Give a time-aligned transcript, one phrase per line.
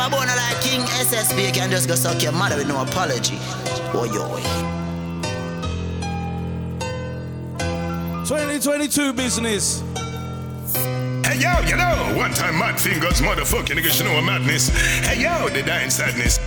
[0.00, 3.36] never born like King SSB, you can just go suck your mother with no apology.
[3.92, 4.36] Oh, yo.
[8.24, 9.82] 2022 business.
[11.26, 14.68] Hey yo, you know, one time mad fingers, motherfucking niggas, you know a madness.
[15.06, 16.38] Hey yo, the dying sadness.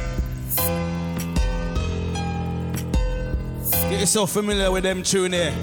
[3.89, 5.53] Get yourself familiar with them tune here.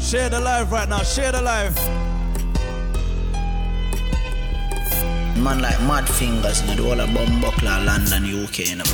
[0.00, 2.01] Share the live right now, share the live.
[5.42, 8.86] Man like mad fingers, know, the whole of Bumbuckler, London, UK, you know.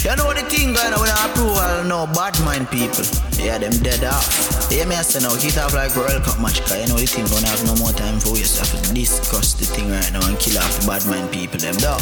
[0.00, 3.04] You know the thing, you know, with approval, no bad mind people.
[3.36, 4.24] Yeah, them dead off.
[4.72, 7.04] Yeah, me I say now, hit off like World Cup match, cause you know the
[7.04, 9.92] thing gonna have no more time for you, so I have to discuss the thing
[9.92, 12.00] right now and kill off the bad mind people, them dog.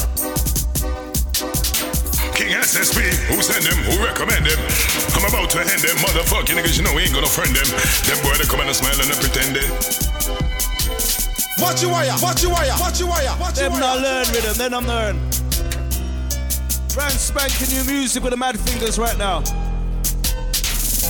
[2.39, 4.61] King SSB, who send them, who recommend them.
[5.19, 7.67] I'm about to hand them, motherfucking niggas, you know we ain't gonna friend them.
[8.07, 10.44] Them boy, they come and smile and they pretend it.
[11.59, 13.81] Watch your wire, watch your wire, watch your wire, watch your Them wire.
[13.81, 15.17] not learn with them, then I'm learn.
[16.95, 19.41] Brand spanking new music with the mad fingers right now.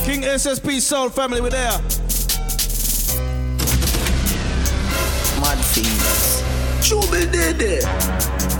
[0.05, 1.78] King SSP Soul Family, we're there.
[5.41, 6.42] Mad fingers.
[6.87, 8.53] Trouble dead there.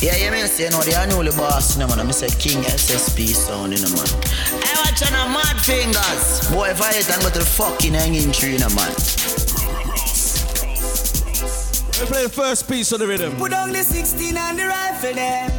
[0.00, 2.06] Yeah, yeah, me say, you know, the annual boss, you know, man.
[2.06, 4.06] I say King SSP sound, you know, man.
[4.62, 6.48] I watch on a mad fingers.
[6.50, 8.94] Boy, if I hit and go to the fucking hanging tree, you know, man.
[11.98, 13.34] We play the first piece of the rhythm.
[13.36, 15.50] Put on the 16 and the rifle there.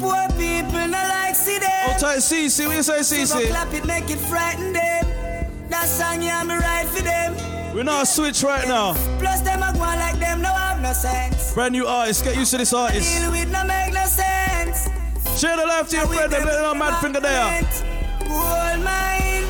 [0.00, 1.70] Poor people not like see them.
[1.94, 3.48] Oh, tight CC, what you say, So go CC?
[3.50, 5.06] clap it, make it frighten them.
[5.70, 7.36] That song yeah me right for them.
[7.72, 8.94] We're not switch right now.
[9.20, 11.54] Plus them a go on like them no have no sense.
[11.54, 13.08] Brand new artist, get used to this artist.
[13.08, 14.88] Deal with no make no sense.
[15.40, 17.62] Share the life to your friend, them little mad finger there.
[18.20, 19.46] Gold mine.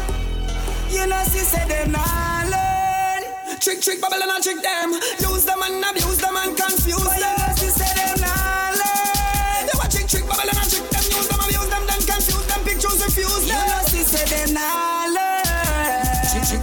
[0.91, 3.59] You know see say them nah learn.
[3.61, 4.93] Trick, trick, bubble and I trick them.
[4.93, 7.37] Use them and abuse them and confuse But you them.
[7.39, 9.67] know see say them nah learn.
[9.67, 11.05] They want trick, trick, bubble and I trick them.
[11.17, 12.61] Use them, abuse them, then confuse them.
[12.65, 13.57] Pictures refuse them.
[13.57, 13.69] You them.
[13.73, 15.02] know see say them nah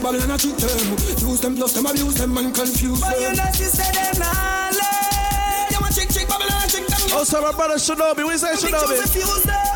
[0.03, 0.11] learn.
[0.11, 1.29] Trick, trick, bubble and I trick them.
[1.29, 3.09] Use them, plus them, abuse them and confuse them.
[3.11, 3.35] But you them.
[3.37, 5.67] know see say them nah learn.
[5.69, 6.99] They want trick, trick, bubble and I trick them.
[7.11, 9.01] Oh, so my brother Shinobi, what you say, Pictures Shinobi?
[9.01, 9.75] refuse them.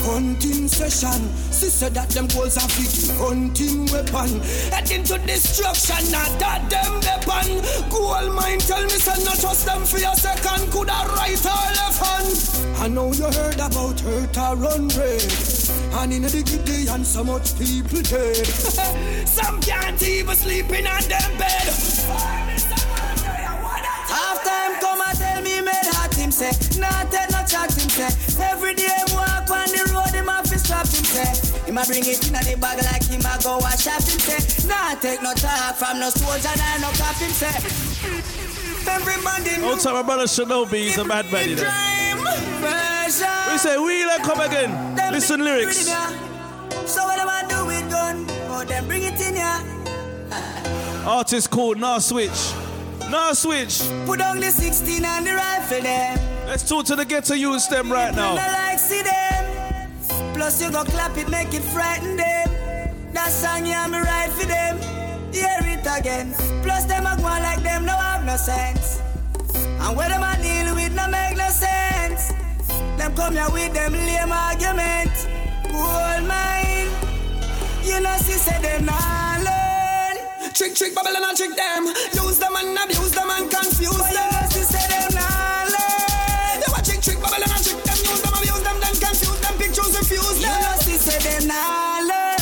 [0.00, 1.20] Hunting session,
[1.52, 3.16] sister that them goals are fit.
[3.20, 4.40] Hunting weapon,
[4.72, 6.10] heading to destruction.
[6.10, 7.60] Not that them weapon.
[7.90, 10.72] Gold mine tell me say not trust them for a second.
[10.72, 12.80] Could I right or left hand?
[12.80, 15.69] I know you heard about hurt or run red.
[15.92, 18.46] And in the giddy and so much people dead.
[19.26, 21.66] Some can't even sleep in on them bed.
[24.10, 26.50] Half time come and tell me made hot him say
[26.80, 28.10] Nah take no chat him say
[28.42, 31.30] Every day him walk on the road him have to stop him say
[31.66, 34.66] Him a bring it in the bag like him a go wash up him say
[34.66, 37.54] Nah take no talk from no soldier nah no cap him say
[38.90, 42.09] Everybody Oh, so my brother Shinobi, he's a mad man, you know.
[43.52, 44.94] We say, wheel and come again.
[44.94, 45.80] Them Listen lyrics.
[45.80, 46.86] it in ya.
[46.86, 48.26] So what am I do with gun?
[48.50, 49.60] Oh them bring it in ya
[51.06, 52.52] Artist called Nah Switch.
[53.10, 53.80] Nah Switch.
[54.06, 56.16] Put on the 16 and the rifle there
[56.46, 58.34] Let's talk to the ghetto youths them right now.
[58.34, 60.34] not like see them.
[60.34, 62.48] Plus you go clap it, make it frighten them.
[63.12, 64.78] That song yeah me right for them.
[65.32, 66.32] Hear it again.
[66.62, 69.00] Plus them a go like them no have no sense.
[69.80, 70.69] And where them a deal
[73.00, 75.08] Them come here with them lame argument.
[75.72, 76.92] Gold mine.
[77.80, 80.52] You know see say them nah learn.
[80.52, 81.86] Trick, trick, bubble and trick them.
[81.88, 84.28] Use them and abuse them and confuse But you them.
[84.36, 86.60] know see say them nah learn.
[86.60, 87.98] They want trick, trick, and trick them.
[88.04, 89.54] Use them, abuse them, then confuse them.
[89.56, 90.60] Pictures refuse You them.
[90.60, 92.36] know see say them nah learn.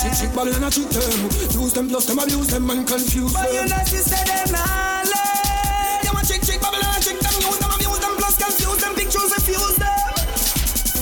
[0.00, 1.20] Trick, trick, and trick them.
[1.52, 3.68] Use them, plus them, abuse them and confuse But you them.
[3.76, 4.95] know she said them nah
[8.96, 10.16] Pictures refuse them.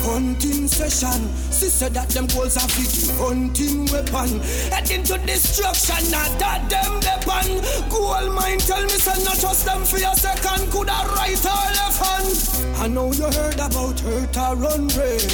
[0.04, 3.16] Hunting session, sister that them goals are fit.
[3.16, 6.10] Hunting weapon, heading to destruction.
[6.10, 7.64] Not that them weapon.
[7.88, 10.70] Gold mine tell me say not trust them for a second.
[10.70, 12.74] Could I right or left hand?
[12.84, 15.24] I know you heard about hurt or run red.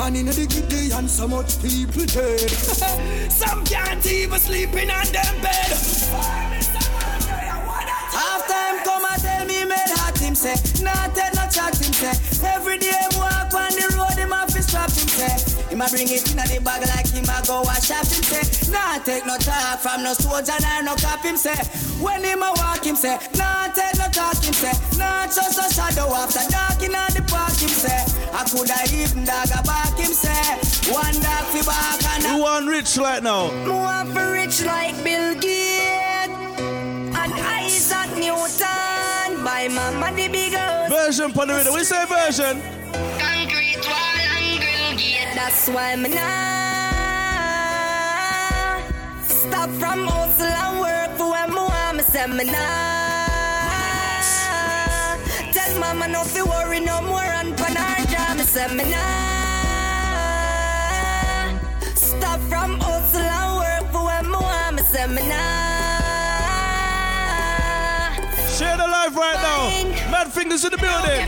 [0.00, 2.48] And in the giddy and so much people dead.
[3.30, 5.70] Some can't even sleep in on them bed.
[8.16, 10.56] Half time come and tell me made hot him say.
[10.82, 12.14] Nah take no him say.
[12.46, 15.34] Every day him walk on the road him have to strap him say.
[15.70, 18.44] Him a bring it in the bag like him a go wash up him say.
[18.70, 21.58] Nah take no talk from no soldier nah no cap him say.
[21.98, 23.18] When him a walk him say.
[23.34, 24.74] Nah take no talk him say.
[24.98, 28.00] Nah just a shadow after dark in the park him say.
[28.30, 30.54] I coulda even dog a back him say.
[30.94, 33.50] One dog fi back and You want rich right now?
[33.66, 36.32] More for rich like Bill Gates
[37.18, 38.87] and Isaac Newton.
[39.48, 40.90] By mama the big house.
[40.90, 41.72] Version for the rhythm.
[41.72, 42.60] We say version.
[43.18, 45.32] Concrete wall and grill gate.
[45.34, 46.48] That's why me nah
[49.22, 52.54] stop from hustle and work for when me want me say me nah.
[55.54, 58.98] Tell mama no fi worry no more and pan her jaw me say me nah.
[61.94, 65.67] Stop from hustle and work for when me want me say me nah.
[69.08, 70.10] Life right now.
[70.12, 71.24] Mad fingers in the building.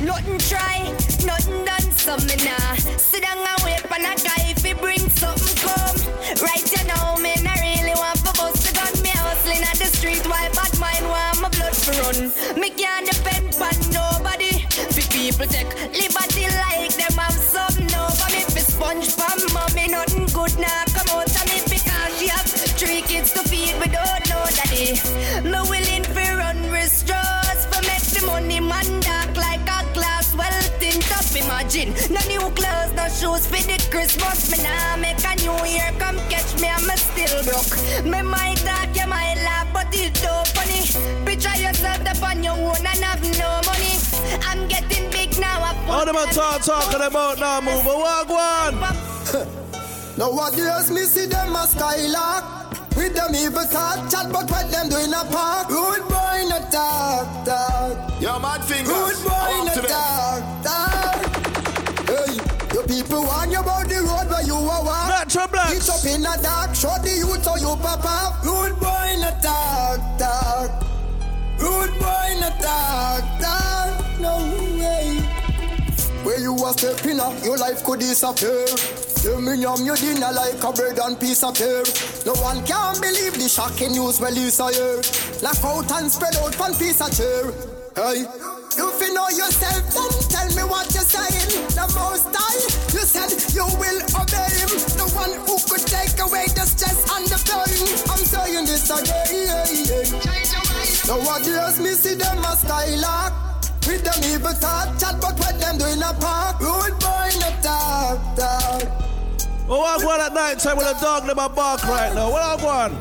[0.00, 0.80] Nothing try,
[1.28, 5.04] nothing done, so me nah Sit down and wait for a guy if he bring
[5.20, 5.92] something come.
[6.40, 8.88] Right you know me not really want for bust the gun.
[9.04, 12.32] Me hustling at the street while bad mind want my blood to run.
[12.58, 14.64] Me can't depend on nobody.
[14.72, 20.32] For people take liberty like them have something over me For sponge from mommy nothing
[20.32, 20.91] good now come
[23.22, 24.98] kids to feed without no daddy.
[25.44, 30.62] Me willing for run restraints For make the money man dark like a glass well
[30.78, 34.50] tint up Imagine, no new clothes, no shoes for the Christmas.
[34.50, 38.04] Me nah make a new year come catch me I'm still broke.
[38.04, 40.82] Me might talk, you might laugh but it don't funny.
[41.24, 43.94] Picture yourself up on your own and have no money.
[44.46, 47.86] I'm getting big now I All them a talk talking about now move.
[47.86, 48.76] a Walk one.
[50.18, 52.61] Nowadays me see them a skylark
[52.96, 56.52] With them evil talk chat but what them do in a park Rude boy in
[56.52, 58.92] a talk talk Yo, mad fingers.
[58.92, 59.90] Rude boy in Up a to them.
[59.90, 61.16] talk talk
[62.06, 62.36] Hey,
[62.74, 65.74] your people warn you about the road where you are walk Natural blacks.
[65.74, 69.22] Each up in a dark, show the youth how you pop up Rude boy in
[69.24, 70.70] a talk talk
[71.58, 74.36] Rude boy in a talk talk No
[74.78, 75.32] way
[76.24, 79.11] where you a stepping up, your life could disappear.
[79.22, 81.86] You me yum your dinner like a bread and piece of pear.
[82.26, 84.98] No one can believe the shocking news well is a year.
[85.46, 87.54] Laugh out and spread out one piece of chair.
[87.94, 91.70] Hey, If you know yourself, then tell me what you're saying.
[91.70, 94.74] The most high, you said you will obey him.
[94.98, 97.78] The one who could take away the stress and the pain.
[98.10, 100.18] I'm saying this again.
[101.06, 103.32] Nowadays me see them a skylark.
[103.86, 106.58] With them evil talk, chat but what them do in a park.
[106.58, 109.11] Rude boy in a
[109.66, 109.70] talk, talk.
[109.70, 112.30] Oh, walk one at night time with a dog in my bark right now.
[112.30, 112.94] What I want?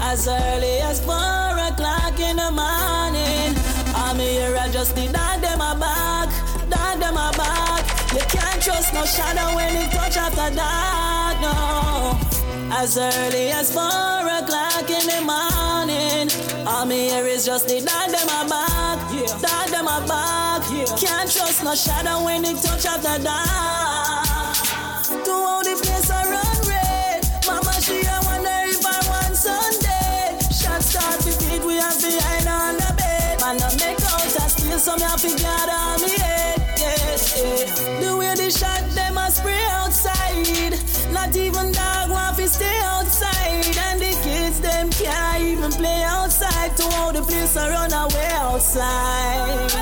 [0.00, 3.54] As early as four o'clock in the morning,
[3.96, 6.28] I'm here, I just need that them a back,
[6.68, 7.84] that them a back.
[8.12, 12.18] You can't trust no shadow when it touch after dark, no.
[12.76, 16.28] As early as four o'clock in the morning,
[16.66, 18.98] I'm here is just the that them a back,
[19.40, 20.70] that them a back.
[20.70, 24.33] You can't trust no shadow when it touch after dark.
[25.24, 30.36] To all the place I run red, Mama she a wonder if I want Sunday.
[30.52, 33.40] Shot start to feed, we have hide on the bed.
[33.40, 36.60] Man, I make out a steal some to get on me head.
[36.78, 37.04] Yeah.
[38.00, 40.78] The way the shot them a spray outside.
[41.12, 43.76] Not even dog want to stay outside.
[43.76, 46.76] And the kids them can't even play outside.
[46.76, 49.72] To all the place I run away outside.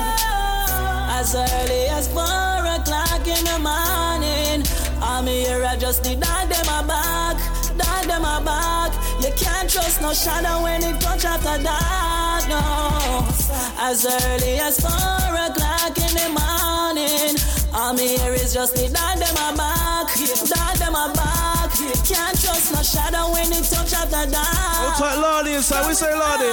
[1.19, 4.63] As early as four o'clock in the morning,
[5.13, 7.37] I'm here, I just need that them a back,
[7.77, 8.89] that them a back.
[9.21, 12.57] You can't trust no shadow when it touch after dark, no.
[13.77, 17.37] As early as four o'clock in the morning,
[17.77, 20.09] I'm here, is just need that them a back,
[20.49, 21.69] that them a back.
[21.77, 24.81] You can't trust no shadow when it touch after dark.
[24.81, 25.85] What's like Lordy inside?
[25.85, 26.49] We say Lordy.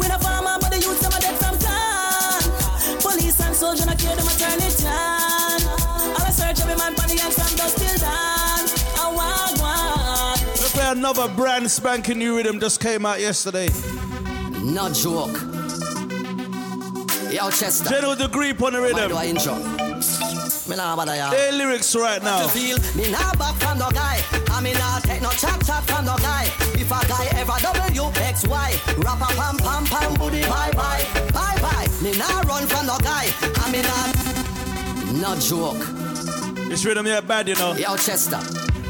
[0.00, 2.40] We the farmer, but the youth them a dead from town.
[3.04, 4.63] Police and soldier not care them a turn
[11.04, 13.68] another brand spanking new rhythm just came out yesterday.
[14.62, 15.36] No joke.
[17.30, 17.90] Yo, Chester.
[17.90, 19.16] General degree on the Why do rhythm.
[19.18, 19.54] I intro?
[20.66, 21.30] Me nah bother ya.
[21.30, 22.48] Hey, lyrics right now.
[22.48, 24.24] feel me nah back from no guy.
[24.48, 26.44] I me nah take no chat chat from no guy.
[26.72, 31.04] If a guy ever W X Y, rap a pam pam pam booty bye bye
[31.34, 31.86] bye bye.
[32.00, 33.28] Me nah run from no guy.
[33.60, 35.20] I me nah.
[35.20, 35.84] No joke.
[36.70, 37.74] This rhythm here bad, you know.
[37.74, 38.40] Yo, Chester.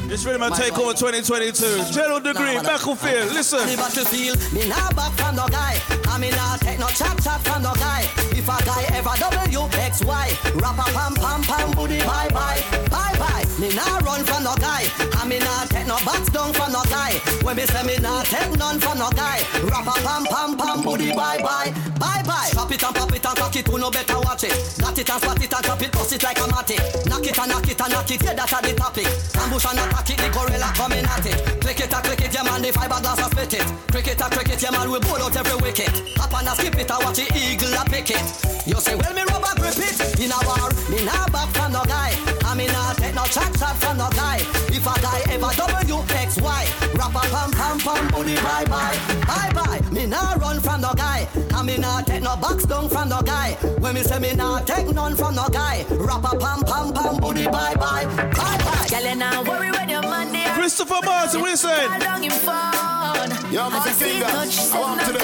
[0.07, 1.91] This rhythm will My take over 2022.
[1.91, 3.33] General degree, Nah, battlefield.
[3.33, 3.65] Listen.
[3.67, 5.81] The battlefield, me nah back from no guy.
[6.07, 8.05] I me nah take no chat chat from no guy.
[8.37, 12.61] If a guy ever W X Y, rap a pam pam pam booty bye bye
[12.93, 13.43] bye bye.
[13.57, 14.85] Me nah run from no guy.
[15.17, 17.17] I me nah take no box down from no guy.
[17.41, 19.41] When me say me not take none from no guy.
[19.65, 22.49] Rap a pam pam pam booty bye bye bye bye.
[22.53, 24.53] Drop it and pop it and cock it, who no better watch it.
[24.79, 26.77] Got it and spot it and drop it, bust it like a matty.
[27.09, 29.07] Knock it and knock it and knock it, yeah that's a the topic.
[29.41, 31.37] Ambush and attack it, the gorilla coming at it.
[31.61, 33.67] Click and click it, man, the fiberglass a split it.
[33.91, 35.93] Cricket and cricket, yeah man, we pull out every wicket.
[36.17, 38.25] Hop and a skip it and watch the eagle a pick it.
[38.67, 39.97] You say, well me rubber grip it.
[40.19, 42.11] In a war, me nah back from no guy.
[42.43, 44.41] I me nah take no chat chat from no guy.
[44.73, 48.97] If a guy ever W X Y, a pam pam pam booty bye bye
[49.27, 49.84] bye bye.
[49.95, 51.25] Me nah run from no guy.
[51.53, 53.53] I me nah take no box down from no guy.
[53.79, 55.85] When me say me nah take none from no guy.
[55.89, 58.87] Rap a pam pam pam booty bye bye bye bye.
[58.89, 60.53] Girl, you not worry when your man there.
[60.53, 61.91] Christopher Martin, what you saying?
[62.01, 63.31] Along him phone.
[63.53, 64.25] Yeah, man, As I see finger.
[64.25, 65.19] I want to know.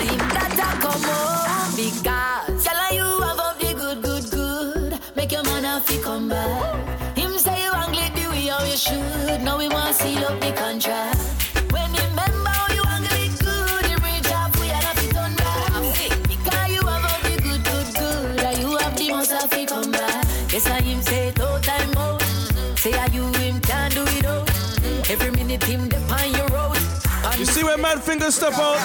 [0.00, 5.00] I am that I come home because girl, you have up the good, good, good.
[5.14, 7.18] Make your man have to come back.
[7.18, 9.42] Him say you angry the way how you should.
[9.42, 11.39] Now we want to seal up the contract.
[25.62, 26.78] Every minute him depend your road.
[27.38, 28.78] You see where Mad Finger step out?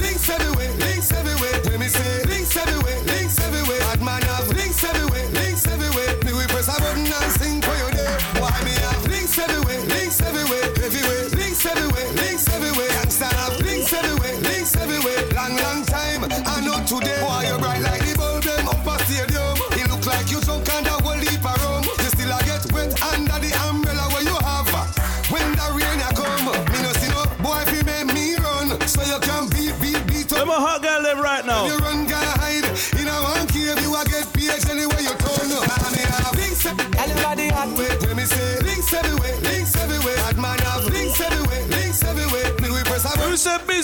[0.00, 1.60] Links everywhere, links everywhere.
[1.64, 3.80] When me say links everywhere, links everywhere.
[3.80, 6.16] Bad man have links everywhere, links everywhere.
[6.24, 8.18] Me we press a button and sing for you there.
[8.40, 11.28] Why me have links everywhere, links everywhere, everywhere.
[11.34, 12.90] Links everywhere, links everywhere.
[12.96, 15.22] Gangsta have links everywhere, links everywhere.
[15.34, 17.22] Long, long time, I know today.
[17.22, 17.45] Why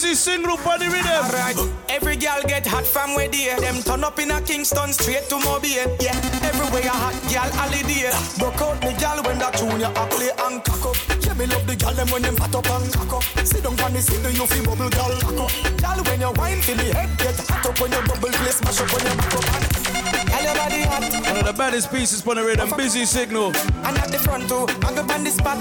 [0.02, 1.14] Busy Signal the rhythm?
[1.30, 1.54] Alright,
[1.88, 5.38] every girl get hot from where they Them turn up in a Kingston straight to
[5.38, 5.94] Mobile.
[6.02, 8.11] Yeah, everywhere a hot girl holiday.
[8.35, 10.97] Broke out me girl when that tune ya a play and cock up.
[11.23, 13.47] Yeah, me love the girl them when them fat up and cock up.
[13.47, 15.52] Sit down on the seat you feel bubble girl cock up.
[15.78, 18.82] Girl when you wine feel the head get hot up When you bubble play smash
[18.82, 19.47] up when you back up.
[19.54, 23.49] and Girl your body hot One of the baddest pieces on the rhythm, busy signal.
[23.87, 25.59] and at the front too, I go on the spot.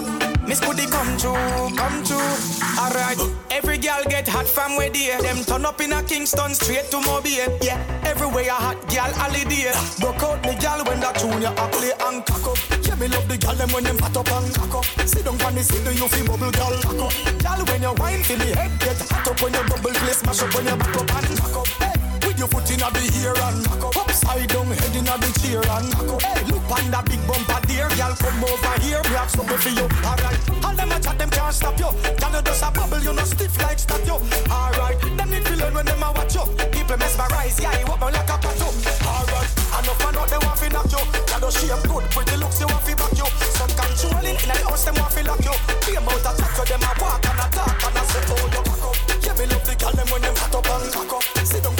[0.47, 1.37] Miss Goody come true,
[1.77, 2.33] come true.
[2.81, 3.19] Alright,
[3.51, 6.99] every girl get hot from where they Them turn up in a Kingston straight to
[7.01, 7.57] Mobile.
[7.61, 9.71] Yeah, everywhere a hot girl holiday.
[9.99, 12.57] Broke out me girl when that tune ya a play and cock up.
[12.83, 14.85] Yeah, me love the girl them when them fat up and cock up.
[15.07, 17.13] Sit down on the seat, you feel bubble girl cock up.
[17.39, 20.41] Girl when you wine feel the head get hot up when you bubble play smash
[20.41, 21.67] up when you back up and cock up.
[21.79, 22.00] Hey.
[22.41, 23.61] Your foot inna the ear and
[23.93, 25.93] Upside down, head inna the chair and
[26.25, 29.85] Hey, look on that big bumper there Girl, come over here, have something for you
[30.01, 31.93] Alright, all them a chat, them can't stop you.
[32.17, 34.17] Girl, you just a bubble, you no stiff like statue
[34.49, 36.41] Alright, them need to learn when them a watch you.
[36.73, 38.73] People mesmerize, yeah, you up like a tattoo.
[39.05, 41.03] Alright, enough man out, they want to knock you.
[41.13, 43.29] Girl, you shape good, pretty looks, they want to back you.
[43.53, 45.53] Some controlling, inna the house, them want to lock you.
[45.85, 48.49] Be about a chat, so them a walk and a talk And I say, oh,
[48.49, 48.97] you back up.
[49.21, 51.41] Yeah, me love the girl, them when them fat up and cock up.
[51.41, 51.70] On the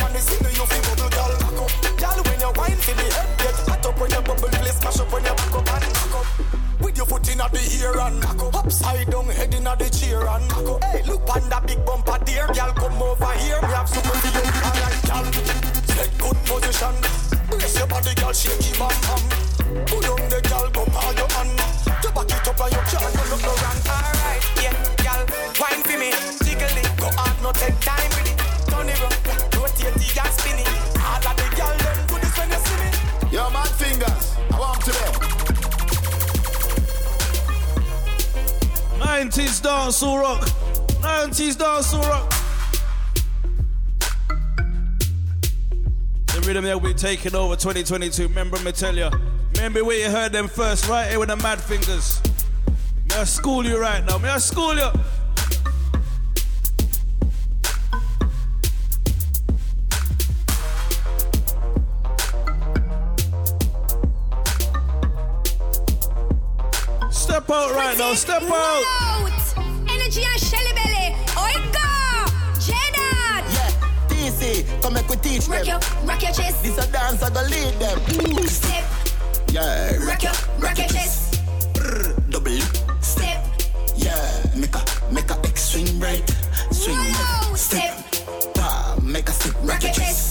[2.61, 5.33] Wine, feel the head get hot up When you bubble, play smash up When you
[5.33, 6.27] back up and cock up.
[6.81, 8.55] With your foot inna the ear and cock up.
[8.61, 10.83] Upside down, head inna the chair and cock up.
[10.93, 14.29] Hey, look on that big bumper there Girl, come over here, me have super for
[14.29, 15.01] you Alright,
[15.89, 16.93] take good position.
[17.49, 19.21] Brace your body, girl, shake it, bam, bam.
[19.89, 21.57] Put on the girl, go call your hand.
[22.05, 23.53] You back it up and you can't go look no
[23.89, 25.25] Alright, yeah, girl,
[25.57, 26.40] wine for me
[39.21, 40.41] 90s dancehall rock.
[41.03, 42.31] 90s dancehall rock.
[46.25, 48.29] The rhythm that be taking over 2022.
[48.29, 49.11] Remember me tell you.
[49.53, 52.19] Remember where you heard them first, right here with the mad fingers.
[53.09, 54.17] May I school you right now.
[54.17, 54.89] May I school you?
[67.51, 68.13] Out right now.
[68.13, 68.83] Step out.
[69.01, 69.31] Out.
[69.89, 71.15] Energy and Shelly Belly.
[71.35, 71.87] Oika.
[72.59, 73.43] Jedad.
[73.53, 76.07] Yeah, TC, come make we teach Rock your, them.
[76.07, 76.63] rock your chest.
[76.63, 78.47] This a dance, I go lead them.
[78.47, 78.83] Step.
[79.51, 81.39] Yeah, Rock your, rock your chest.
[82.29, 82.51] double.
[83.01, 83.43] Step.
[83.97, 86.23] Yeah, make a make a X swing right,
[86.71, 87.51] swing Whoa.
[87.51, 88.53] left, Step.
[88.55, 90.30] Pa, make a stick Rock your chest.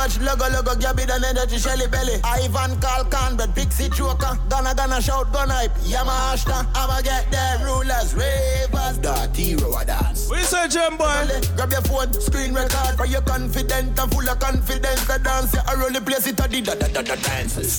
[0.00, 2.20] watch logo logo Gabby and energy Shelly Belly.
[2.24, 4.38] Ivan call Conbed, Pixie Choker.
[4.48, 5.72] Gonna gonna shout gun hype.
[5.84, 6.66] Yama Ashta.
[6.74, 7.58] I'ma get there.
[7.64, 10.30] Rulers, ravers, dirty road dance.
[10.30, 11.28] We say Jam boy.
[11.56, 15.04] Grab your phone, screen record for your confident and full of confidence.
[15.04, 17.78] The dance, I roll the place, it a the da da da da dance.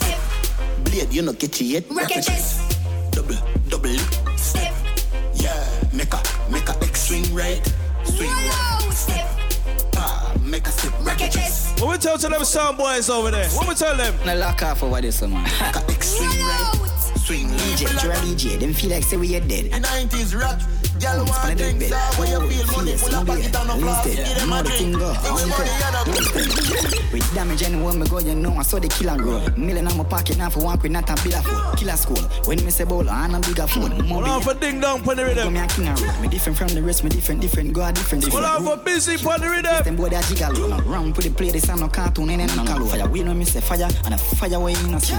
[0.83, 1.89] Blade, you know catch it yet?
[1.89, 2.61] Rockettes.
[3.11, 3.37] Double,
[3.69, 3.97] double.
[4.37, 4.73] Step.
[5.33, 7.65] Yeah, make a, make a X swing right.
[8.03, 8.51] Swing right.
[8.53, 8.91] Whoa.
[8.91, 9.27] Step.
[9.95, 10.93] Ah, make a step.
[11.01, 11.70] Rockettes.
[11.81, 13.49] What we tell to them sound boys over there?
[13.49, 14.13] What we tell them?
[14.23, 15.43] Now lock off over this one, man.
[15.87, 17.11] Make swing right.
[17.17, 18.59] Swing DJ, you're DJ.
[18.59, 19.71] Them feel like say we are dead.
[19.71, 20.61] The 90s rock.
[21.01, 21.93] Girl, It's want funny things bed.
[21.93, 23.61] out when you feel money Fierce, full of no pocket beer.
[23.61, 24.05] and no floss.
[24.05, 24.81] Instead, Give them know a the drink.
[24.81, 25.13] thing go.
[25.13, 28.87] Things One money and a With damage anywhere me go, you know I saw the
[28.87, 29.39] killer grow.
[29.57, 31.77] Million on my pocket now for walk with not a bill of food.
[31.79, 32.21] Killer school.
[32.45, 33.97] When me say bowler, and a bigger phone.
[34.07, 34.47] More Hold on big.
[34.47, 35.53] for ding dong pon the rhythm.
[35.53, 36.21] Me a king of road.
[36.21, 37.03] Me different from the rest.
[37.03, 37.73] Me different, different.
[37.73, 38.45] Go a different, different.
[38.45, 39.83] Hold on for busy pon the rhythm.
[39.83, 40.69] Them boy they a gigolo.
[40.69, 43.09] No round put the play this and no cartoon and then no call fire.
[43.09, 45.17] We know me say fire and a fire way in a slow.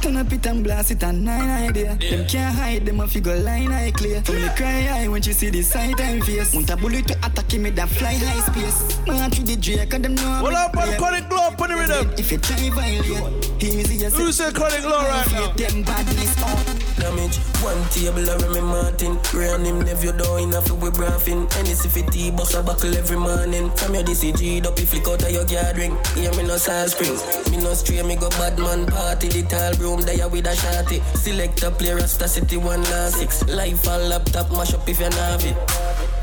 [0.00, 1.96] Turn up it and blast it and nine idea.
[1.96, 4.22] Them can't hide them a figure line eye clear.
[4.22, 6.54] From the cry eye when she see the sight and face.
[6.54, 8.98] Want a bullet to attack me that fly high space.
[9.06, 10.34] Man to the Drake and them know.
[10.42, 12.10] Hold on for the chronic glow pon the rhythm.
[12.18, 14.16] If you try violate, easy just.
[14.16, 15.52] Who say chronic glow right now?
[15.52, 16.82] Them badness out.
[16.98, 19.18] Damage, one table I Remy Martin.
[19.34, 21.48] Ran him nephew down in a fi we braffin.
[21.58, 23.70] Any si fi tea bust a buckle every morning.
[23.76, 25.96] From your DCG up, you flick out of your gathering.
[26.14, 27.16] Hear me no salt spring.
[27.50, 29.28] Me no stray, me go bad man party.
[29.28, 31.02] The tall room there with a shotty.
[31.16, 33.42] Select a player, Rasta City one last six.
[33.48, 35.56] Life a laptop, mash up if you have it.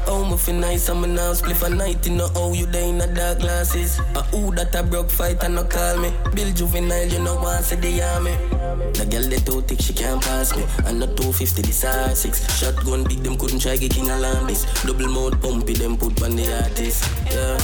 [0.08, 2.88] Oh, me feel nice, I'm a now spliff a night in no how you there
[2.88, 4.00] in the dark glasses.
[4.16, 6.12] A who that a broke fight and no call me.
[6.34, 8.34] Bill juvenile, you know want say the army.
[8.94, 10.64] The girl they too thick, she can't pass me.
[10.86, 12.46] And not 250, this are six.
[12.60, 14.66] Shotgun big, them couldn't try get king alarm this.
[14.84, 17.10] Double mouth pumpy, them put on the artist.
[17.26, 17.58] Yeah.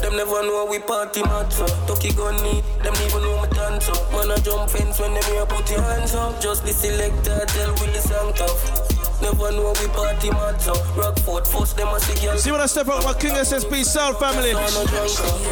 [0.00, 3.86] Them never know we party mad so Tucky gun need, them even know me dance
[3.86, 7.44] so Man a jump fence when them here put your hands up Just the selector
[7.46, 12.24] tell the song tough Never know we party mad so Rockford first them a see
[12.24, 14.54] girl See when I step out with my King SSP sound family.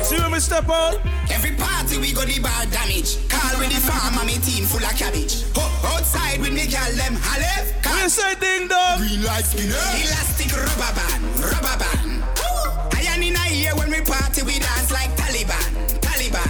[0.05, 1.01] See when we step out.
[1.31, 3.19] Every party we go the bar damage.
[3.29, 5.43] Call with the farm and me team full of cabbage.
[5.57, 7.75] Ho, outside with me girl them halef.
[7.85, 8.99] What you say ding dong?
[8.99, 9.75] Green light skinner.
[9.75, 12.23] Elastic rubber band, rubber band.
[12.95, 16.49] I am in a year when we party we dance like Taliban, Taliban,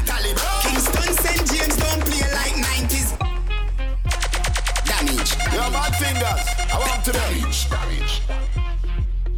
[6.17, 6.41] fingers.
[6.73, 7.69] I want to damage.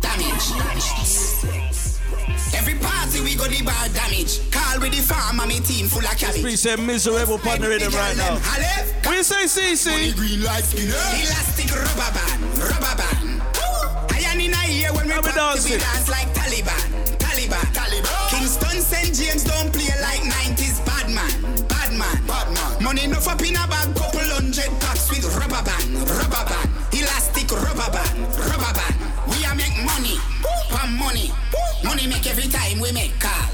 [0.01, 0.47] Damage.
[2.55, 4.51] Every party we go the bar damage.
[4.51, 6.43] Call with the farm and me team full of cabbage.
[6.43, 8.39] We say miserable pon the rhythm right now.
[9.05, 10.15] What you say CC?
[10.17, 10.95] Green light skinner.
[10.95, 11.23] Eh?
[11.27, 13.43] Elastic rubber band, rubber band.
[14.11, 17.67] I am in a year when we How we party we dance like Taliban, Taliban,
[17.73, 18.31] Taliban.
[18.31, 20.85] Kingston St James don't play like 90s.
[20.85, 21.31] Bad man,
[21.69, 22.83] bad man, bad man.
[22.83, 26.68] Money enough up in a bag, couple hundred packs with rubber band, rubber band.
[27.49, 28.97] Elastic rubber band, rubber band.
[29.29, 30.17] We a make money,
[30.69, 31.31] pam money.
[31.85, 33.49] Money make every time we make call.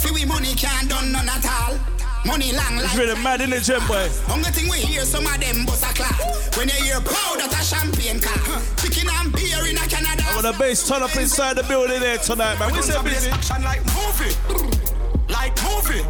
[0.00, 1.78] Free we money can't done none at all.
[2.24, 4.08] Money long It's really mad in the gym, boy.
[4.30, 6.18] Only thing we hear some of them bust a clap.
[6.56, 8.62] When you hear proud that a champagne car.
[8.78, 10.22] Chicken and beer in a Canada.
[10.28, 12.72] I want the bass turn up inside the building there tonight, man.
[12.72, 13.30] We say busy.
[13.30, 14.34] action like movie,
[15.28, 16.06] like movie.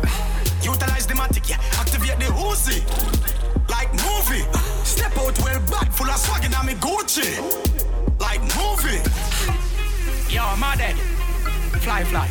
[0.61, 1.57] Utilize the matic, yeah.
[1.81, 2.85] Activate the Uzi,
[3.71, 4.45] like movie.
[4.85, 6.11] Step out well back, full
[7.13, 9.03] Gucci, like movie.
[10.33, 10.97] Yo, my dead.
[11.83, 12.27] Fly, fly.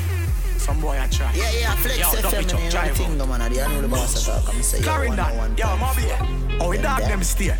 [0.57, 1.31] Some boy I try.
[1.35, 3.41] Yeah, yeah, flex Yo, FM, dump it man, up, you drive the thing, though, man.
[3.41, 4.49] I know the boss talk.
[4.49, 6.57] I'm saying, yeah, one, Clarendon, one, yo, one, Mobay.
[6.61, 7.55] Oh, we Them dog them stay.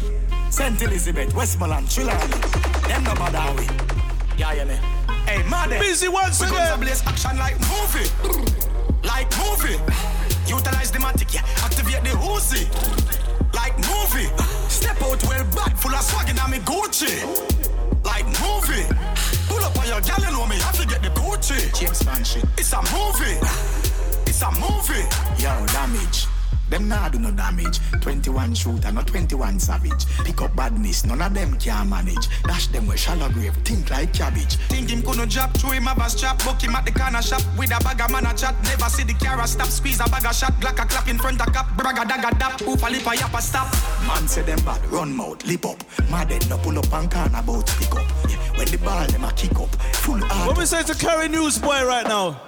[0.49, 0.81] St.
[0.81, 2.87] Elizabeth, Westmoreland, Trelawny.
[2.87, 3.67] Them no bother we.
[4.37, 4.75] Yeah, yeah, me.
[5.27, 5.69] Hey, man.
[5.79, 6.69] Busy once we again.
[6.69, 8.09] Guns a blaze action like movie.
[9.07, 9.77] Like movie.
[10.47, 11.45] Utilize the matic, yeah.
[11.63, 13.20] Activate the Uzi.
[13.89, 14.29] Movie.
[14.69, 17.23] Step out well back, full of swag and me Gucci.
[18.03, 18.85] Like movie.
[19.47, 21.73] Pull up on your gal, you know me, have to get the Gucci.
[21.79, 22.43] James Bond shit.
[22.57, 23.37] It's a movie.
[24.25, 25.05] It's a movie.
[25.41, 26.27] Yo, damage.
[26.71, 27.79] Them nah do no damage.
[27.99, 30.05] 21 shooter, not 21 savage.
[30.23, 32.29] Pick up badness, none of them can manage.
[32.43, 34.55] Dash them with shallow grave, think like cabbage.
[34.69, 36.41] Think him couldn't drop, through him have a strap.
[36.45, 38.55] Book him at the corner shop with a bag of man a chat.
[38.63, 40.53] Never see the car stop, squeeze a bag of shot.
[40.61, 42.61] Glock a clap in front of cap, bragga dagga dap.
[42.61, 43.67] Oof a lip a yap a stop.
[44.07, 45.83] Man say them bad, run mouth, lip up.
[46.09, 48.07] Mad head no pull up and can about pick up.
[48.29, 50.47] Yeah, when the ball them a kick up, full hard.
[50.47, 52.41] What we say to carry news boy right now?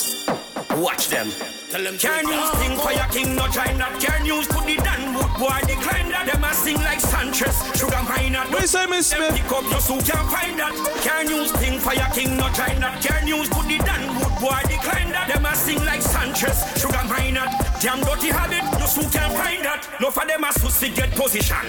[0.78, 1.28] Watch them.
[1.74, 4.00] Can use thing for your king, no try not.
[4.00, 6.30] Can use put the Dan wood boy decline that.
[6.32, 8.46] Them a sing like Sanchez, sugar mine at.
[8.52, 9.34] What you say, Miss Smith?
[9.34, 10.70] Pick up your suit, can't find that.
[11.02, 13.02] Can use thing for your king, no try not.
[13.02, 15.34] Can use put the Dan wood boy decline that.
[15.34, 16.62] Them a sing like Sanchez.
[16.78, 17.50] Sugar minor,
[17.82, 19.82] damn dirty habit, you still can't find that.
[20.00, 21.66] No for them a sussy get position.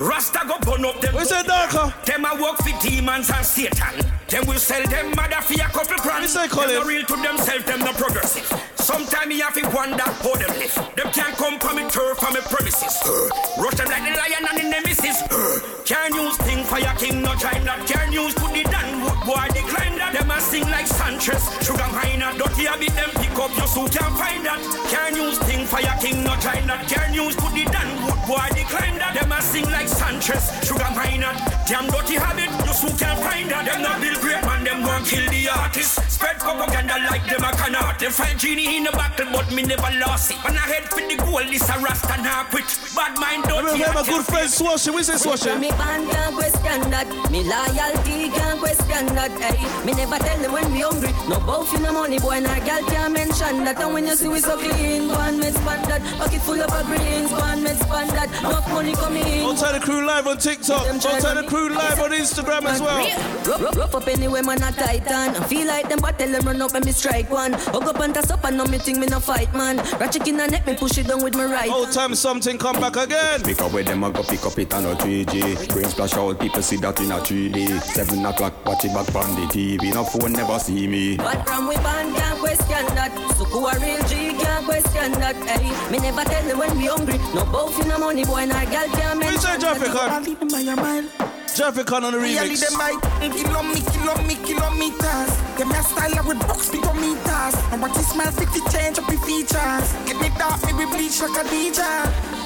[0.00, 1.14] Rasta go burn up them.
[1.14, 1.94] Where's that darker?
[2.02, 4.02] Them a work for demons and Satan.
[4.26, 6.26] Them will sell them mother for a couple grand.
[6.26, 8.50] Say, them no real to themselves, them no progressive.
[8.84, 10.74] Sometime me have to wonder how them live.
[10.94, 13.00] Them can't come from me turf from me premises.
[13.00, 15.22] Uh, rush them like the lion and the nemesis.
[15.32, 17.80] Uh, can't use thing for your king, no try that.
[17.88, 20.12] Can't use put the down wood boy decline that.
[20.12, 21.40] Them a sing like Sanchez.
[21.64, 24.60] Sugar minor, dirty a bit them pick up your suit, can't find that.
[24.92, 26.84] Can't use thing for your king, no try that.
[26.84, 29.16] Can't use put the down wood boy decline that.
[29.16, 30.52] Them a sing like Sanchez.
[30.60, 31.32] Sugar minor,
[31.64, 33.64] damn dirty habit, you suit can't find that.
[33.64, 36.04] Them not build great man, them gon' kill the artist.
[36.12, 37.98] Spread propaganda like them a cannot.
[37.98, 40.36] They find genie in the battle, but me never lost it.
[40.44, 42.66] When I head for the goal, this a rasta now quit.
[42.94, 45.58] Bad mind don't Remember my good friend Swashy, we say Swashy.
[45.60, 47.08] Me band can't question that.
[47.30, 49.30] Me loyalty can't question that.
[49.38, 51.12] Hey, me never tell them when we hungry.
[51.28, 53.80] No both in the money, boy, and a girl can't mention that.
[53.80, 56.02] And when you see we so clean, go and me spend that.
[56.18, 58.28] Pocket full of a greens, go and me spend that.
[58.40, 59.42] Enough money coming.
[59.44, 60.86] Outside the crew live on TikTok.
[60.86, 63.02] Outside the crew live on Instagram as well.
[63.46, 65.36] Rough, rough up anyway, man, a titan.
[65.36, 67.52] I feel like them, but tell them run up and me strike one.
[67.52, 69.76] Hug up and toss up and know me think me no fight, man.
[69.98, 71.70] Ratchet in the neck, me push it down with my right.
[71.70, 73.42] Old time something come back again.
[73.42, 75.68] Pick up with them, I go pick up it on a 3G.
[75.72, 77.80] Brain splash out, people see that in a 3D.
[77.80, 79.92] Seven o'clock, watch it back on the TV.
[79.92, 81.16] No phone never see me.
[81.16, 83.12] But from we band can't question that.
[83.36, 85.36] So who a real G can't question that.
[85.36, 87.18] Hey, me never tell them when we hungry.
[87.34, 89.40] No both in the money, boy, and a girl can't mention.
[89.40, 90.08] say Jafrican?
[90.08, 91.10] I'll leave them by your mind.
[91.54, 92.66] Jafrican on the Really remix.
[92.66, 92.98] them by
[93.30, 95.30] kilo me, kilo me, kilometers.
[95.56, 97.54] Get me a style with box meters.
[97.70, 99.86] And what is smell fit to change up the features.
[100.02, 101.78] Get me dark, me we bleach like a DJ.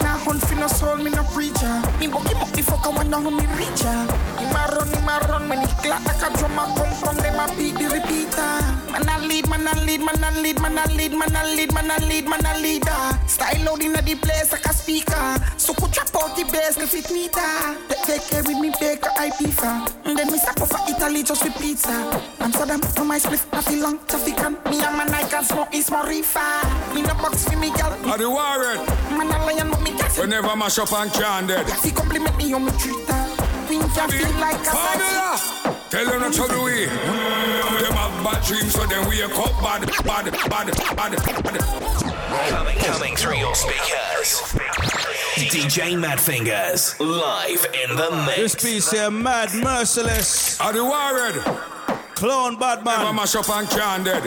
[0.04, 1.80] Now hunt for no soul, me no preacher.
[1.98, 3.96] Me walk him up the fuck, I wonder how me reach ya.
[4.38, 7.16] He ma run, he ma run, when he clap like a drum, I come from
[7.16, 8.52] them, I beat the repeater.
[8.92, 11.72] Man, I lead, man, I lead, man, I lead, man, I lead, man, I lead,
[11.72, 12.90] man, I lead, man, I leader.
[12.90, 13.18] Ah.
[13.26, 15.24] Style loud in the place like a speaker.
[15.56, 17.40] So could trap out the bass, if it meter.
[17.88, 19.88] Take, take care with me, bake a IP fan.
[20.04, 22.22] And then me stop for Italy just with pizza.
[22.40, 25.74] Amsterdam, for my split, I feel long, traffic and me and my Nike can smoke
[25.74, 26.40] is more reefer.
[26.94, 27.92] Me no box for me, girl.
[28.06, 28.76] Are the warrior?
[29.16, 30.18] Man, I lion, but me gas.
[30.18, 31.68] Whenever mash up and candid.
[31.82, 33.68] He compliment me on me treater.
[33.68, 35.74] Wink, I feel like a Formula.
[35.90, 36.88] Tell them not to do it.
[36.88, 42.17] Them have bad dreams, so then we a cup bad, bad, bad, bad, bad.
[42.46, 44.40] Coming, coming through your speakers.
[45.36, 48.36] DJ Mad Fingers live in the mix.
[48.36, 48.64] This mix.
[48.64, 50.60] piece here, mad, merciless.
[50.60, 51.36] Are you worried?
[52.14, 53.00] Clone bad man.
[53.00, 54.24] Never mash up and candid.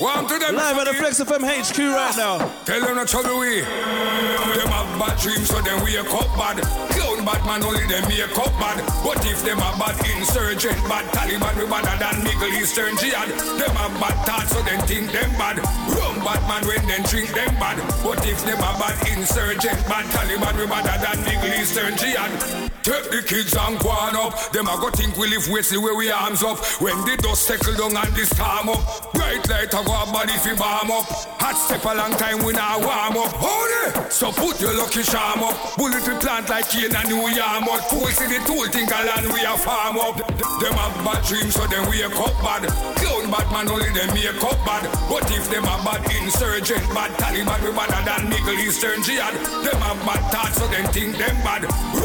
[0.00, 0.56] One to them.
[0.56, 2.38] Live at the Flex FM HQ right now.
[2.64, 3.64] Tell them not to do it.
[3.64, 6.95] Them have bad dreams, so then we a cup bad.
[7.26, 8.78] Bad man, only them me a cup bad.
[9.02, 13.26] But if them a bad insurgent, bad Taliban, we badder than Middle Eastern jihad.
[13.58, 15.58] Them have bad thoughts, so then think them bad.
[15.90, 17.82] Rum bad man when them drink them bad.
[18.04, 22.70] But if them a bad insurgent, bad Taliban, we badder than Middle Eastern jihad.
[22.86, 24.52] Take the kids and go on up.
[24.52, 26.62] Them a go think we live Wesley where we arms up.
[26.78, 29.10] When the dust settle down and the storm up.
[29.10, 31.02] Bright light a go a body fi bomb up.
[31.42, 33.34] Hot step a long time we not warm up.
[33.42, 34.12] Hold it.
[34.12, 35.58] So put your lucky charm up.
[35.74, 37.80] Bullet we plant like cane and new yam up.
[37.88, 40.16] Fool see the tool think a land we a farm up.
[40.60, 42.68] Them have bad dreams so then we a cup bad.
[43.00, 44.84] Clown bad man only them me a cup bad.
[45.08, 49.34] But if them a bad insurgent, bad Taliban we badder than Middle Eastern jihad.
[49.64, 51.64] Them have bad thoughts so then think them bad.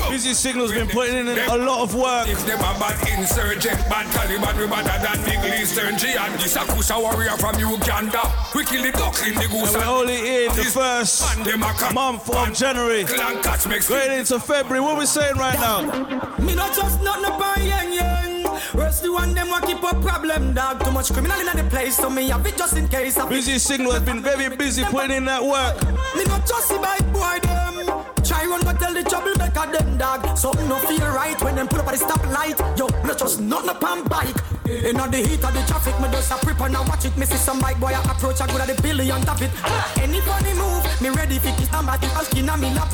[0.09, 2.27] Busy Signal's been putting in a lot of work.
[2.27, 6.31] If them a bad insurgent, bad Taliban, we badder than Middle Eastern jihad.
[6.39, 8.21] This a Kusa warrior from Uganda.
[8.55, 9.73] We kill the duckling, the goose.
[9.73, 11.23] And we're only in the first
[11.93, 13.03] month of January.
[13.03, 14.79] Going into February.
[14.81, 15.81] What we saying right now?
[16.37, 18.43] Me not just not no pan yang yang.
[18.75, 20.83] Rest the one them want keep a problem, dog.
[20.83, 23.17] Too much criminal in the place, so me have it just in case.
[23.17, 25.73] I Busy Signal has been very busy putting in that work.
[26.15, 27.81] Me not just see bite boy them.
[28.21, 30.37] Try run but tell the trouble back them dog.
[30.37, 32.57] Something no feel right when them pull up at the stoplight.
[32.77, 34.37] Yo, not just not no pan bike.
[34.69, 37.17] In the heat of the traffic, me just a prep and I watch it.
[37.17, 39.49] Me see some bike boy I approach, I go to the billy on top it.
[39.97, 41.97] Any funny move, me ready for this number.
[41.97, 42.93] The skin on me lap,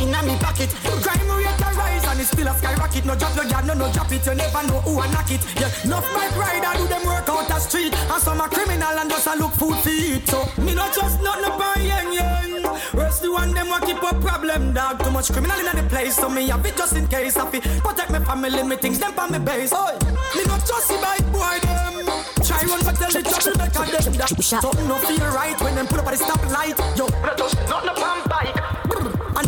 [0.00, 0.70] in a me pocket.
[1.02, 3.04] Crime rate a rise and it's still a skyrocket.
[3.04, 4.24] No drop, no yard, no no drop it.
[4.26, 5.42] You never know who a knock it.
[5.58, 9.10] Yeah, enough bike rider do them work out the street, and some a criminal and
[9.10, 10.26] just a look food for eat.
[10.28, 12.62] So me not just not no pan yang yang.
[12.94, 15.02] Rest the one them want keep a problem, dog.
[15.02, 17.36] Too much criminal in the place, so me have it just in case.
[17.36, 19.72] I fi protect my family, me things them on me base.
[19.72, 19.94] Oi,
[20.36, 22.06] me not just see bike boy them.
[22.44, 24.12] Try run but tell the trouble back at them.
[24.14, 26.76] That something no feel right when them pull up at the stoplight.
[26.96, 28.67] Yo, me not just not no pan bike.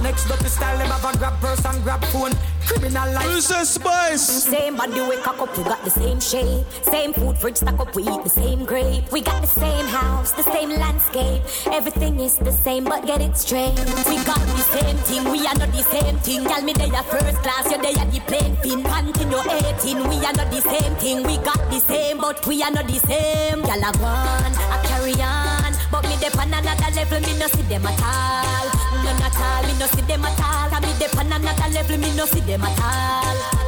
[0.00, 2.32] And Next up the style, them have a grab purse and grab phone.
[2.66, 3.26] Criminal life.
[3.26, 4.22] Who's the spice?
[4.22, 6.64] Same body we cock up, we got the same shape.
[6.82, 9.12] Same food fridge stack up, we eat the same grape.
[9.12, 11.42] We got the same house, the same landscape.
[11.66, 13.76] Everything is the same, but get it straight.
[14.08, 16.44] We got the same thing, we are not the same thing.
[16.44, 18.82] Tell me they are first class, you they are the plane fin.
[18.82, 21.22] Panting your 18, we are not the same thing.
[21.24, 23.62] We got the same, but we are not the same.
[23.62, 25.76] Gyal a one, I carry on.
[25.92, 28.89] But me dep on another level, me no see them at all.
[29.22, 30.70] At all, me no see them at all.
[30.70, 33.59] Cause me dep on another level, me no see them at all.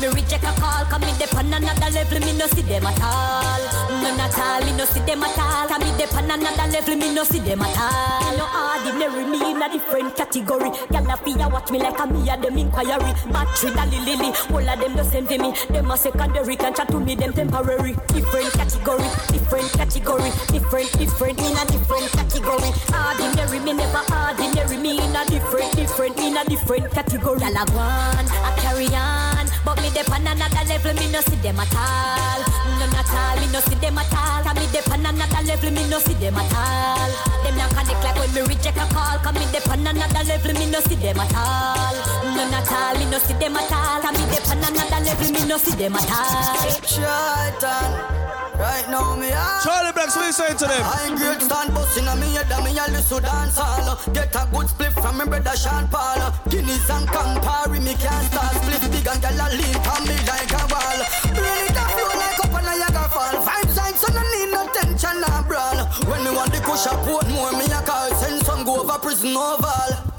[0.00, 0.84] Me reject a call.
[0.88, 3.62] Cause me dep on another level, me no see them at all.
[4.00, 5.68] None at all, me no see them at all.
[5.68, 8.36] Cause me dep on another level, me no see them at all.
[8.36, 10.70] No ordinary, me in a different category.
[10.90, 13.12] Gyal a fear watch me like a me a them inquiry.
[13.30, 15.52] Battery dolly lily, all of them the same for me.
[15.68, 17.94] Them a secondary, can chat to me, them temporary.
[18.08, 22.70] Different category, different category, different, different, in a different category.
[22.88, 27.38] Ordinary, me never ordinary, me in a different, different, in a different category.
[27.40, 31.36] Gyal a one, I carry on, but me dep on another level, me no see
[31.36, 32.40] them at all.
[32.78, 34.42] None at all, me no see them at all.
[34.42, 37.10] Cause me dep on another level, me no see them at all.
[37.44, 39.18] Them not connect like when me reject a call.
[39.18, 41.96] Cause me dep on another level, me no see them at all.
[42.36, 44.00] None at all, me no see them at all.
[44.00, 46.70] Cause me dep on another level, me no see them at all.
[46.84, 48.19] Shaitan.
[48.60, 50.84] Right now me ah Charlie Blacks, what you saying to them?
[50.84, 53.96] I ain't great stand busting on me head and me a listen dance all.
[54.12, 56.20] Get a good split from me brother Sean Paul.
[56.52, 60.52] Guineas and Campari me can't start split Big and gyal a lean on me like
[60.52, 61.00] a wall.
[61.32, 63.36] Bring it up flow like up on a Niagara fall.
[63.48, 65.80] Vibes like so no need no tension or brawl.
[66.04, 68.12] When me want the kush a port more me a call.
[68.20, 70.09] Send some go over prison oval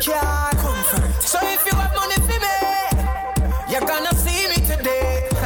[0.00, 0.50] car.
[0.54, 1.22] Comfort.
[1.22, 5.28] So if you have money for me, you're gonna see me today.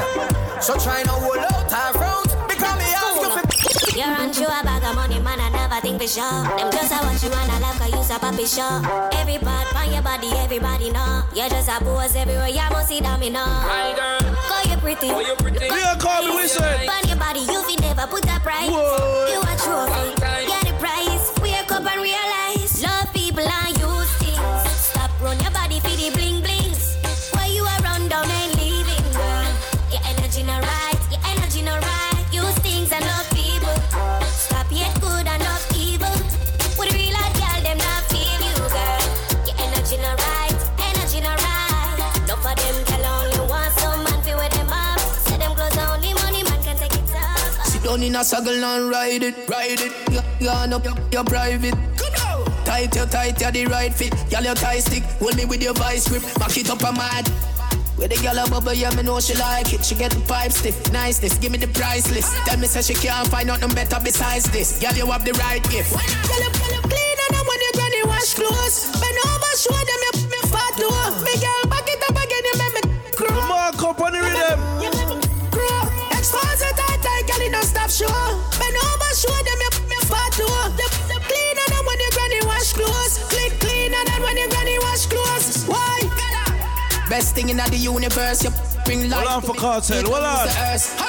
[0.63, 3.99] So try no hold out our front because me ask you for.
[3.99, 5.41] You're unsure about the money, man.
[5.41, 6.23] I never think for sure.
[6.55, 8.79] Them just I want you and I love cause you so puppy show.
[9.19, 11.25] Every part on your body, everybody know.
[11.35, 13.43] You're just a pose everywhere, you must see that me know.
[13.45, 15.11] My girl, Call you pretty.
[15.11, 15.67] oh you pretty.
[15.67, 16.63] We are calling Wilson.
[16.63, 18.71] On your body, you fi never put a price.
[18.71, 19.35] Whoa.
[19.35, 20.15] You a trophy,
[20.47, 21.35] get the price.
[21.43, 23.72] Wake up and realize, love people and
[48.03, 48.03] off.
[48.03, 49.93] Down in a saddle and ride it, ride it.
[50.41, 51.75] You on up, you're private.
[52.65, 54.15] Tight, you tight, you're the right fit.
[54.31, 55.03] Girl, you tie stick.
[55.19, 56.23] Hold me with your vice grip.
[56.39, 57.29] Back it up, I'm mad.
[57.97, 59.85] Where the girl a bubble, yeah, me know she like it.
[59.85, 62.35] She get the pipe stiff, niceness, give me the price list.
[62.47, 64.81] Tell me say she can't find nothing better besides this.
[64.81, 65.93] Girl, you have the right gift.
[65.93, 68.91] Girl, you, girl, you clean and then when you granny wash clothes.
[68.99, 71.05] Bend over, show them your me fat door.
[71.23, 72.83] Me girl, back it up again, you make me
[73.15, 73.47] grow.
[73.47, 74.72] Mark up on the rhythm.
[77.99, 78.59] Girl, it don't stop show.
[78.59, 80.65] Bend over, show them your me fat door.
[80.79, 83.19] You, you clean and when you granny wash clothes.
[83.29, 85.65] Clean, clean and then when you granny wash clothes.
[85.67, 86.01] Why?
[87.09, 88.51] Best thing in the universe, you
[88.87, 89.21] bring life.
[89.21, 90.49] Hold on for cartel, hold on.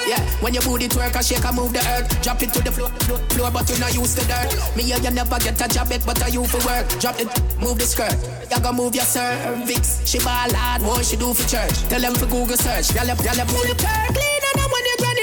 [0.05, 2.21] Yeah, when you booty twerk, I shake, I move the earth.
[2.21, 4.51] Drop it to the floor, floor, floor but you not used to dirt.
[4.75, 6.89] Me, you, you never get a job, it, but I you for work.
[6.99, 8.17] Drop it, move the skirt.
[8.43, 10.03] You gotta move your cervix.
[10.05, 11.71] She ball hard, what she do for church?
[11.87, 12.93] Tell them for Google search.
[12.95, 14.11] Y'all, y'all, pull the curve.
[14.11, 14.42] Clean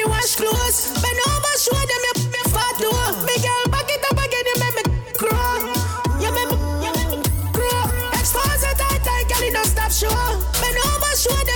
[0.00, 0.92] granny wash clothes.
[1.02, 3.12] Bend over, show them your me fat door.
[3.26, 4.82] Me girl, back it up again, you make me
[5.16, 5.56] grow.
[6.20, 7.18] You make me, you make me
[7.52, 7.84] grow.
[8.12, 10.08] Expose it tight, tight, girl, it don't stop show.
[10.60, 11.49] Bend over, show them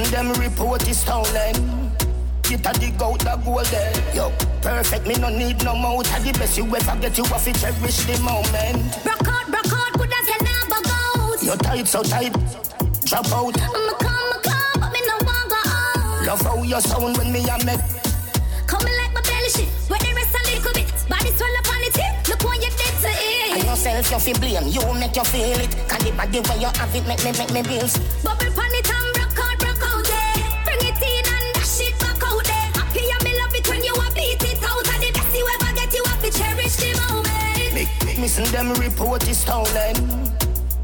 [0.00, 1.90] Make, make me see them report is stolen.
[2.42, 4.14] Get a dig out the gold there.
[4.14, 4.30] Yo,
[4.62, 6.02] perfect, me no need no more.
[6.14, 9.04] And the best you ever get, you have to cherish the moment.
[9.04, 11.44] Broke out, broke out, good as your number goes.
[11.44, 12.32] You're tight, so tight.
[13.04, 13.60] Drop out.
[13.60, 16.26] I'ma come, I'ma come, but me no want go out.
[16.26, 17.80] Love how you sound when me a make.
[18.66, 19.68] Coming like my belly shit.
[19.88, 20.88] Where the rest a little bit.
[21.08, 22.28] Body swell up on the tip.
[22.28, 23.68] Look when you did to it.
[23.68, 24.68] I say yourself, you feel blame.
[24.68, 25.70] You make you feel it.
[25.88, 27.98] Can the body where you have it make me make me bills.
[28.24, 29.09] Bubble pan it and
[38.20, 38.20] moment.
[38.20, 39.94] Make, make me see them report is stolen.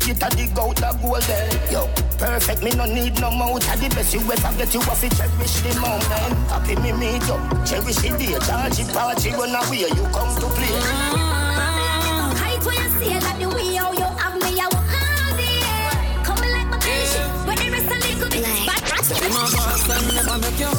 [0.01, 1.73] Get a dig out the gold there.
[1.73, 1.87] Yo,
[2.19, 3.59] perfect, me no need no more.
[3.59, 6.49] At the best you ever get, you have to cherish the moment.
[6.49, 8.39] Happy me meet up, cherish the day.
[8.47, 10.71] Charge it, party, run away, you come to play.
[10.71, 12.37] Mm-hmm.
[12.37, 16.25] Height where you see that the way how you have me, I will hold it.
[16.25, 18.47] Come like my patient, when the rest a little bit.
[18.67, 20.76] But Come on, boss, and never make you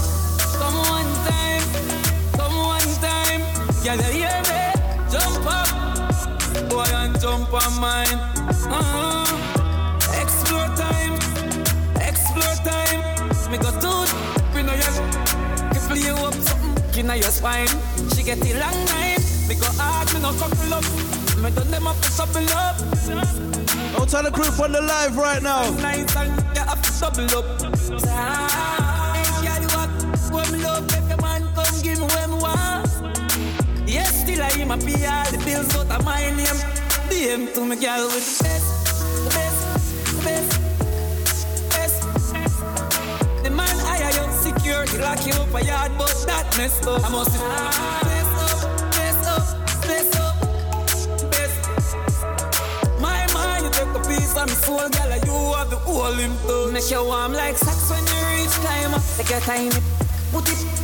[7.58, 8.20] on mine
[8.70, 9.26] uh-huh.
[10.22, 11.14] Explore time,
[12.02, 13.02] explore time
[13.52, 14.94] Me go to me know you
[15.74, 17.68] Can play you up something in your spine
[18.14, 20.86] She get the long knife Me go hard, me no couple up
[21.42, 22.76] Me done them up to double up
[24.00, 25.70] Out on the crew from the live right now.
[25.82, 27.62] Nice and you have to double up.
[28.02, 29.90] Hey, girl, what?
[30.32, 30.90] What me love,
[31.22, 33.90] man come give me what me want.
[33.90, 36.87] Yes, still I am a all the bills out of my name.
[37.10, 38.68] DM to me, girl, with the best,
[39.24, 39.62] the best,
[40.06, 40.52] the best,
[41.72, 43.44] best.
[43.44, 47.04] The man hire you, security, lock you up a yard, but that messed up.
[47.04, 47.32] I must
[48.04, 48.60] best up,
[48.92, 49.48] best up,
[50.20, 51.60] up, best.
[53.00, 56.12] My mind, you take a piece of me soul, girl, and you have the whole
[56.12, 56.34] him.
[56.74, 59.00] Make you warm like sex when you reach climb.
[59.18, 59.72] Take your time,
[60.32, 60.77] put it.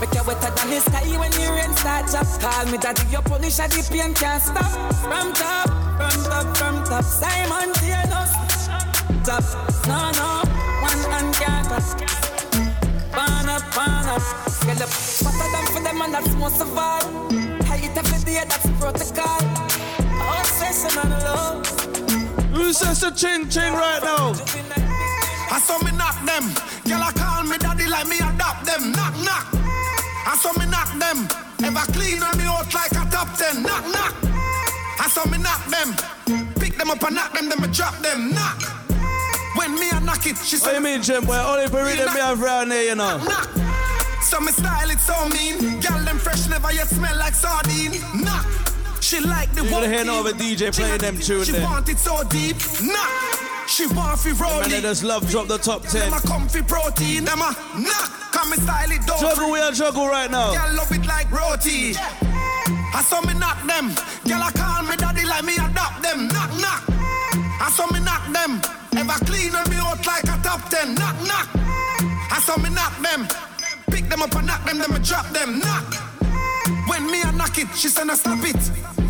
[0.00, 2.26] Make you wetter than the sky when the rain start drop.
[2.40, 4.66] Call me daddy, you punish at the pain can't stop.
[5.02, 7.04] From top, from top, from top.
[7.04, 8.32] Simon Tienos.
[9.24, 9.44] Top,
[9.86, 10.42] no, no,
[10.82, 11.94] one hand can't touch.
[13.14, 14.22] Burn up, burn up.
[14.66, 17.04] Get up, fatter than for them and that's most of all.
[17.64, 19.40] Height every day, that's protocol.
[20.40, 21.66] Obsession and love.
[22.50, 24.34] Who says the ching ching right now?
[25.50, 26.50] I saw me knock them.
[26.84, 28.92] Girl, I call me daddy like me adopt them.
[28.92, 29.63] Knock, knock.
[30.34, 31.28] I saw me knock them.
[31.62, 33.62] Ever clean on me out like a top ten.
[33.62, 34.14] Knock, knock.
[34.98, 35.94] I saw me knock them.
[36.58, 38.34] Pick them up and knock them, then me drop them.
[38.34, 38.58] Knock.
[39.54, 40.74] When me a knock it, she What said.
[40.74, 41.24] you mean, Jim?
[41.24, 43.22] Boy, only for reading me have around here, you know.
[44.22, 45.78] So me style it so mean.
[45.80, 47.92] Girl, them fresh never yet smell like sardine.
[48.18, 48.44] Knock.
[49.00, 51.98] She like the You gonna hear no other DJ playing them tunes She want it
[51.98, 52.56] so deep.
[52.82, 53.43] Knock.
[53.74, 54.82] She want fi roll it.
[54.82, 55.98] just love drop the top 10.
[55.98, 57.24] Them a comfy protein.
[57.24, 58.10] Them a knock.
[58.30, 59.18] Come me style it down.
[59.18, 60.54] Juggle, we are juggle right now.
[60.54, 61.90] Girl love it like roti.
[61.98, 63.90] I saw me knock them.
[64.30, 66.28] Girl I call me daddy like me adopt them.
[66.28, 66.86] Knock knock.
[67.58, 68.62] I saw me knock them.
[68.94, 70.94] Ever clean on me out like a top ten.
[70.94, 71.50] Knock knock.
[72.30, 73.26] I saw me knock them.
[73.90, 75.58] Pick them up and knock them, then me drop them.
[75.58, 76.13] Knock.
[76.86, 78.60] When me a knock it, she said, "No stop it."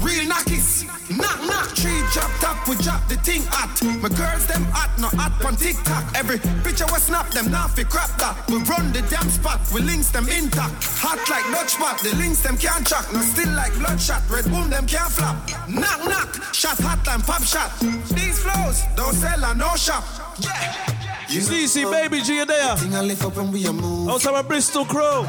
[0.03, 0.85] Real knockies.
[1.11, 1.75] Knock knock.
[1.75, 3.73] Tree drop top, we drop the thing hot.
[4.01, 6.05] My girls them hot, no hot on TikTok.
[6.15, 8.37] Every picture we snap them, now fi crap that.
[8.49, 10.73] We run the damn spot, we links them intact.
[11.03, 13.13] Hot like Dutch spot, the links them can't track.
[13.13, 15.37] No still like bloodshot, red boom them can't flap.
[15.69, 17.71] Knock knock, shot hot time, pop shot.
[18.15, 20.05] These flows don't sell and no shop.
[20.39, 20.95] Yeah.
[21.29, 22.77] You see, see, baby G, you there?
[22.77, 24.09] Thing I lift up when we a move.
[24.09, 25.27] Outside my Bristol crew.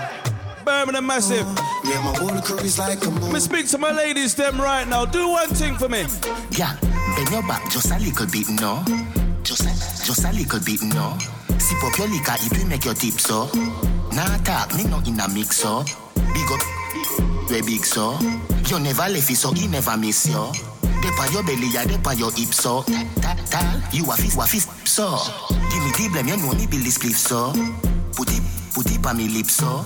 [0.66, 1.46] Birmingham Massive.
[1.86, 3.32] Yeah, my whole crew is like a move.
[3.32, 5.06] Me speak to my ladies them right now.
[5.06, 6.06] Do one thing for me.
[6.52, 6.76] Yeah,
[7.16, 8.84] bend your back just a little bit, no.
[9.44, 11.18] Just a, just a little bit, no.
[11.60, 13.46] Sip up your liquor, it will make your tip so.
[14.12, 15.84] Nah talk, me no in a mix so.
[16.34, 16.62] Big up,
[17.50, 18.18] we big so.
[18.68, 20.52] You never left it so he never miss you.
[21.02, 22.82] Dep on your belly, yeah, dep on your hip so.
[23.22, 25.18] Ta ta, you a fist, wa fist so.
[25.70, 27.54] Give me the blame, you know me build this spliff so.
[28.16, 28.42] Put it,
[28.74, 29.86] put it on me lips so.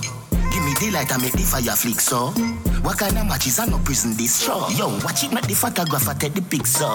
[0.50, 2.30] Give me the light and make the fire flick so.
[2.82, 4.66] What kind of matches are no prison this show?
[4.70, 6.88] Yo, watch it, make the photographer take the picture.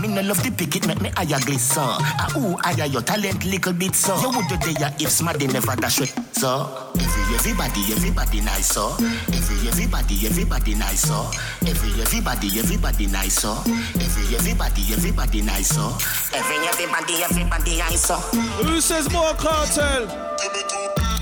[0.00, 1.82] Me no love the pick it, make me higher glisten.
[1.82, 4.14] Ah, ooh, higher your talent little bit so.
[4.22, 6.68] You would do there if smarty never dash with so.
[6.94, 8.94] Every everybody, everybody nice so.
[9.34, 11.30] Every everybody, everybody nice so.
[11.66, 13.58] Every everybody, everybody nice so.
[13.98, 15.90] Every everybody, everybody nice so.
[16.32, 18.14] Every everybody, everybody nice so.
[18.62, 20.06] Who says more cartel?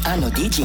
[0.05, 0.65] I know DJ,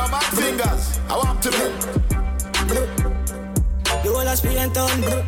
[0.00, 1.56] Yo, my fingers, I want to be.
[4.02, 5.00] The whole a Spain town.
[5.00, 5.20] Brr,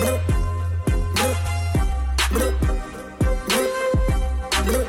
[0.00, 0.16] brr,
[2.32, 2.52] brr,
[3.44, 3.64] brr, brr,
[4.64, 4.84] brr.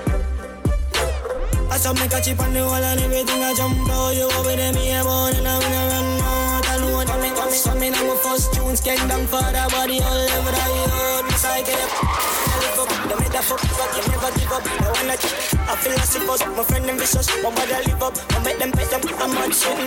[1.70, 4.16] I saw me catch it on the wall and everything I jump out.
[4.16, 6.70] You over there, me a born and I'm gonna run out.
[6.70, 9.68] I know what I make, me something I'm a first tunes, get down for the
[9.76, 10.64] body all over the
[10.96, 11.26] road.
[11.28, 14.64] Miss I get up, I live up, make fuck, but you never give up.
[14.66, 15.34] I wanna keep,
[15.70, 18.72] I feel like sick my friend them vicious, but bother live up, I make them
[18.72, 19.78] pay them, I'm mad shit.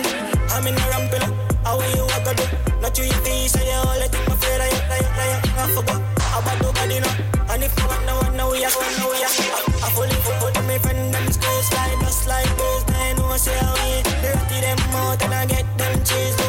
[0.51, 2.45] I'm in a ramping up, how you walk a do?
[2.81, 5.63] Not you, you think, say you all, I think my fear, I, I, I, I,
[5.63, 6.01] I forgot.
[6.39, 9.35] About nobody now, and if you want no one, no we are, no we are.
[9.83, 14.03] I fully put my friend them school slide, just like this, they know say we
[14.21, 16.48] dirty them out and I get them cheese.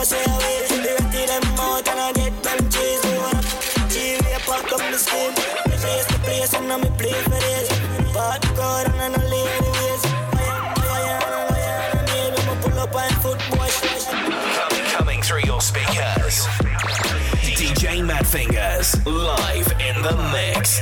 [0.00, 0.24] Know say
[0.70, 3.04] we dirty them out and I get them cheese.
[3.04, 3.44] One up,
[3.90, 5.34] G, we up, up, the scheme.
[5.34, 7.68] The place, the place, and I'm for this.
[8.14, 10.02] But God, and I'm not lady ways.
[14.92, 16.46] Coming through your speakers.
[17.44, 20.80] DJ Mad Fingers live in the mix.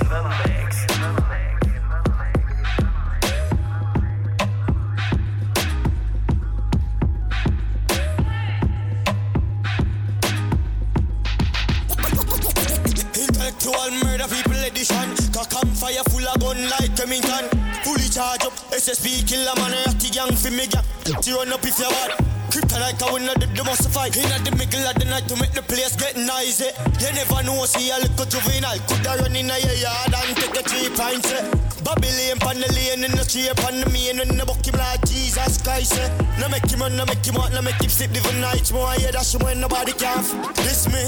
[14.86, 15.32] Murder.
[15.32, 17.48] Cock and fire full of gun like Remington.
[17.82, 18.54] Fully charge up.
[18.70, 19.74] SSP kill a man.
[19.86, 20.84] Ratty gang for me gang.
[21.04, 22.14] To run up if you want.
[22.48, 24.16] Kryptonite, I win the, fight.
[24.16, 26.72] In the middle of the night to make the place get noisy.
[26.96, 28.78] You never know, see a little juvenile.
[28.88, 31.32] Coulda run in a yard and take a three pints.
[31.32, 31.44] Eh.
[31.84, 35.04] Babylon pan the lane in the street pan the main and the buck him like
[35.04, 36.00] Jesus Christ.
[36.00, 36.08] Eh.
[36.40, 38.72] No make him run, no make him out, no make him sleep living nights.
[38.72, 40.24] More yeah, that's when nobody can.
[40.64, 41.04] This me,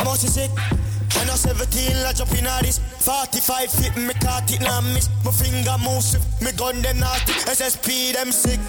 [0.00, 1.22] I must be sick.
[1.22, 2.78] I know 17 I jump in this.
[2.78, 7.32] 45 feet me caught it now miss My finger move swift Me gun them naughty
[7.50, 8.60] SSP them sick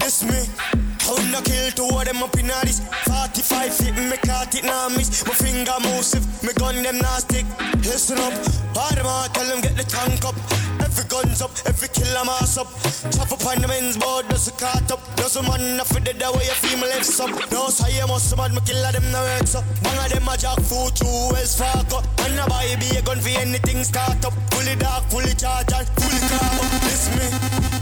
[0.00, 0.80] This me.
[1.10, 2.78] Will not kill two of them up in this.
[3.04, 5.26] 45 feet me caught it now miss.
[5.26, 7.42] My finger move swift Me gun them nasty.
[7.82, 8.32] Listen up.
[8.78, 10.38] All them out tell them get the tank up.
[10.78, 12.70] Every guns up Every killer mass up.
[13.10, 15.02] Chop up on the men's board Does a cart up.
[15.16, 17.34] Does a man not for the way you feel my legs up.
[17.50, 19.64] No say you must mad Me kill them no works up.
[19.82, 22.06] Bang of them a jack food through Wells Fargo.
[22.22, 24.34] And a buy be a gun for anything start up.
[24.54, 26.70] Fully dark, fully charged and fully carb up.
[26.86, 27.26] This me.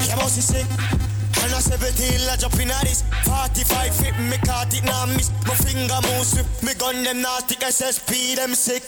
[0.08, 1.07] You must be sick
[1.58, 3.02] a 17 la jump in this.
[3.24, 5.30] 45 feet me caught it now miss.
[5.46, 8.82] My finger move swift Me gun them nasty SSP them sick.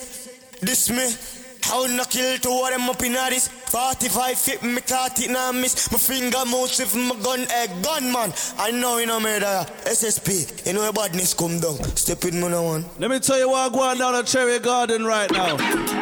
[0.61, 1.40] This me
[1.73, 5.31] I will not kill two of them up in this 45 feet me caught it
[5.31, 9.21] now miss My finger move swift My gun eh, a gunman I know you know
[9.21, 13.39] murder SSP You know your badness come down Step in man one Let me tell
[13.39, 15.57] you what I'm going down at Cherry Garden right now.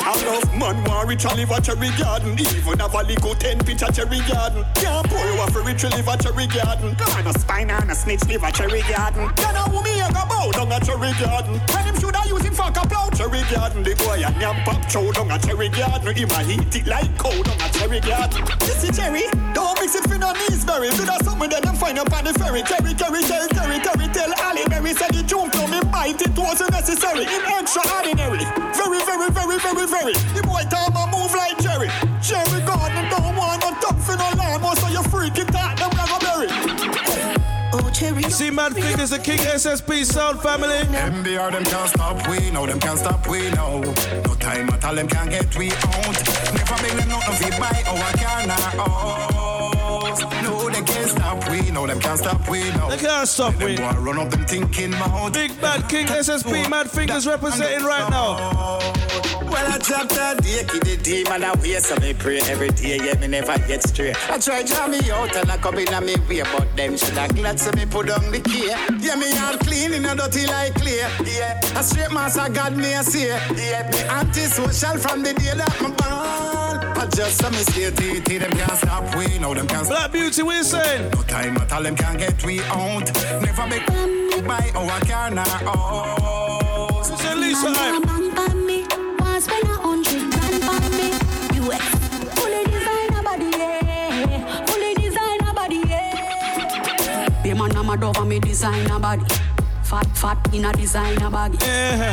[0.08, 2.32] Enough man want rich and live a cherry garden.
[2.38, 4.64] Even have a little ten pitch a cherry garden.
[4.74, 6.96] Can't pour you a for rich and live a cherry garden.
[6.98, 9.30] God, a spine and a snitch live a cherry garden.
[9.36, 11.60] You know who me a go bow down a cherry garden.
[11.60, 13.82] And him shoulda use him for a plow cherry garden.
[13.82, 16.14] The boy a nyam pop chow down a cherry garden.
[16.14, 18.00] Him a heat it like cold down a cherry.
[18.60, 19.24] This is cherry.
[19.54, 20.90] Don't mix it for no knees berry.
[20.90, 22.62] Do that something that them find up on the ferry.
[22.62, 26.20] Cherry, cherry, cherry, cherry, tell Ali Berry said he jumped on me bite.
[26.20, 27.24] It wasn't necessary.
[27.24, 28.44] Him extraordinary.
[28.76, 30.14] Very, very, very, very, very.
[30.36, 31.88] The boy time a move like Jerry.
[32.20, 34.64] Jerry Gordon don't want no top for no lamb.
[34.76, 37.17] So you freaky that them never bury.
[37.70, 37.92] Oh.
[38.30, 40.76] See, Mad Fingers, the King SSP Sound Family.
[40.76, 44.94] MBR them can't stop we know them can't stop we know No time at all
[44.94, 46.16] them can't get we out
[46.54, 49.77] Never beg them nothing fi buy our car now oh.
[50.42, 53.76] No they can't stop we know them can't stop we know They can't stop we
[53.76, 58.08] Them want run up them thinking mouth Big Bad King SSP Mad Fingers representing right
[58.10, 58.78] now.
[59.50, 63.20] Well, I dropped a day, Keep the demon away, so me pray every day, yet
[63.20, 64.14] me never get straight.
[64.30, 67.16] I try draw me out and I come in on me way, but them should
[67.16, 68.68] have glad so me put on the key.
[68.68, 71.08] Yeah, me heart clean in a dirty like clear.
[71.24, 73.28] Yeah, a straight master God me a say.
[73.28, 76.98] Yeah, me anti-social from the day that me born.
[76.98, 80.07] I just saw me stay TT, them can't stop we, no them can't stop.
[80.10, 81.10] Black Beauty, we saying.
[81.10, 83.12] No time at all, them can't get we out.
[83.42, 83.86] Never make
[84.46, 87.02] buy our car now.
[87.02, 88.86] Sister Lisa, Man, bang, bang me.
[89.18, 91.08] Want spend a hundred grand on me.
[91.60, 91.82] US.
[92.38, 94.66] Fully designer body, yeah.
[94.66, 97.42] Fully designer body, yeah.
[97.42, 99.24] Be man, I'm a dove and me designer body.
[99.82, 101.60] Fat, fat in a designer bag.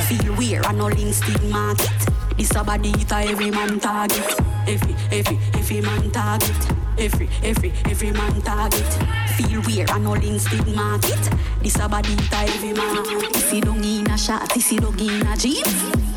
[0.08, 1.90] Feel weird, I no Linstead market.
[2.38, 4.40] This a body it a every man target.
[4.68, 6.85] Every, every, every man target.
[6.98, 8.88] Every, every, every man target.
[9.36, 11.30] Feel weird, I no Linstead market.
[11.62, 13.04] This a body a every man.
[13.36, 15.68] If you don't in a shot, if you don't in a jeans.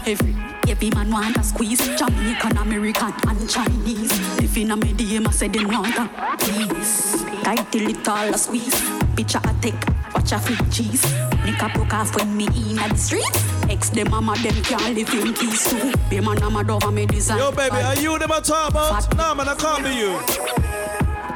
[0.07, 0.35] Every,
[0.69, 1.81] Every man want a squeeze.
[1.97, 4.13] Jamaican, American, and Chinese.
[4.39, 7.25] If in a me DM, I say them want a piece.
[7.43, 8.79] Tight till it all a squeeze.
[9.17, 9.83] Picture a take,
[10.15, 11.03] watch a flip cheese.
[11.45, 13.58] Nick broke off when me in the streets.
[13.69, 15.93] Ex them mama them can't live in peace too.
[16.09, 17.39] Be man I'm a dove me design.
[17.39, 19.17] Yo baby, are you them I talk about?
[19.17, 20.19] Nah man, I can't be you.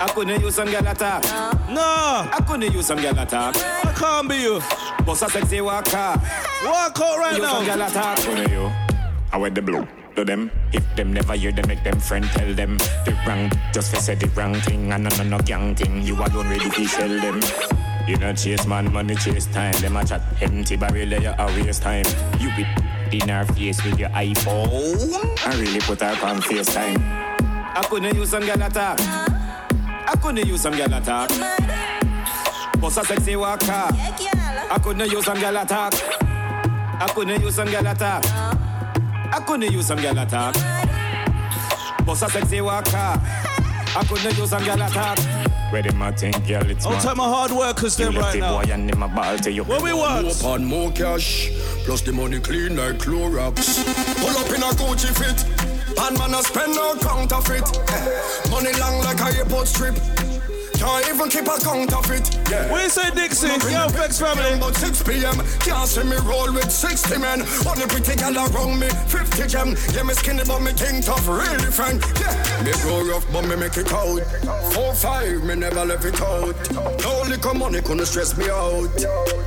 [0.03, 1.22] I couldn't use some gal attack.
[1.70, 2.26] Nah.
[2.33, 3.55] I couldn't use some gal attack.
[3.57, 4.61] I can't be you.
[5.05, 6.20] Boss a sexy walker.
[6.64, 7.55] Walk out right use now.
[7.55, 8.18] some gal attack.
[8.18, 8.70] Couldn't you?
[9.30, 9.87] I wear the blue.
[10.16, 12.76] To them, if them never hear them, make them friend tell them
[13.07, 16.03] the wrong, just for say the wrong thing, and no no no gang thing.
[16.03, 17.41] You alone ready to shell them.
[18.07, 19.72] You know chase man, money chase time.
[19.80, 22.05] Them a chat empty barrel, you a waste time.
[22.40, 22.66] You be
[23.18, 25.46] in our face with your iPhone.
[25.46, 26.98] I really put her on FaceTime.
[27.74, 28.98] I couldn't use some gal attack.
[29.00, 31.30] I couldn't use some gal attack.
[32.80, 33.66] Boss a sexy walker.
[33.70, 35.94] I couldn't use some gal attack.
[35.94, 38.24] I couldn't use some gal attack.
[38.26, 40.55] I couldn't use some gal attack.
[42.05, 42.90] Boss a sexy walker.
[42.94, 45.51] I couldn't use some gal attack.
[45.73, 48.61] Where them a think, girl, it's I'll take my hard workers them right now.
[48.61, 49.64] boy and them a ball to you.
[49.64, 50.25] What we want?
[50.27, 51.49] More pan, more cash.
[51.87, 53.83] Plus the money clean like Clorox.
[54.20, 55.97] Pull up in a Gucci fit.
[55.97, 57.64] Pan man a spend no counterfeit.
[58.51, 59.95] Money long like a airport strip.
[60.83, 62.26] Can't even keep a counterfeit.
[62.51, 62.68] Yeah.
[62.68, 63.47] What you say, Dixie?
[63.70, 64.55] Yo, Flex family.
[64.55, 65.39] About 6 p.m.
[65.62, 67.47] Can't see me roll with 60 men.
[67.64, 69.76] Only pretty gal around me, 50 gem.
[69.95, 72.03] Yeah, me skinny but me king tough, really friend.
[72.18, 72.35] Yeah.
[72.64, 74.26] Me grow rough but me make it out.
[74.74, 76.59] 4-5, me never left it out.
[76.74, 78.91] No liquor money couldn't stress me out.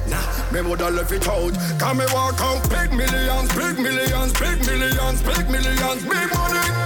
[0.08, 1.52] Nah, me woulda left it out.
[1.78, 6.85] Can me walk out big millions, big millions, big millions, big millions, big money.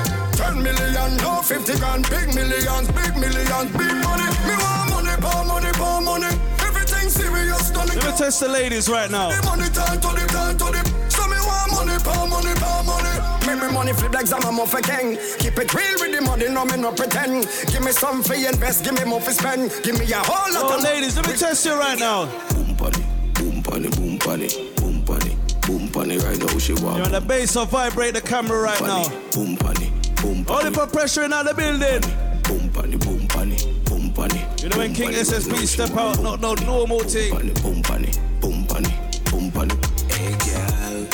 [0.50, 4.28] 10 million, no 50 grand, big millions, big millions, big money.
[4.48, 6.34] Me want money, power money, power money.
[6.66, 9.30] Everything serious, done Let me test the ladies right now.
[9.44, 10.82] Money turn to the turn to the.
[11.10, 13.16] So me want money, power money, power money.
[13.46, 15.18] Make me money flip like some I'm off a king.
[15.38, 17.48] Keep it real with the money, no me no pretend.
[17.72, 19.72] Give me some for invest, give me more for spend.
[19.84, 22.26] Give me a whole lot Oh, of ladies, let me test you right now.
[22.50, 23.04] Boom bunny,
[23.36, 25.38] boom bunny, boom bunny, boom bunny,
[25.68, 26.18] boom bunny.
[26.18, 26.98] Right now she walk.
[26.98, 29.08] You're on the base of vibrate the camera right now.
[29.32, 29.92] Boom bunny,
[30.22, 32.02] boom Only for pressure in the building.
[32.44, 34.46] Boom bunny, boom bunny, boom bunny.
[34.62, 37.32] You know when King SSP step out, not no normal thing.
[37.62, 38.12] Boom bunny,
[38.42, 38.94] boom bunny,
[39.32, 39.76] boom bunny.
[40.12, 41.08] Hey girl,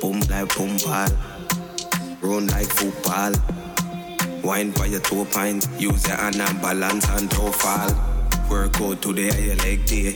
[0.00, 1.08] boom like boom ball,
[2.20, 3.32] run like football.
[4.42, 7.90] Wine by your toe pint, use your hand and balance and fall.
[8.50, 10.14] Work out today, your leg day.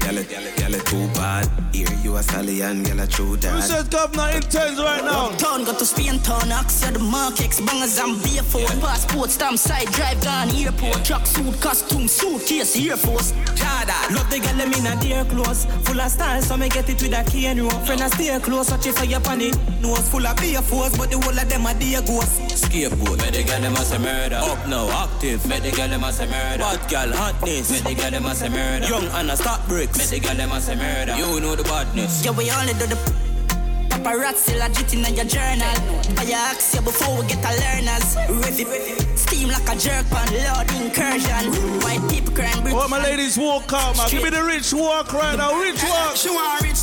[0.00, 1.48] Gyal, gyal, gyal, gyal, too bad.
[1.72, 3.62] Here you a stallion, gyal, a true Who dad.
[3.62, 5.30] says governor intense right now?
[5.36, 8.68] Town got to Spain town, axe the markets, bangers and barefoot.
[8.80, 11.04] Passport stamp side drive gone airport.
[11.04, 13.32] Truck suit, costume, suitcase, Air Force.
[13.54, 15.66] Jada, love the girl them in a dear clothes.
[15.84, 17.72] Full of style, so me get it with a cane rope.
[17.86, 19.52] Friend, I stay close, watch it for your panny.
[19.80, 22.40] Nose full of beer force, but the whole of them are dear ghosts.
[22.62, 24.36] Scapegoat, make the girl them a say murder.
[24.36, 26.58] Up now, active, make the girl them a say murder.
[26.64, 27.70] Bad girl, hotness.
[27.70, 28.86] Make the girl them a say murder.
[28.86, 30.10] Young Anna, stop bricks.
[30.10, 31.16] Make the girl them a say murder.
[31.16, 32.24] You know the badness.
[32.24, 32.98] Yeah, we only do the
[33.88, 35.74] paparazzi legit in your journal.
[36.14, 38.16] But you ask you before we get a learners.
[38.28, 41.52] Riff it, steam like a jerk on loud incursion.
[41.80, 42.76] White people crying bricks.
[42.78, 44.08] Oh, my ladies, walk out, man.
[44.10, 45.58] Give me the rich walk right now.
[45.58, 46.16] Rich walk.
[46.16, 46.80] She want rich.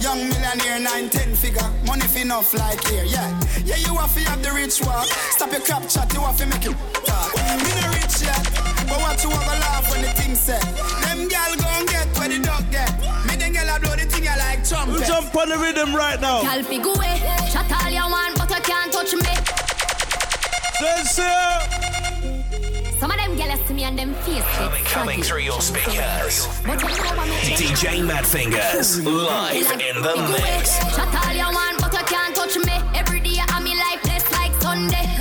[0.00, 1.68] Young millionaire, nine, ten figure.
[1.86, 3.28] Money fi enough like here, yeah.
[3.64, 5.06] Yeah, you have to have the rich walk.
[5.36, 7.34] Stop your crap chat, you have to make it talk.
[7.36, 8.44] Me no rich yet,
[8.88, 10.62] but what you have a laugh when the thing set.
[11.04, 12.90] Them gal gon' get where the dog get.
[13.26, 15.00] Me then gal a blow the thing I like trumpet.
[15.00, 16.42] You jump on the rhythm right now.
[16.42, 17.20] Girl, fi go away.
[17.52, 19.34] Chat all you want, but you can't touch me.
[23.00, 23.34] Some of them
[23.66, 26.46] see me and them face Coming, coming through your speakers.
[27.48, 30.78] DJ Mad Fingers, live in the mix.
[30.94, 32.76] Chat all you want, but you can't touch me.
[32.94, 35.19] Every day me life like Sunday.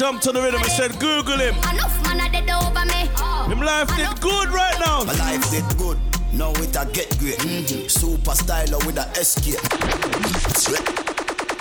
[0.00, 1.54] Jumped on the rhythm and said, Google him.
[1.56, 3.52] Enough man a dead over me.
[3.52, 5.04] Him life did good right now.
[5.04, 5.98] My life did good.
[6.32, 7.36] Now it a get great.
[7.36, 7.86] Mm-hmm.
[7.86, 9.60] Super styler with a SK.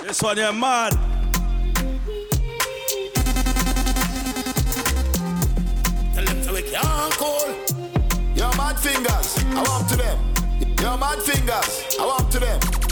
[0.01, 0.93] This one, you're mad.
[6.15, 7.45] Tell them so we can't call.
[8.35, 9.37] Your mad fingers.
[9.53, 10.17] I walk to them.
[10.81, 11.97] Yo, mad fingers.
[11.99, 12.88] I want to them.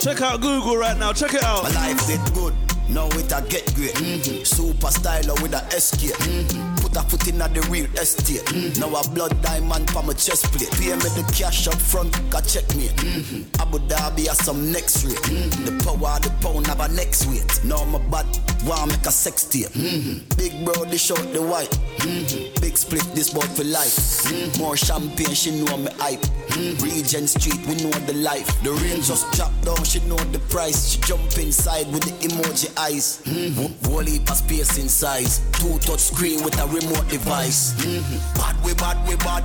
[0.00, 1.12] Check out Google right now.
[1.12, 1.62] Check it out.
[1.62, 2.54] My life get good.
[2.88, 3.92] Now it a get great.
[3.94, 4.44] Mm-hmm.
[4.44, 6.16] Super styler with a SK.
[6.16, 6.74] Mm-hmm.
[6.76, 8.40] Put a foot in the real estate.
[8.46, 8.80] Mm-hmm.
[8.80, 10.72] Now a blood diamond for my chest plate.
[10.72, 12.88] Pay me the cash up front, got check me.
[12.88, 13.62] Mm-hmm.
[13.62, 15.20] Abu Dhabi has some next rate.
[15.28, 15.64] Mm-hmm.
[15.66, 17.46] The power the pound have a next weight.
[17.62, 18.26] Now my bad,
[18.64, 19.68] want make a sex tape.
[19.68, 20.34] Mm-hmm.
[20.36, 21.70] Big bro, they short the white.
[21.98, 22.60] Mm-hmm.
[22.62, 24.24] Big split, this boy for life.
[24.24, 24.62] Mm-hmm.
[24.62, 26.24] More champagne, she know me hype.
[26.50, 26.84] Mm-hmm.
[26.84, 28.46] Regent Street, we know the life.
[28.62, 30.90] The rain just drop down, she know the price.
[30.90, 33.22] She jump inside with the emoji eyes.
[33.24, 33.70] Mm-hmm.
[34.00, 35.40] A space in size.
[35.52, 37.74] Two touch screen with a remote device.
[37.74, 38.38] Mm-hmm.
[38.38, 39.44] Bad we bad we bad.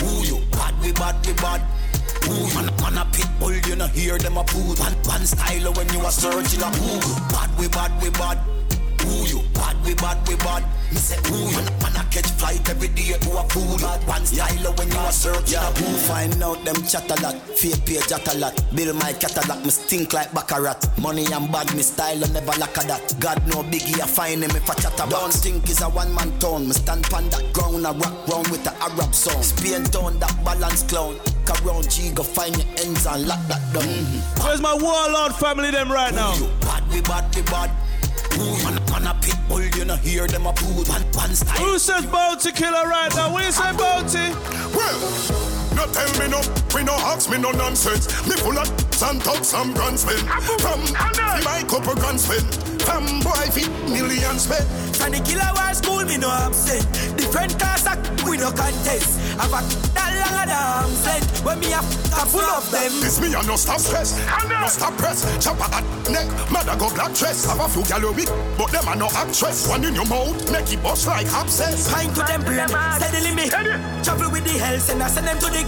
[0.00, 0.40] Who you?
[0.52, 1.62] Bad we bad we bad.
[2.28, 4.74] Ooh, man, man a pit bull, you know hear them a poo.
[4.78, 7.18] Man, man style when you a searching a Google.
[7.30, 8.38] Bad we bad we bad.
[9.02, 9.51] Who you?
[9.82, 10.62] Bad we bad we bad.
[10.90, 11.56] Me say who you?
[11.56, 13.78] Man, man a catch flight every day to a fool.
[13.78, 15.72] Bad one style when you a search yeah.
[15.72, 18.54] Who find out them chat a lot, fake page chat a lot.
[18.74, 20.78] Bill my catalog, me stink like baccarat.
[20.98, 23.14] Money and bad, me style and never lack of that.
[23.18, 25.10] God no biggie, I find him if I chat about.
[25.10, 26.68] Don't think is a one man town.
[26.68, 29.42] Me stand pan that ground, I rock round with the Arab song.
[29.42, 31.18] Spain town, that balance clown.
[31.66, 33.82] Around G, go find your ends and lock that down.
[33.82, 34.46] Mm-hmm.
[34.46, 36.32] Where's my warlord family them right now?
[36.60, 37.70] Bad we bad we bad.
[38.38, 40.84] Ooh, man, man a pit bull, you know hear them a poo.
[40.84, 41.56] Man, man style.
[41.58, 43.32] Who said Bounty killer right now?
[43.32, 44.36] What you say Bounty?
[44.76, 45.42] Well.
[45.72, 46.40] No tell me no,
[46.74, 48.06] we no ask me no nonsense.
[48.28, 48.68] Me full of
[49.02, 50.20] and talk some grand spend.
[50.60, 50.80] From
[51.42, 52.44] my couple grand spend.
[52.82, 54.68] From boy fit million spend.
[54.94, 56.84] From the killer war school, me no absent.
[57.16, 57.88] Different cars,
[58.28, 59.18] we no contest.
[59.40, 59.60] Have a
[59.96, 61.42] that long of the arms.
[61.42, 62.92] When me have a full of them.
[63.00, 64.14] This me a no stop stress,
[64.46, 65.24] no stop press.
[65.42, 67.44] Chop a that neck, mother go black dress.
[67.46, 68.26] Have a few gallery,
[68.56, 69.68] but them a no actress.
[69.68, 71.90] One in your mouth, make it bust like abscess.
[71.92, 73.48] Pine to them brain, steadily me.
[73.48, 75.62] Travel with the hell, send I send them to the.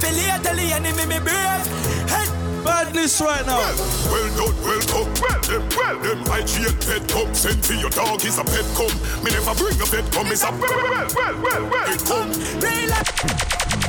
[0.00, 1.66] Failure tell the enemy me brave.
[2.08, 2.28] Head
[2.64, 3.58] Badness right now.
[3.58, 3.76] Well,
[4.10, 5.08] well done, well done.
[5.20, 7.34] Well, them, well, them IGL pet come.
[7.34, 8.94] Send for your dog, is a pet come.
[9.22, 13.87] Me never bring a pet come, it's a well, well, well, well, well, it come.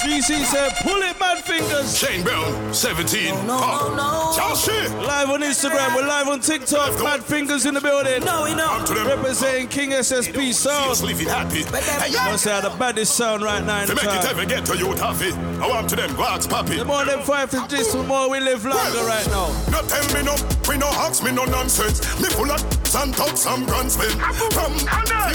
[0.00, 1.98] CC said, pull it, mad fingers.
[1.98, 3.34] Shane Brown, 17.
[3.46, 5.06] No, no, no, no.
[5.06, 6.98] Live on Instagram, we're live on TikTok.
[7.02, 8.24] Mad fingers in the building.
[8.24, 8.82] No, we know.
[9.06, 10.96] Representing King SSP sound.
[10.96, 11.64] Sleepy happy.
[11.74, 14.26] I say the baddest sound right now in To the make it town.
[14.30, 15.32] ever get to you, Taffy.
[15.60, 16.78] I want to them, wax papi.
[16.78, 19.48] The more them fight for this, the more we live longer right now.
[19.70, 20.34] No tell me no,
[20.68, 22.00] we no ask me no nonsense.
[22.20, 22.62] Me full of
[22.96, 24.12] and talk some grand spend.
[24.54, 24.72] From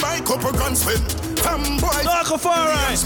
[0.01, 1.34] my couple grand spend.
[1.45, 2.01] From boy.
[2.01, 2.97] Dark of alright.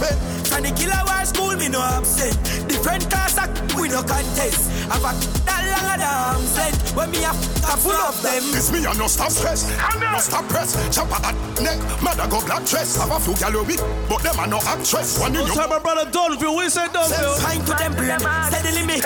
[0.48, 2.40] From the killer war school, me no absent.
[2.72, 3.36] Different cars,
[3.76, 4.72] we no contest.
[4.88, 5.12] I've a
[5.44, 6.96] that long of the arms length.
[6.96, 8.42] When me have a full of them.
[8.56, 9.68] This me a no stop stress,
[10.00, 10.74] no stop press.
[10.96, 12.98] Chop a that neck, mother go black dress.
[12.98, 13.76] I have a few gallery,
[14.08, 15.20] but them a no actress.
[15.20, 17.38] One in Don't your tell my brother Donville, we said Donville.
[17.44, 18.98] Pine to them brain, steadily me.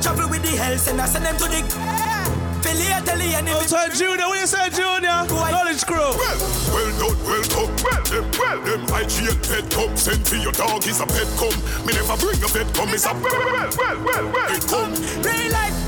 [0.00, 2.15] Travel with the hell, send I send them to the.
[2.66, 3.52] Failure tell the enemy.
[3.54, 5.22] Oh, Don't tell Junior, we said Junior.
[5.30, 6.10] Knowledge crew.
[6.18, 6.38] Well,
[6.74, 7.70] well done, well done.
[7.78, 9.94] Well, them, well, them IGL pet come.
[9.96, 11.54] Send for your dog, is a pet come.
[11.86, 14.90] Me never bring a pet come, it's a well, well, well, well, well, it come.
[15.22, 15.78] Real life,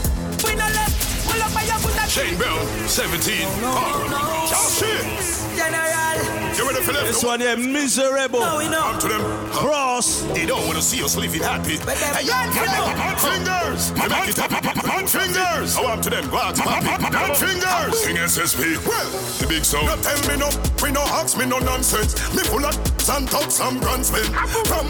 [0.46, 0.94] we no left.
[1.26, 3.40] Pull up by your foot and Shane Bell, 17.
[3.60, 5.56] No, oh, oh, shit.
[5.56, 6.56] General.
[6.56, 7.06] You ready for them?
[7.06, 8.40] This one here, miserable.
[8.40, 8.80] No, we know.
[8.80, 9.50] Come to them.
[9.50, 10.22] Cross.
[10.34, 11.76] They don't want to see us living happy.
[11.76, 13.92] Hey, Bad man, fingers.
[13.94, 14.88] Man, make it happy.
[14.88, 15.76] Man, fingers.
[15.76, 16.28] I want to them.
[16.30, 17.12] Go out, papi.
[17.12, 18.06] Man, fingers.
[18.06, 18.86] King SSP.
[18.86, 19.86] Well, the big sound.
[19.86, 20.48] No tell me no.
[20.82, 22.14] We no ask me no nonsense.
[22.34, 22.76] Me full of
[23.10, 24.26] and talk some grand spend.
[24.66, 24.86] From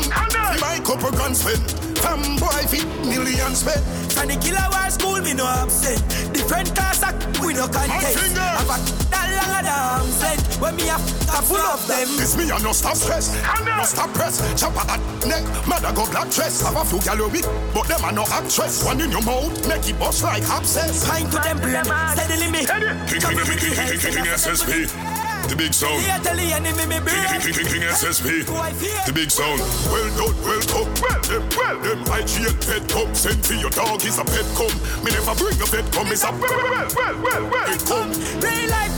[0.60, 1.87] my couple grand spend.
[2.02, 3.82] From boy fit millions spend.
[4.12, 6.00] From the killer war school, me no absent.
[6.32, 7.02] Different cars,
[7.44, 8.18] we no contest.
[8.18, 8.38] fingers.
[8.38, 8.78] Have a
[9.10, 10.60] that long of the arms length.
[10.60, 12.08] When me have a full of them.
[12.16, 13.34] This me a no stop stress,
[13.64, 14.38] no stop press.
[14.58, 16.62] Chop a that neck, mother go black dress.
[16.62, 17.42] Have a few gallery,
[17.74, 18.84] but them a no actress.
[18.84, 21.06] One in your mouth, make it bust like abscess.
[21.06, 22.66] Pine to them brain, steadily me.
[22.66, 25.17] King, king, king, king, king, king, king, SSP.
[25.48, 25.96] The big sound.
[26.04, 28.44] Failure tell the enemy me King, king, king, king, SSP.
[28.44, 29.64] The big sound.
[29.88, 30.88] Well done, well done.
[31.00, 32.04] Well them, well them.
[32.04, 33.14] IGL pet come.
[33.16, 34.76] Send for your dog, is a pet come.
[35.00, 38.12] Me never bring a pet come, it's a well, well, well, well, well, it come.
[38.44, 38.92] Real life,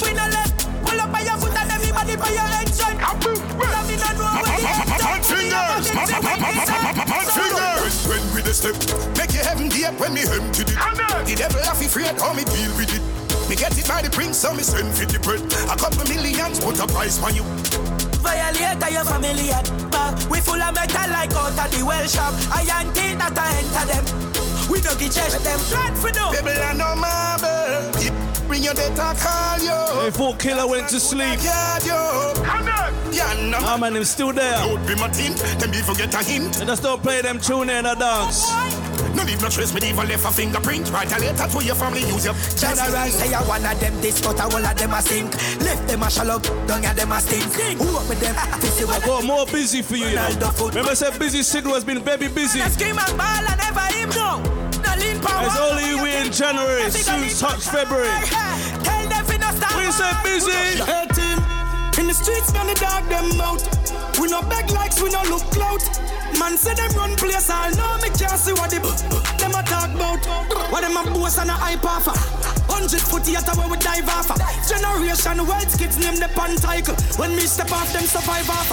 [0.00, 0.56] we no left.
[0.88, 2.96] Pull up by your foot and everybody by your engine.
[2.96, 5.84] No know where the Man end fingers,
[7.36, 7.96] fingers.
[8.08, 8.72] When we the step,
[9.20, 10.80] make your heaven deep when me empty it.
[11.28, 13.19] The devil have afraid how me deal with it.
[13.50, 15.42] Me get it by the prince, so me send for the bread.
[15.66, 17.42] A couple millions, put a price on you.
[18.22, 20.14] Violate your family at back.
[20.30, 22.32] We full of metal like out of the well shop.
[22.54, 24.70] I ain't think that I enter them.
[24.70, 26.30] We We don't get chest, them flat for no.
[26.30, 27.90] People are no marble.
[28.46, 30.00] Bring your data, call you.
[30.00, 31.42] They thought Killer went to sleep.
[31.42, 32.32] Yeah, yo.
[33.10, 33.58] Yeah, no.
[33.60, 34.58] Ah man, him still there.
[34.58, 35.34] Don't be my team.
[35.58, 36.54] Them even get a hint.
[36.54, 38.46] They just don't play them tune in a dance.
[39.14, 40.90] No leave no trace, me even left a fingerprint.
[40.92, 44.20] Write a letter to your family, use your General say I one of them this,
[44.20, 45.34] but I all of them a sink.
[45.60, 47.52] Left them a shallow, don't get them a stink.
[47.78, 48.34] Who up with them?
[48.60, 50.52] This is I got more busy for you, you know.
[50.58, 52.58] Remember I said busy signal has been very busy.
[52.58, 54.42] Let's scream and ball and never him no.
[54.84, 55.46] No lean power.
[55.46, 58.08] It's only we in January, soon touch February.
[58.84, 59.76] Tell them fi no stop.
[59.76, 60.82] We say busy.
[60.84, 61.59] Hey team, in
[62.10, 63.62] the streets, man, the dog them out.
[64.18, 65.82] We no beg likes, we no look clout.
[66.38, 69.94] Man say them run place, I know me can't see what they them a talk
[69.94, 70.18] about.
[70.72, 72.10] What them a boast and a hype off.
[72.66, 74.26] Hundred foot theater where we dive off.
[74.66, 76.96] Generation wealth kids name the pan cycle.
[77.14, 78.70] When me step off, them survive off.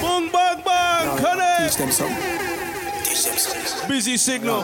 [0.00, 1.72] Boom, bang, bang, connect.
[1.72, 2.14] Teach them some.
[3.04, 3.88] Teach them some.
[3.88, 4.60] Busy signal.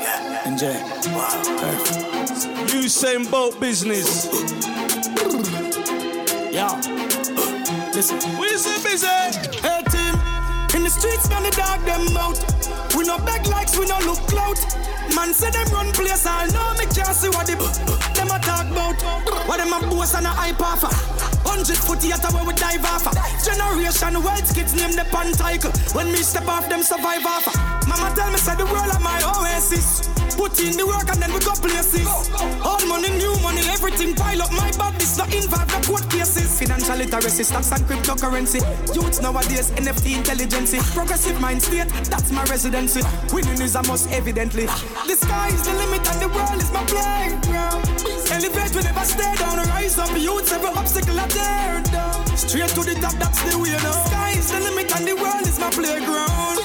[0.00, 0.76] Yeah, enjoy.
[1.16, 2.72] Wow, perfect.
[2.72, 4.87] Usain Bolt business.
[6.52, 6.80] Yeah.
[7.94, 8.18] Listen.
[8.38, 9.06] We say busy.
[9.60, 10.14] Hey team,
[10.76, 12.57] in the streets, man, the dog them out.
[12.96, 14.58] We no beg likes, we no look clout.
[15.14, 18.66] Man say them run place, I know me can't see what they them a talk
[18.70, 19.00] about.
[19.48, 20.82] What them a boast and a hype off.
[21.46, 23.06] Hundred foot theater where we dive off.
[23.44, 25.70] Generation wealth kids name the pan cycle.
[25.94, 27.46] When me step off, them survive off.
[27.86, 30.08] Mama tell me say the world of my oasis.
[30.36, 32.06] Put in the work and then we go places.
[32.62, 34.52] All money, new money, everything pile up.
[34.52, 36.58] My this not involve the court cases.
[36.58, 38.60] Financial literacy, stocks and cryptocurrency.
[38.94, 40.76] Youths nowadays, NFT intelligence.
[40.94, 43.00] Progressive mind state, that's my residency.
[43.32, 44.66] Winning is a must, evidently.
[44.66, 47.87] The sky is the limit and the world is my playground.
[48.38, 49.58] Elevate, we never stay down.
[49.66, 52.24] Rise up, youths, every obstacle I tear down.
[52.36, 54.04] Straight to the top, that's the way now.
[54.06, 56.62] Sky is the limit and the world is my playground.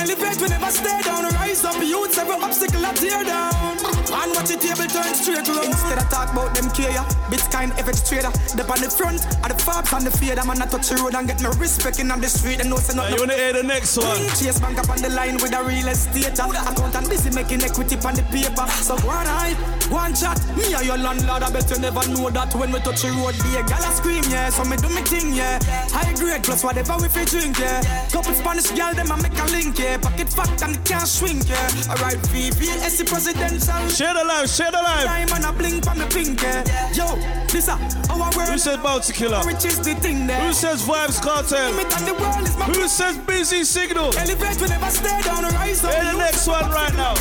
[0.00, 1.24] Elevate, we never stay down.
[1.36, 3.76] Rise up, youths, every obstacle I tear down.
[4.10, 5.68] And watch the table turn straight round.
[5.68, 8.32] Instead of talk about them care, Bitcoin FX trader.
[8.56, 10.42] They on the front, of the fabs and the fader.
[10.42, 12.60] Man, I touch the road and get no respect in on the street.
[12.60, 13.14] And no say nothing.
[13.14, 14.18] You wanna hear the next one?
[14.40, 16.32] Chase bank up on the line with a real estate.
[16.32, 18.66] Account and busy making equity on the paper.
[18.82, 19.58] So go on hide,
[19.90, 20.40] go on chat.
[20.56, 23.34] Me or your landlord, I bet you never know that when we touch the road,
[23.42, 24.50] be a gal a scream, yeah.
[24.50, 25.58] So me do me thing, yeah.
[25.90, 27.82] High grade plus whatever we fi drink, yeah.
[28.10, 29.98] Couple Spanish gal, them a make a link, yeah.
[29.98, 31.90] Pocket fat and the cash swing, yeah.
[31.90, 33.88] Alright, VVS presidential.
[33.90, 35.08] Share the life, share the life.
[35.34, 36.62] And a blink on the pink, yeah.
[36.94, 37.16] Yo,
[37.50, 37.74] this a
[38.10, 38.48] our world.
[38.50, 39.42] Who said Bounty Killer?
[39.44, 40.40] Which is the thing there.
[40.46, 41.70] Who says Vibes Cartel?
[41.70, 44.14] Limit the world is my Who says Busy Signal?
[44.16, 45.92] Elevate, we never stay down, rise up.
[45.92, 47.14] Hear the next one right now.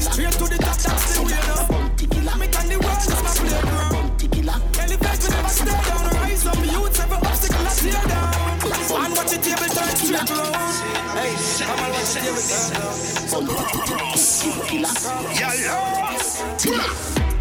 [0.00, 1.77] Straight to the top, that's the way now.
[2.38, 4.14] Limit and the world is my playground.
[4.78, 6.54] Elevate, we never stay down, rise up.
[6.54, 8.30] Youths, every obstacle I tear down.
[9.02, 10.54] And watch the table turn straight round.
[11.18, 11.34] Hey,
[11.66, 13.02] come on, watch the table turn round.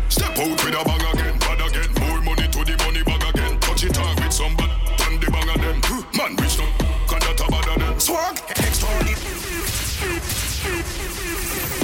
[0.10, 1.89] Step out with a bag again, bad again.
[2.02, 3.54] More money to the money bag again.
[3.60, 4.74] Touch it on with some bad,
[5.06, 5.78] and the bag of them.
[6.18, 6.74] Man, rich now,
[7.06, 8.00] can that a bad of them.
[8.00, 9.14] Swag, extraordinary.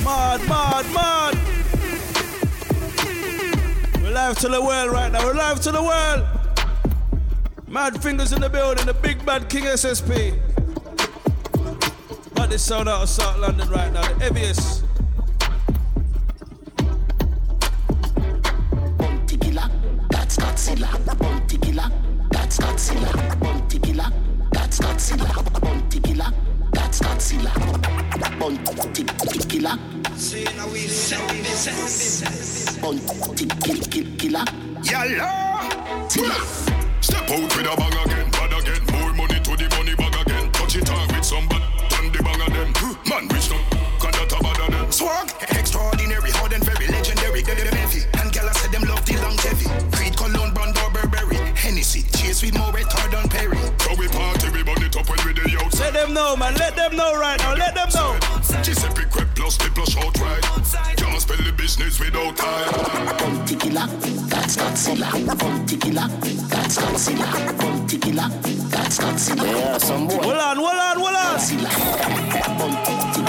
[0.01, 1.62] Mad, mad, mad.
[4.14, 5.26] Live to the world right now.
[5.26, 6.24] We're live to the world.
[7.68, 8.86] Mad fingers in the building.
[8.86, 10.39] The big bad King SSP.
[12.36, 14.01] Got this sound out of South London right now.
[14.14, 14.84] The heaviest.
[20.09, 21.20] That's Godzilla.
[21.20, 21.57] Bounty
[22.32, 23.39] that's Godzilla.
[23.39, 24.09] Bounty killer,
[24.51, 25.61] that's Godzilla.
[25.61, 26.32] Bounty killer,
[26.74, 27.51] that's Godzilla.
[28.39, 29.03] Bounty
[29.47, 29.78] killer.
[32.82, 34.45] Bounty kill kill killer.
[34.84, 35.30] Yalla.
[37.01, 38.82] Step out with a bag again, bad again.
[38.91, 40.51] More money to the money bag again.
[40.51, 41.61] Touch it on with some bad,
[41.99, 42.74] and the bag of them.
[43.09, 43.59] Man, rich now,
[43.99, 44.91] can that a bad of them.
[44.91, 47.41] Swag, extraordinary, hard and very legendary.
[47.43, 49.69] Get them heavy, and gyal I said them love the longevity.
[49.95, 53.57] Creed, Cologne, Brando, Burberry, Hennessy, chase with more retard Perry.
[53.80, 55.80] So we party, we burn it up when we the outside.
[55.80, 56.56] Let them know, man.
[56.56, 57.56] Let them know right now.
[57.56, 58.18] Let them know.
[58.64, 60.43] Giuseppe Crep plus the plus outright.
[60.97, 63.18] Can't spell the business without time.
[63.18, 63.88] Bounty killer,
[64.28, 65.10] that's Godzilla.
[65.39, 66.08] Bounty killer,
[66.47, 67.58] that's Godzilla.
[67.58, 68.30] Bounty killer,
[68.70, 69.43] that's Godzilla.
[69.43, 70.16] Yeah, some boy.
[70.16, 71.38] Hold on, hold on, hold on.
[71.38, 71.72] Godzilla.
[72.58, 73.22] Bounty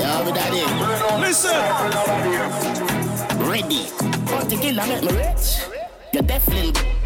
[0.00, 1.20] Yeah, with that in.
[1.20, 1.60] Listen.
[3.48, 3.82] Ready.
[4.26, 5.46] Bounty killer make me rich.
[6.12, 7.05] You're definitely.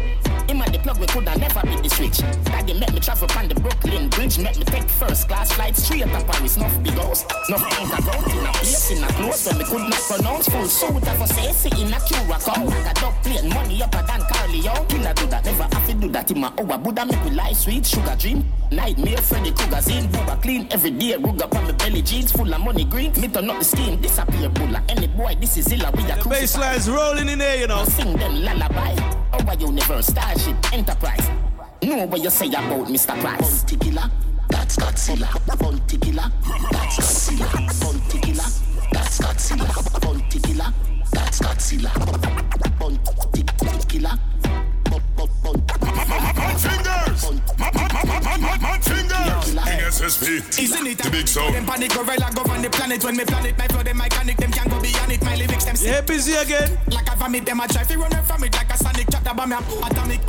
[0.51, 2.17] Him a the plug, we coulda never beat the switch.
[2.43, 6.03] Daddy make me travel on the Brooklyn Bridge, make me take first class flight straight
[6.03, 6.57] to Paris.
[6.57, 10.03] Nuff big house, nuff goat in a place in a clothes when me could not
[10.11, 12.65] pronounce full suit of a say in a Curacao.
[12.65, 14.89] Like a dog plane, money up a than Carly out.
[14.89, 16.77] Killer do that, never have to do that in my hour.
[16.77, 18.43] Buddha make me life sweet, sugar dream.
[18.71, 21.13] Nightmare, Freddy Krueger's in, Booba clean every day.
[21.13, 23.13] Ruga on my belly jeans, full of money green.
[23.21, 24.83] Me turn up the scheme, disappear bulla.
[24.89, 25.91] Any boy, this is illa.
[25.95, 27.85] We are The bassline's rolling in there, you know.
[27.85, 29.20] Sing them lullaby.
[29.33, 31.29] Our universe, starship, enterprise.
[31.83, 33.19] Know what you say about Mr.
[33.19, 33.63] Price.
[33.63, 34.11] Bounty killer,
[34.49, 35.57] that's Godzilla.
[35.59, 36.31] Bounty killer,
[36.71, 37.81] that's Godzilla.
[37.81, 38.49] Bounty killer,
[38.91, 40.01] that's Godzilla.
[40.01, 40.73] Bounty killer,
[41.11, 41.91] that's Godzilla.
[42.79, 43.43] Bounty
[43.87, 44.19] killer.
[49.99, 50.97] Isn't it?
[50.97, 51.53] The big sound.
[51.53, 54.51] Them panic gorilla go on the planet when me planet my flow them mechanic them
[54.51, 56.79] can go beyond it my lyrics them Yeah, busy again.
[56.89, 59.49] Like a vomit them a try fi run from it like a sonic chat about
[59.49, 60.21] me atomic.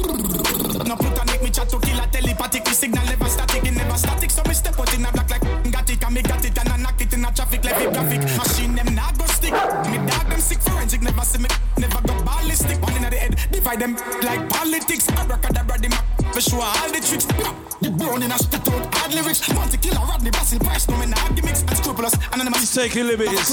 [0.87, 4.31] No plutonic me chat to kill a telepathic me signal never static it never static
[4.31, 6.69] so me step out in a black like got it and me got it and
[6.69, 9.53] I knock it in a traffic like a graphic machine them not go stick.
[9.55, 13.37] Me dog them sick forensic never see me never go ballistic one in the head
[13.51, 17.27] divide them like politics I abracadabra the map for sure all the tricks.
[17.83, 19.47] The brown in a spit out hard lyrics.
[19.53, 21.63] Want to kill a Rodney Basil Price, no me nah gimmicks.
[21.63, 22.61] Unscrupulous, anonymous.
[22.61, 23.53] He's taking liberties.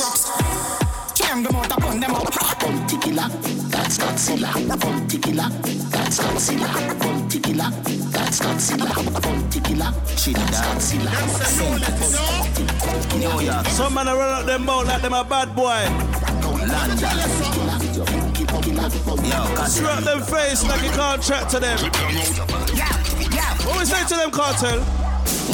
[1.16, 2.32] Try them out, upon them up.
[2.60, 3.28] Bounty killer,
[3.68, 4.54] that's Godzilla.
[4.80, 5.50] Bounty killer,
[5.92, 7.00] that's Godzilla.
[7.00, 7.70] Bounty killer,
[8.12, 9.22] that's Godzilla.
[9.22, 11.12] Bounty killer, she that's Godzilla.
[13.20, 13.66] New York.
[13.68, 16.29] Some man a run up them boat like them a bad boy.
[19.70, 21.78] Strap them face like you can't track to them.
[23.66, 24.80] What we say to them, cartel?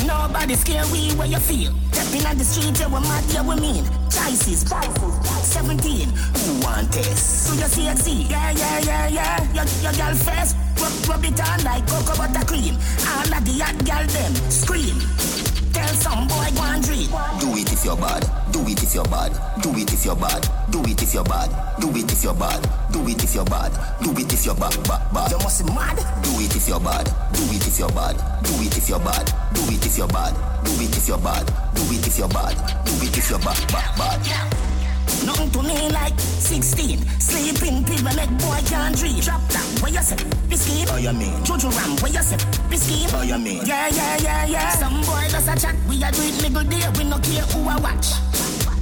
[0.05, 1.73] Nobody scare we where you feel.
[1.91, 3.83] Stepping on the street, yeah, we mad, yeah, we mean.
[4.09, 6.09] Choices, 17.
[6.09, 7.49] Who want this?
[7.49, 8.23] Do you see it, see?
[8.23, 9.53] Yeah, yeah, yeah, yeah.
[9.53, 12.75] Your, your girl face, rub, rub it on like cocoa butter cream.
[13.07, 15.44] All of the hot girl them scream.
[15.85, 17.09] Tell some boy go and dream.
[17.39, 18.25] Do it if you're bad.
[18.51, 19.37] Do it if you're bad.
[19.61, 20.41] Do it if you're bad.
[20.71, 21.51] Do it if you're bad.
[21.79, 22.61] Do it if you're bad.
[22.91, 23.71] Do it if you're bad.
[24.01, 24.73] Do it if you're bad.
[24.87, 25.13] Bad.
[25.13, 25.31] Bad.
[25.31, 25.97] You must be mad.
[26.23, 27.05] Do it if you're bad.
[27.05, 28.17] Do it if you're bad.
[28.41, 29.25] Do it if you're bad.
[29.53, 30.33] Do it if you're bad.
[30.65, 31.45] Do it if you're bad.
[31.75, 32.55] Do it if you're bad.
[32.85, 33.71] Do it if you're bad.
[33.71, 33.95] Bad.
[33.95, 34.74] Bad.
[35.23, 36.99] Nothing to me like 16.
[37.19, 39.19] Sleeping people make boy can't dream.
[39.21, 40.17] Drop down, where you say?
[40.49, 40.91] Biscuit.
[40.91, 41.33] Oh, you mean?
[41.45, 42.37] Jojo Ram, where you say?
[42.69, 43.13] Biscuit.
[43.13, 43.65] Oh, you mean?
[43.65, 44.69] Yeah, yeah, yeah, yeah.
[44.71, 45.75] Some boy does a chat.
[45.87, 46.83] We a do it middle day.
[46.97, 48.07] We no care who I watch.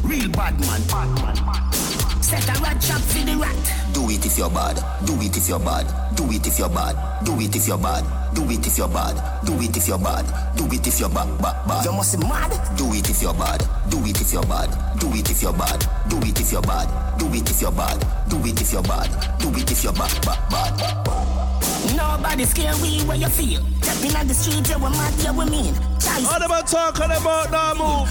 [0.04, 0.82] Real bad man.
[0.88, 1.93] Bad man.
[2.24, 3.94] Set a rat trap for the rat.
[3.94, 4.80] Do it if you're bad.
[5.06, 6.16] Do it if you're bad.
[6.16, 6.96] Do it if you're bad.
[7.26, 8.34] Do it if you're bad.
[8.34, 9.44] Do it if you're bad.
[9.46, 10.56] Do it if you're bad.
[10.56, 11.28] Do it if you're bad.
[11.42, 11.68] Bad.
[11.68, 11.84] Bad.
[11.84, 12.78] You must be mad.
[12.78, 13.60] Do it if you're bad.
[13.90, 14.72] Do it if you're bad.
[15.00, 15.86] Do it if you're bad.
[16.08, 17.20] Do it if you're bad.
[17.20, 18.00] Do it if you're bad.
[18.30, 19.40] Do it if you're bad.
[19.40, 20.26] Do it if you're bad.
[20.26, 20.50] Bad.
[20.50, 21.73] Bad.
[21.96, 23.62] Nobody scare we where you feel.
[23.82, 25.74] Stepping on the street, yeah, we mad, yeah, we mean.
[26.00, 26.26] Choice.
[26.28, 28.10] All about talking about now move.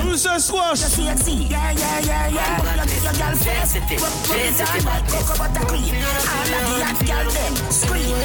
[0.00, 0.80] Who's the squash?
[0.80, 1.44] Just see it, see.
[1.44, 2.62] Yeah, yeah, yeah, yeah.
[2.76, 3.74] Your, your girl face.
[3.74, 5.94] Rub, rub it on like cocoa butter cream.
[5.94, 8.16] All of the hot girl them scream.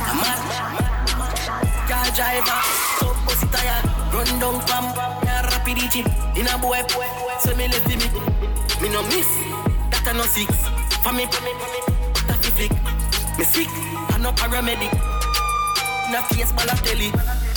[0.00, 0.40] I'm mad.
[1.88, 2.60] Car driver,
[3.00, 3.82] top pussy tire,
[4.14, 6.00] run down pam, car rapidity,
[6.38, 6.82] in a boy,
[7.40, 7.96] so me left me,
[8.80, 9.26] me no miss,
[9.90, 10.54] that I no six,
[11.02, 11.80] for me, for me, for me,
[12.60, 13.68] flick, me sick,
[14.12, 14.92] I no paramedic,
[16.12, 16.52] na face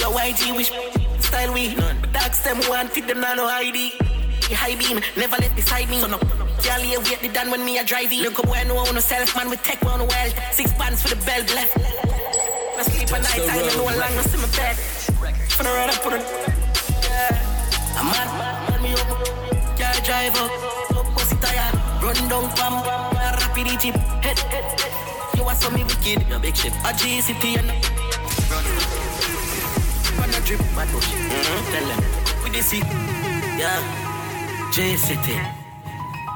[0.07, 0.71] YG wish,
[1.19, 1.75] style we,
[2.11, 3.91] dogs them one them ID.
[4.53, 5.99] High beam, never let beside me.
[5.99, 6.19] So no,
[6.99, 9.83] wait the done when me a drive Look up one no self man with tech
[9.85, 10.29] on the well.
[10.51, 11.75] Six for the belt left.
[12.77, 13.41] I sleep at night
[13.83, 14.47] one long no see my
[15.59, 15.63] I
[16.13, 16.25] it.
[17.03, 17.97] Yeah.
[17.97, 18.29] I'm mad,
[18.69, 19.07] man me up.
[19.79, 21.71] Car drive up, up pussy tire,
[22.03, 23.12] run down
[23.84, 23.95] chip.
[24.23, 25.38] Head, head, head.
[25.38, 26.71] You are so me wicked, your big ship.
[26.88, 27.67] A GCT and
[28.47, 28.63] run.
[30.17, 31.07] Run a drip, mad bush.
[31.11, 31.71] Mm-hmm.
[31.73, 32.01] Tell them,
[32.43, 32.79] we this see,
[33.59, 34.71] yeah.
[34.71, 35.38] J City.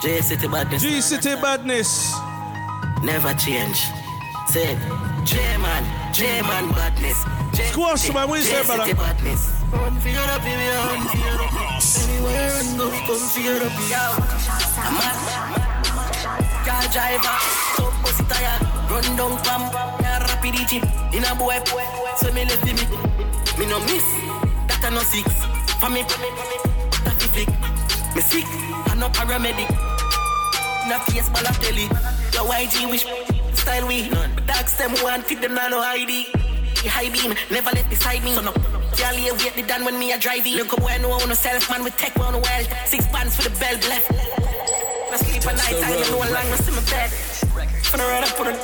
[0.01, 0.81] J City badness.
[0.81, 2.13] G City badness.
[3.01, 3.79] Never change.
[4.49, 4.79] Say it.
[5.23, 5.83] J man,
[6.13, 7.23] J man badness.
[7.55, 8.93] J Squash man, what you say, brother?
[8.93, 9.53] badness.
[9.71, 11.79] Run for your up, baby, run for your up.
[12.03, 14.03] Anywhere and go, come for your up, yo.
[14.83, 15.76] I'm mad.
[16.67, 17.37] Car driver,
[17.79, 18.59] top pussy tire,
[18.91, 20.83] run down pam, car rapidity,
[21.15, 21.57] in a boy,
[22.17, 22.73] so me left me,
[23.57, 24.03] me no miss,
[24.67, 25.31] that I no six,
[25.79, 27.47] for me, that you flick.
[28.15, 28.45] Me sick,
[28.91, 29.69] I no paramedic.
[30.89, 31.85] Na face Balotelli.
[32.33, 33.05] Your YG wish
[33.53, 34.09] style we.
[34.45, 36.25] Dogs them one fit them now no ID.
[36.87, 38.33] High beam never let beside me.
[38.33, 38.53] So no,
[38.95, 40.47] can't lay wait the done when me a drive.
[40.47, 42.63] Look up when no one self man with tech on the well.
[42.85, 44.86] Six bands for the belt left.
[45.11, 47.09] I sleep at night time and no one long no see my bed.
[47.87, 48.59] For the ride I put it.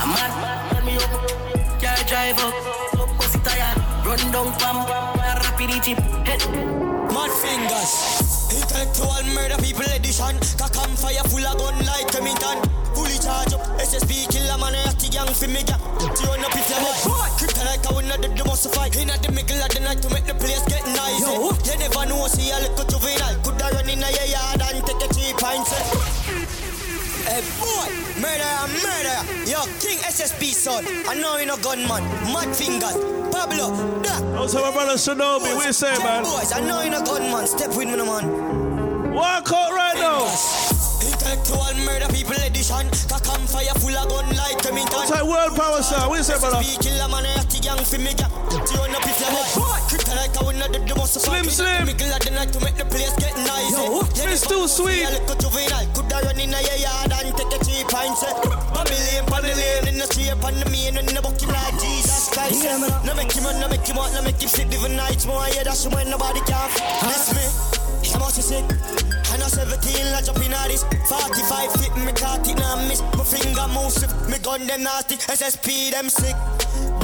[0.00, 1.10] I'm mad, turn me up.
[1.80, 3.74] Car drive up, up pussy tire.
[4.04, 4.84] Run down pam,
[5.42, 5.94] rapidity.
[6.28, 6.42] Head.
[7.12, 8.25] Mad fingers.
[8.56, 10.34] Intellectual murder people edition.
[10.56, 12.58] Cock and fire full of gun like Remington.
[12.96, 13.60] Fully charge up.
[13.76, 15.80] SSP kill a man and a young for me gap.
[16.16, 17.36] Tune up if you want.
[17.36, 18.96] Kryptonite I will not the most fight.
[18.96, 21.20] In at the middle of the night to make the place get nice.
[21.20, 21.52] Yo.
[21.52, 23.36] You never know, see a little juvenile.
[23.44, 25.68] Could I run in a yard and take a cheap pint.
[25.68, 26.56] Eh.
[27.28, 27.88] Hey boy,
[28.20, 29.18] murder murder.
[29.50, 30.84] Yo, King SSP son.
[31.08, 32.02] I know you no gunman.
[32.32, 33.15] Mad fingers.
[33.36, 34.22] Pablo, that.
[34.34, 36.22] Also, my brother Shinobi, what you say, man?
[36.22, 37.46] Boys, I know you no gunman.
[37.46, 39.12] Step with me, no man.
[39.12, 40.75] Walk out right now.
[41.26, 42.86] Intellectual murder people edition.
[43.10, 45.02] Cock and fire full of gun like Remington.
[45.02, 45.98] It's like world power, sir.
[46.06, 46.62] What you say, brother?
[46.62, 48.14] SSP kill a man and a young for me.
[48.14, 49.82] Tune up if you want.
[49.90, 51.50] Kryptonite I not do the most Slim, fight.
[51.50, 51.86] slim.
[51.86, 53.74] Middle of the night to make the place get nice.
[53.74, 54.30] Yo, eh.
[54.30, 55.02] it's too sweet.
[55.02, 55.86] A little juvenile.
[55.98, 58.14] Could I run in a yard and take a cheap pint.
[58.22, 58.30] Say,
[58.70, 62.62] Babylon, Babylon, in the street, on the main, in the bucket like Jesus Christ.
[62.62, 62.78] Eh.
[63.02, 65.42] No make him no make him out, no make him sleep even nights more.
[65.50, 66.70] Yeah, that's when nobody can.
[67.02, 67.42] That's me.
[68.14, 68.62] I'm also sick.
[69.36, 70.80] And I 17, I jump in at this
[71.12, 73.04] 45 fit me caught it now miss.
[73.12, 75.20] My finger move swift, me gun them nasty.
[75.28, 76.32] SSP them sick.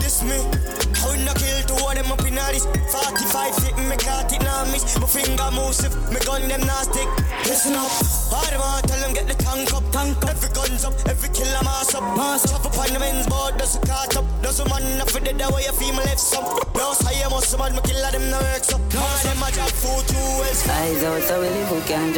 [0.01, 0.41] This me.
[0.41, 4.33] I will not kill two of them up in at this 45 fit me caught
[4.33, 4.97] it now miss.
[4.97, 7.05] My finger move swift, me gun them nasty.
[7.45, 7.93] Listen up.
[8.33, 9.85] All them out, tell them get the tank up?
[9.93, 10.33] Tank up.
[10.33, 12.17] Every guns up, every killer mass up.
[12.17, 12.65] Mass up.
[12.65, 14.25] Up on the men's board, does a cart up.
[14.41, 16.49] Does a man enough for the day where you feel my left some.
[16.93, 18.81] Say you must man, me killer them no works up.
[18.81, 22.15] All them a job food two ways Eyes out so we live, we can't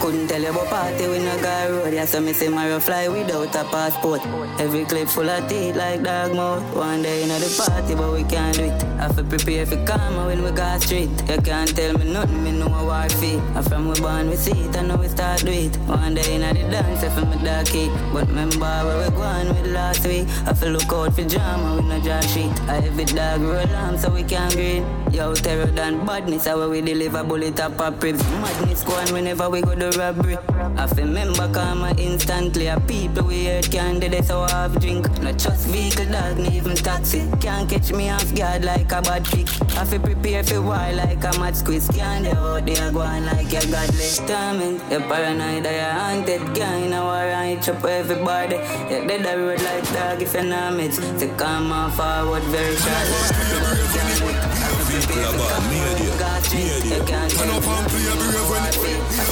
[0.00, 1.92] Couldn't tell you about party, we no go road.
[1.92, 4.22] Yeah, so me say Mario fly without a passport.
[4.58, 6.62] Every clip full of teeth like dog mouth.
[6.74, 8.84] One day in the party, but we can't do it.
[8.98, 11.10] I feel prepare for karma when we go street.
[11.28, 13.38] You can't tell me nothing, me know a war fee.
[13.54, 15.76] I from we born we see it, I know we start do it.
[15.86, 17.88] One day in the dance, I feel me darky.
[18.12, 20.26] But remember where we gone with last week.
[20.46, 22.50] I feel look out for drama, we no jaw shit.
[22.68, 24.86] I have it dog roll on so we can't green.
[25.12, 28.22] Yo, terror than badness, how we deliver bullet up a ribs.
[28.40, 30.38] Madness go on whenever we go to robbery.
[30.80, 32.68] I remember karma instantly.
[32.68, 35.04] A people we hurt can't do this, so I have drink.
[35.20, 37.28] Not just vehicle, dog, not even taxi.
[37.38, 39.48] Can't catch me off guard like a bad trick.
[39.76, 41.88] I feel prepare for war like a mad squeeze.
[41.88, 44.08] Can't they out there go on like you're godly.
[44.26, 46.42] Torment, you're paranoid, or you're haunted.
[46.56, 48.56] Can't a war and hit up everybody.
[48.90, 50.96] You're dead the road like dog if you're not mix.
[50.96, 53.20] To come on forward very shortly.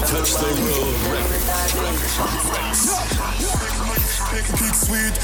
[0.06, 0.46] Touch the
[3.42, 3.47] road
[4.57, 5.14] Kick sweet.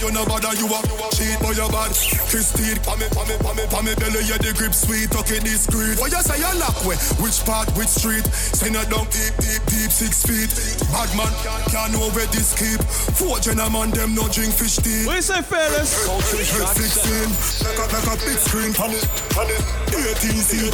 [0.00, 1.92] You know bother you up Cheat boy you bad.
[1.92, 5.12] Kiss teeth Pa me, pa me, pa me, pa me belly Yeah the grip sweet.
[5.12, 8.24] Tuck it discreet What you say you lock way Which part, which street?
[8.32, 10.48] Send it down deep, deep, deep Six feet.
[10.88, 11.28] Bad man
[11.68, 12.80] Can't know where this keep.
[13.12, 15.04] Four gentlemen Them no drink fish tea.
[15.04, 15.92] What you say fellas?
[16.08, 19.04] Head 16 Like a, like a big screen Pan it,
[19.36, 19.52] pan
[19.92, 20.64] 18 C,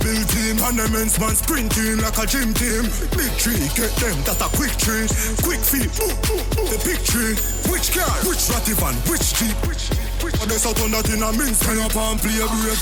[0.00, 0.56] Build team.
[0.64, 2.88] And the men's man sprinting Like a gym team.
[3.12, 5.04] Big tree Get them That a quick tree.
[5.44, 7.36] Quick feet Boom, boom, boom The big tree
[7.68, 8.08] Which car?
[8.24, 8.94] Which ratty van?
[9.04, 9.56] Which jeep?
[9.68, 9.92] Which
[10.22, 12.78] which oh, there's a ton that in a mince Turn up and play a brave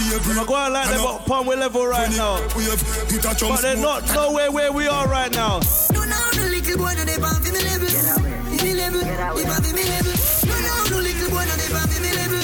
[0.00, 2.40] Dear brave Go on like them up upon we level right now.
[2.56, 2.80] We have
[3.12, 5.60] hit a jump But they're not nowhere where we are right now.
[5.92, 7.88] No, now the little boy no dey pan fi me level.
[7.88, 10.12] Fi me level, he pan fi me level.
[10.48, 12.40] No, now the little boy no dey pan fi me level.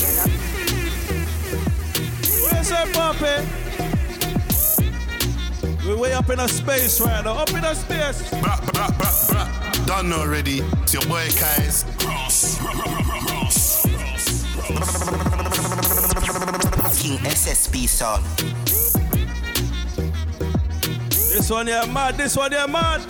[2.44, 2.84] What you say,
[5.94, 6.00] Poppy?
[6.00, 7.34] We're way up in a space right now.
[7.34, 8.30] Up in a space.
[8.30, 9.84] Bra, bra, bra, bra.
[9.86, 10.60] Done already.
[10.82, 11.84] It's your boy Kais.
[17.00, 18.22] King SSP son.
[21.10, 22.16] This one here mad.
[22.16, 23.00] This one here mad.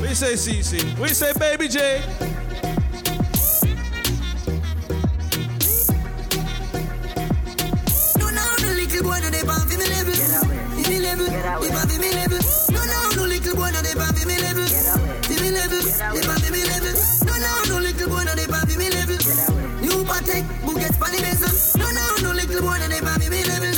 [0.00, 0.98] We say CC.
[0.98, 2.02] We say Baby J.
[11.64, 14.64] No, now the little boy no pan me me pan me.
[17.24, 18.88] No, now the little boy no pan me.
[19.80, 20.04] New.
[21.76, 23.42] No, now the little boy no fi me.
[23.44, 23.72] No, no.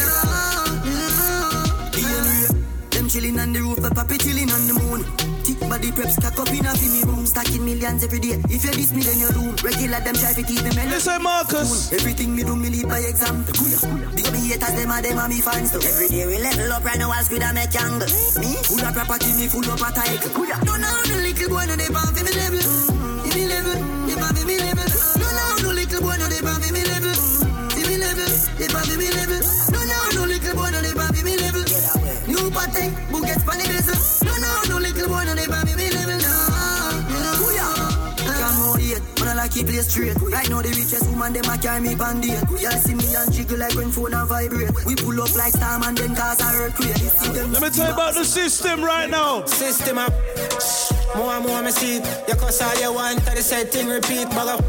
[3.17, 5.26] Chilling on the roof, the papi chilling on the moon.
[5.69, 8.39] Body prep stack up in a me room, stacking millions every day.
[8.49, 9.51] If you diss me, then you do.
[9.67, 10.95] Regular them try to keep me mellow.
[10.95, 11.93] Listen, Marcus.
[11.93, 13.53] Everything me do, me lead by example.
[14.15, 15.83] Big me haters, them are them are me fans too.
[15.83, 18.07] Every day we level up right now, I'll and make angle.
[18.39, 20.31] Me full of property, me full of a title.
[20.63, 22.63] No, now the little boy no dey pan fi me level.
[23.27, 24.89] Fi me level, they pan fi me level.
[25.19, 27.15] No, now the little boy no dey pan fi me level.
[27.75, 29.41] Fi me level, they pan fi me level.
[29.75, 31.65] No, now the little boy no dey pan fi me level.
[32.31, 33.66] New think, who gets funny
[39.57, 40.17] keep play straight.
[40.21, 42.45] Right now the richest woman them a carry me bandit.
[42.61, 44.71] Y'all see me and jiggle like when phone a vibrate.
[44.85, 47.01] We pull up like storm and then cause a earthquake.
[47.53, 49.45] Let me tell you about the system right now.
[49.47, 50.13] System up.
[51.17, 52.05] More and more me see it.
[52.29, 54.61] You cause all you want, to the same thing repeat, bugger.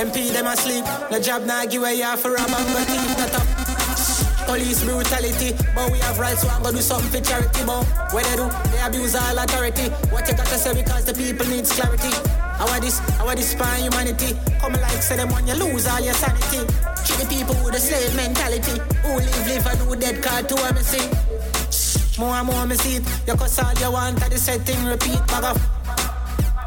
[0.00, 0.84] MP them asleep.
[1.10, 3.53] No job now give away half for a man, but thief not up.
[4.46, 7.64] Police brutality, but we have rights, so I'm gonna do something for charity.
[7.64, 9.88] But what they do, they abuse all authority.
[10.12, 12.12] What you gotta say because the people needs clarity.
[12.58, 14.36] How this, how this spy humanity?
[14.60, 16.60] Come like say them when you lose all your sanity.
[17.04, 18.78] Treat the people with a slave mentality.
[19.02, 22.20] Who live, live, and who dead card to me see.
[22.20, 23.04] More and more me see it.
[23.26, 25.56] You cause all you want, to the same thing repeat, bag.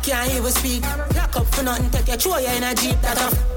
[0.03, 0.83] Can't even speak.
[1.15, 3.56] Lock up for nothing, take your in a that off.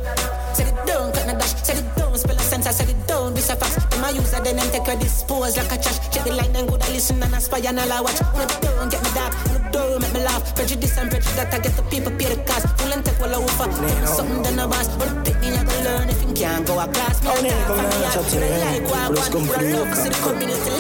[0.55, 3.07] Set it down, cut the dash, set it down, spell a sense, I set it
[3.07, 3.91] down, this a fact.
[3.91, 5.99] Them a use then them take your dispose like a trash.
[6.11, 8.19] Check the line, then go to listen and aspire and all I watch.
[8.19, 10.55] The door, get me dark, the door, make me laugh.
[10.55, 12.67] Prejudice and prejudice, that I get the people pay the cost.
[12.79, 14.07] Full and take all over.
[14.07, 16.87] Something done a boss, but the thing you gonna learn if you can't go a
[16.89, 17.23] class.
[17.23, 19.33] Me a learn from the art, but I like what I want.
[19.49, 20.75] But I look, see the community.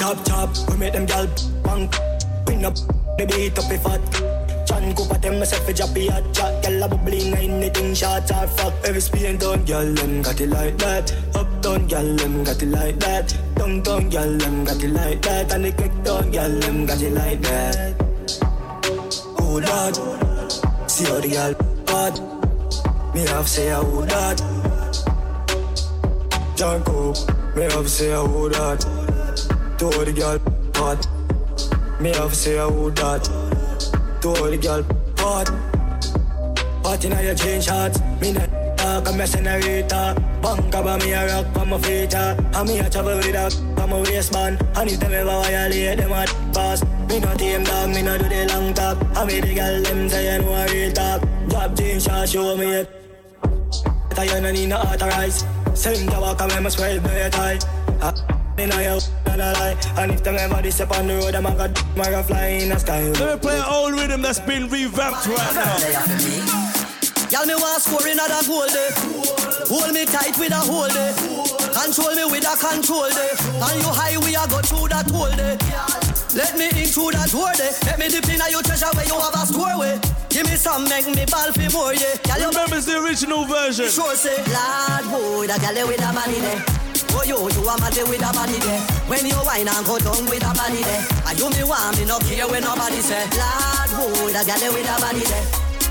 [0.00, 1.26] Chop chop, we make them gal
[1.62, 1.96] punk.
[2.46, 2.76] Pin up,
[3.16, 4.23] the beat up if fat.
[4.74, 6.62] Chan Cooper them myself a jappy hot chat.
[6.64, 10.48] Girl a bubbly na anything shot or fuck Every spin down girl them got it
[10.48, 11.14] like that.
[11.36, 13.36] Up down girl them got it like that.
[13.54, 15.52] Down down girl them got it like that.
[15.52, 17.94] And the kick down girl them got it like that.
[19.38, 19.94] Oh Lord
[20.90, 21.54] See how the girl
[21.86, 23.14] bad.
[23.14, 24.04] Me have say oh
[26.56, 27.16] John Coop
[27.56, 28.80] Me have say oh that
[29.78, 30.38] To the girl
[30.72, 31.06] bad.
[32.00, 33.63] Me have say oh that
[34.24, 34.82] to all the girl
[35.18, 35.48] hot.
[36.82, 38.00] Hot inna your jean shorts.
[38.20, 38.48] Me not
[38.78, 40.16] talk, I'm a senorita.
[40.40, 42.14] Bank up me a rock on my feet.
[42.14, 44.62] And me a travel with a on my waistband.
[44.76, 46.82] And if them ever violate them a pass.
[47.08, 48.96] Me not tame dog, me not do the long talk.
[49.14, 51.20] I me the girl them say you know a real talk.
[51.48, 52.88] Drop jean shorts, show me it.
[54.16, 55.44] I no need no authorize.
[55.74, 57.58] Send the walk me must spread the tie.
[58.00, 58.43] Ah.
[58.56, 59.76] In a yo, and a lie.
[59.98, 62.68] And if them ever step on the road, I'm a god, I'm a fly in
[62.68, 63.02] the sky.
[63.18, 65.74] Let me play an old rhythm that's been revamped right now.
[67.34, 68.94] Y'all me want score in a goal day.
[69.66, 71.10] Hold me tight with a hold day.
[71.74, 73.34] Control me with a control day.
[73.58, 75.58] And you high, we a go through that hole day.
[76.38, 77.74] Let me in through that door day.
[77.86, 79.98] Let me dip in a your treasure where you have a store way.
[80.30, 82.38] Give me some, make me ball for more, yeah.
[82.38, 83.90] Y'all Remember the original version.
[83.90, 86.62] Sure say, Lord boy, that gal with a money there.
[86.66, 86.83] Oh
[87.14, 88.80] Oh, yo, you a mad with a body there.
[89.06, 91.06] When you whine and go down with a body there.
[91.26, 93.24] And you me want me no care when nobody say.
[93.38, 95.63] Lord boy, that gal with a body there.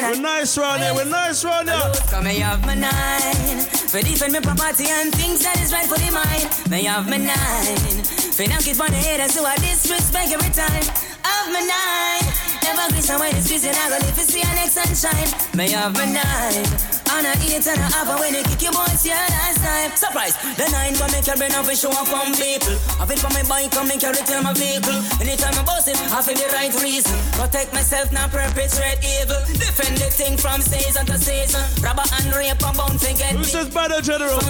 [0.00, 1.92] na We're nice round here, we're nice round here.
[2.10, 3.60] Come here, have my nine.
[3.90, 6.70] For defend my property and things that is right for the mind.
[6.70, 8.04] May have my nine.
[8.36, 11.15] For now it on the head, so I disrespect every time.
[11.26, 12.26] Have my nine.
[12.62, 15.28] Never grease and when it's busy, I go live to see a next sunshine.
[15.54, 16.66] May have my nine.
[17.14, 19.94] On a eight and a half, and when they kick your boys, yeah, last time.
[19.94, 20.34] Surprise!
[20.58, 22.74] The nine gonna make your brain up and show up on people.
[22.98, 24.98] I feel for my bike, come make carry tell my vehicle.
[25.22, 27.14] Anytime I boss it, I feel the right reason.
[27.38, 29.38] Protect myself, not perpetrate evil.
[29.54, 31.62] Defend the thing from season to season.
[31.78, 34.42] Robber and rape and bound to get Who says Banner General?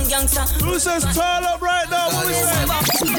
[0.65, 2.09] Who says turn up right now?
[2.09, 2.65] What we say?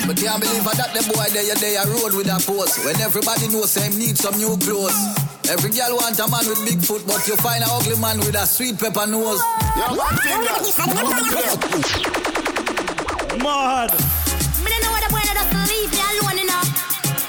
[0.08, 2.80] But can't believe that the boy there, there, road with a pose.
[2.84, 4.96] When everybody knows him need some new clothes.
[5.50, 8.36] Every girl want a man with big foot, but you find a ugly man with
[8.36, 9.40] a sweet pepper nose.
[9.80, 10.44] Yeah, one thing
[13.44, 13.94] Mad.
[14.60, 16.68] Me don't know what the boy that doesn't leave me alone enough.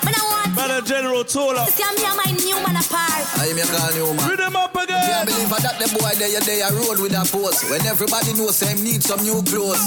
[0.03, 1.63] Me don't want Banner General Tola.
[1.67, 3.23] to see me and my new man apart.
[3.39, 4.25] I me call you man.
[4.27, 4.99] Read them up again.
[4.99, 7.63] Can't believe that the boy there, there, road with a pose.
[7.71, 9.79] When everybody knows him need some new clothes.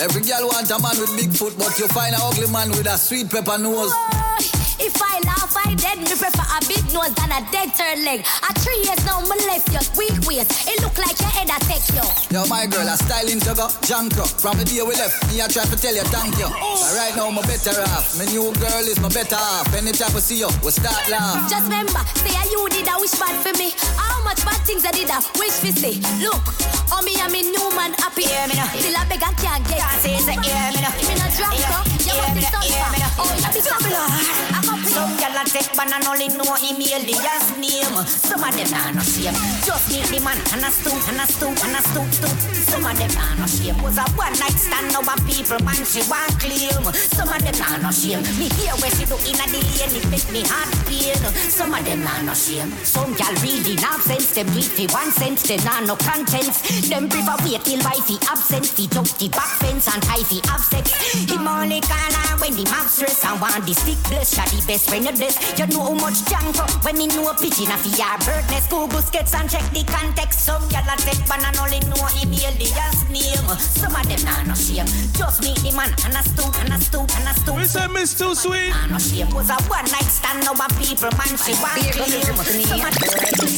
[0.00, 2.86] Every girl want a man with big foot, but you find a ugly man with
[2.86, 3.92] a sweet pepper nose.
[3.92, 5.98] Oh, If I laugh, I dead.
[5.98, 8.26] Me prefer a big nose than a dead turn leg.
[8.42, 10.68] A three years now, me left you, weak waist.
[10.68, 12.04] It look like your head a take you.
[12.34, 14.28] Yo, my girl, a styling to go, junk up.
[14.28, 16.50] From the day we left, me I try to tell you thank you.
[16.50, 18.18] But right now, my better half.
[18.18, 19.70] My new girl is my better half.
[19.74, 21.48] Anytime I see you, we start laugh.
[21.48, 23.72] Just remember, say you did a wish bad for me.
[23.96, 26.02] How much bad things I did a wish for say.
[26.18, 26.42] Look,
[26.90, 28.26] on me, I'm a new man happy.
[28.26, 28.66] Yeah, me no.
[28.74, 29.78] Till I beg I can't get.
[29.78, 30.90] Can't say, say, yeah, me no.
[31.06, 32.74] Me no drunk, yeah, you must be suffer.
[33.22, 34.63] Oh, you be suffer.
[34.64, 37.96] Some gyal a take ban and only know email the ass name.
[38.08, 39.36] Some of them are no shame.
[39.60, 42.36] Just meet the man and a stoop and a stoop and a stoop stoop.
[42.64, 43.76] Some of them are no shame.
[43.84, 46.80] Was a one night stand over people man she want claim.
[47.12, 48.24] Some of them are no shame.
[48.40, 51.20] Me hear where she do in the lane it make me heart pain.
[51.52, 52.72] Some of them are no shame.
[52.80, 56.88] Some gyal reading absence them read for one sense they nah no contents.
[56.88, 58.64] Them prefer wait till wifey absent.
[58.64, 60.88] Fi jump the back fence and tie fi have sex.
[61.28, 64.34] Him only call when the map stress and want the stick bless.
[64.34, 65.36] Shot the best when you're this.
[65.58, 68.66] You know how much junk when me know pigeon of your birdness.
[68.70, 70.46] Google skets and check the context.
[70.46, 73.48] Some gyal a take ban and only know email the ass name.
[73.58, 74.86] Some of them nah no shame.
[75.14, 77.56] Just meet the man and a stoop and a stoop and a stoop.
[77.56, 78.70] We say Miss Too Sweet.
[78.70, 79.30] Nah no shame.
[79.34, 82.14] Was a one night stand over people man she want clean.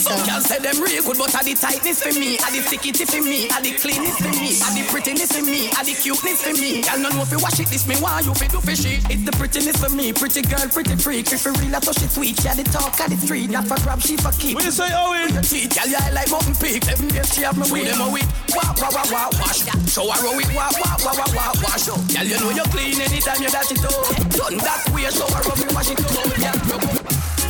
[0.07, 3.05] Some gyal say them real good, but a the tightness for me, a the stickity
[3.05, 6.43] for me, a the cleanness for me, a the prettiness for me, a the cuteness
[6.43, 6.83] for me.
[6.83, 9.03] Gyal no know if you wash it, this me why you fi do fishy.
[9.11, 11.33] It's the prettiness for me, pretty girl, pretty freak.
[11.33, 12.39] If you real, I touch it sweet.
[12.45, 14.55] Yeah, the talk at the street, not for grab, she for keep.
[14.55, 15.35] What you say, Owen?
[15.35, 16.85] Your teeth, gyal, yeah, I like mountain peak.
[16.85, 18.29] Seven days she have me with them a week.
[18.55, 19.67] Wah wah wah wah wash.
[19.91, 21.91] Show her how it wah wah wah wah wah wash.
[22.13, 23.97] Gyal, you know you're clean anytime you dash it out.
[24.31, 26.39] Done that way, show her how me wash it out.
[26.39, 27.06] Yeah,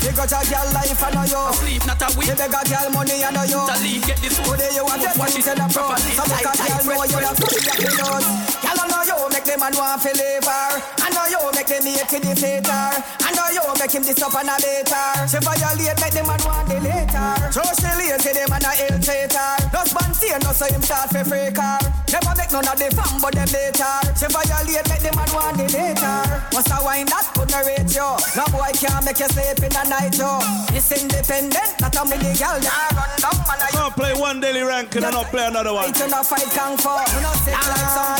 [0.07, 1.43] you got a girl life, I know you.
[1.59, 2.31] Sleep, not a week.
[2.31, 3.59] You beg a girl money, I know you.
[3.67, 5.91] Talib, get this Today you want to watch it in the pro.
[5.99, 8.29] So make a girl know you have to be a nose.
[8.63, 10.69] Girl, I know you make them man want to live her.
[11.03, 12.91] I know you make them hate to defeat her.
[13.03, 15.07] I know you make him this up and a later.
[15.27, 17.29] She violate, make them man want the later.
[17.51, 19.67] So she lazy, them man a ill traitor.
[19.97, 21.79] Man see no so him start for freak her.
[22.13, 23.95] Never make none of the fam, but them later.
[24.13, 26.17] She violate, make them man want the later.
[26.53, 28.11] What's a wine that couldn't rate you?
[28.37, 30.39] No boy can't make you sleep in the night night, yo.
[30.73, 33.59] This independent, not a mini girl, nah run down, man.
[33.61, 35.89] I can't play one daily rank and not play another one.
[35.89, 36.91] It's not fight kung fu.
[36.91, 38.17] You know, sit like some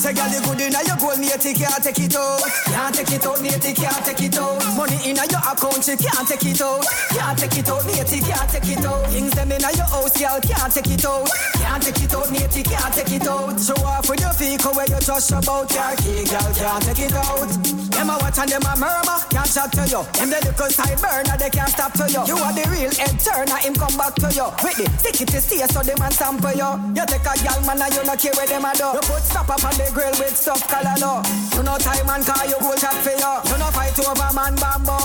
[0.00, 2.42] Say, girl, you good in your gold, matey can't take it out.
[2.68, 4.60] Can't take it out, matey can't take it out.
[4.76, 6.84] Money in your account, she can't take it out.
[7.16, 9.06] Can't take it out, matey can't take it out.
[9.08, 11.28] Things them in your house, girl, can't take it out.
[11.56, 13.56] Can't take it out, matey can't take it out.
[13.56, 17.14] Show off with your vehicle where you just about your key, girl, can't take it
[17.14, 17.48] out.
[17.94, 20.02] Them a watch and them a murmur, can't chat to you.
[20.18, 22.22] Them the little side burner, they can't stop to you.
[22.26, 24.50] You are the real head turner, him come back to you.
[24.66, 26.70] With the stick it to stay so them man sample you.
[26.98, 28.90] You take a gal man and you not care where them a do.
[28.98, 31.22] You put stop up on the grill with soft color no.
[31.54, 33.32] You know time and call you gold chat for you.
[33.46, 34.98] You know fight over man bamboo.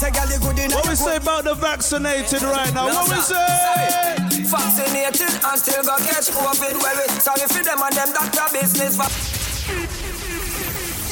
[0.00, 0.80] Say gal you good enough.
[0.80, 2.88] What we say about the vaccinated right now?
[2.88, 4.16] What we say?
[4.48, 6.74] Vaccinated and still got catch COVID.
[6.80, 8.96] Well, we sorry for them and them doctor business.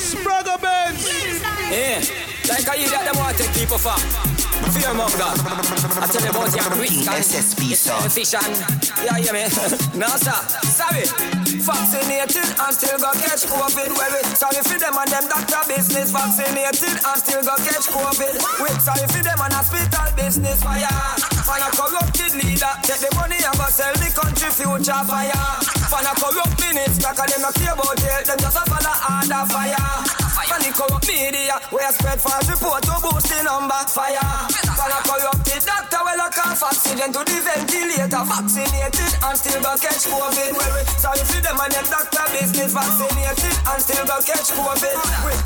[0.09, 1.05] Spragga Benz.
[1.69, 2.01] Yeah,
[2.49, 3.97] like I hear that them want to take people for.
[4.73, 5.37] Fear of God.
[5.39, 8.03] I tell you about your quick SSP song.
[8.11, 8.43] Vision.
[9.05, 9.45] Yeah, yeah, me.
[10.01, 10.35] no, sir.
[10.67, 11.05] Sorry.
[11.63, 13.91] Vaccinated and still got catch COVID.
[13.95, 16.11] Well, we sorry for them and them doctor business.
[16.11, 18.35] Vaccinated and still got catch COVID.
[18.61, 20.59] We sorry for them and hospital business.
[20.63, 20.89] Fire.
[21.47, 22.73] Fire corrupted leader.
[22.83, 25.03] Take the money and go sell the country future.
[25.07, 25.45] Fire.
[25.87, 27.13] Fire corrupt minister.
[27.15, 28.21] Cause them not care about jail.
[28.27, 29.43] Them just a follow order.
[29.49, 29.89] Fire.
[30.35, 31.57] Fire corrupt media.
[31.73, 33.75] We spread false report to boost the number.
[33.91, 34.23] Fire.
[34.79, 36.01] Fire corrupted doctor.
[36.05, 38.23] Well, I can't oxygen to the ventilator.
[38.23, 40.53] Vaccinated and still got catch COVID.
[41.03, 42.71] Sorry for them and them doctor business.
[42.71, 44.97] Vaccinated and still got catch COVID.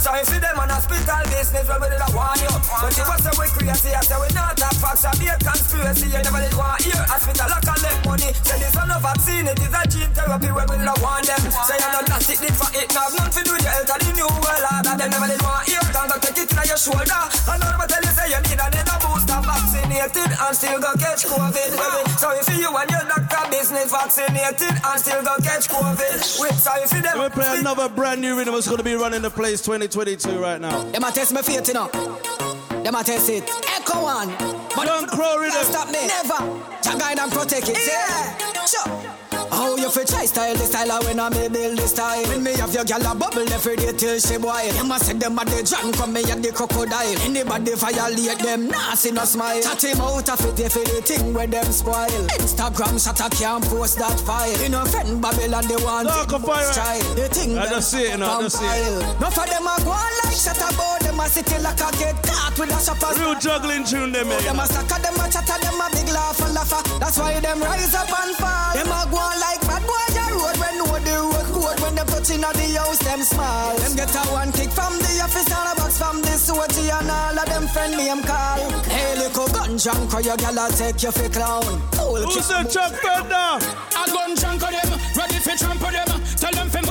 [0.01, 1.65] Sorry for them and hospital business.
[1.69, 2.53] Well, we did not want you.
[2.53, 3.91] But it was so we crazy.
[3.93, 5.05] I said we not have facts.
[5.09, 6.13] I be a conspiracy.
[6.13, 6.99] You never did want you.
[7.09, 8.31] Hospital I collect money.
[8.45, 9.49] Say this is no vaccine.
[9.49, 10.51] It is a gene therapy.
[10.53, 11.41] Well, we did not want them.
[11.65, 12.39] Say I'm not plastic.
[12.43, 12.89] Did for it.
[12.93, 14.95] Now, none for do the health of the new world order.
[14.99, 15.81] They never did want you.
[15.95, 17.23] Don't go take it to your shoulder.
[17.47, 19.39] I know what tell you say you need another booster.
[19.39, 21.71] Vaccinated and still go catch COVID.
[22.19, 26.19] So if you and your doctor business vaccinated and still go catch COVID.
[26.43, 27.19] Wait, so if you them.
[27.23, 28.55] We play another brand new rhythm.
[28.55, 30.83] It's going to be running the place 2022 right now.
[30.91, 32.52] Them a test me faith, you know.
[32.85, 33.49] Them a test it.
[33.77, 34.29] Echo one.
[34.75, 35.63] But don't crow rhythm.
[35.65, 36.07] Stop me.
[36.07, 36.41] Never.
[36.83, 37.79] Jah guide and protect it.
[37.87, 38.67] Yeah.
[38.67, 39.13] Sure.
[39.53, 42.57] How you fi try style the style when I me build the style When me
[42.57, 45.45] have your gal a bubble every day till she boil You must say them a
[45.45, 49.85] the John come me at the crocodile Anybody violate them nah see no smile Chat
[49.85, 52.09] him out of it if the thing where them spoil
[52.41, 56.73] Instagram shut a can't post that file You know friend Babylon they want it fire.
[56.73, 59.21] child The thing I just see it now, I just see it.
[59.21, 61.93] No for them a go on like shut about oh, them a city like a
[62.01, 63.13] get caught with a shopper.
[63.21, 64.41] Real juggling tune them, Oh, eh?
[64.43, 66.83] them a sucker, them a chatter, them a big laugh and laugher.
[66.99, 68.73] That's why them rise up and fall.
[68.75, 71.79] Them a go on like bad boy a road when know the road code.
[71.81, 73.77] When them touching on the house, them small.
[73.79, 77.11] Them get a one kick from the office and a box from the SOT and
[77.11, 78.61] all of them friend name call.
[78.89, 81.65] Hey, little gun junk, your gal a take you for clown.
[81.97, 83.57] Who's kick Chuck Bender?
[83.97, 86.11] I gun chunk of them, ready for trample them.
[86.37, 86.82] Tell them fi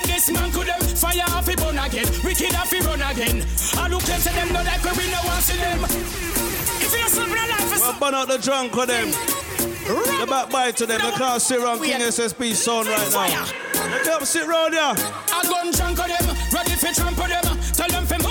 [0.00, 0.80] I make me dismantle them.
[0.96, 3.44] Fire off fi burn again, wicked off fi run again.
[3.76, 5.84] I look them say them no like when we no want see them.
[5.84, 9.10] If you're something alive, Well, burn out the drunk of them.
[9.10, 11.00] The backbite to them.
[11.02, 13.44] They can't sit around King SSP sound right now.
[13.74, 14.82] They can't sit around here.
[14.82, 17.58] I gun chunk of them, ready for trample them.
[17.72, 18.29] Tell them move,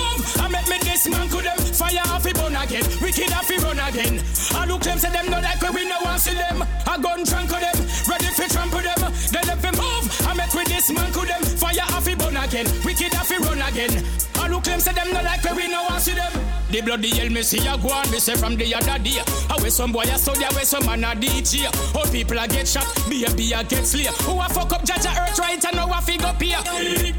[0.49, 1.57] I make me dismantle them.
[1.57, 4.19] Fire off fi burn again, wicked off fi run again.
[4.55, 6.65] I look them say them no like we no want see them.
[6.87, 7.77] I gun of them,
[8.09, 9.13] ready for trample them.
[9.29, 11.43] Tell them fi move, I make we dismantle them.
[11.43, 14.03] Fire off fi burn again, wicked off fi run again.
[14.49, 16.33] I look them say them no like we no want see them.
[16.71, 19.21] The bloody hell me see a go on, me say from the other day.
[19.61, 21.69] Wear some boy a study, wear some man a DJ.
[21.93, 24.09] All people a get shot, baby a get slay.
[24.25, 26.57] Who a fuck up Jaja Earth right and now a fig up here.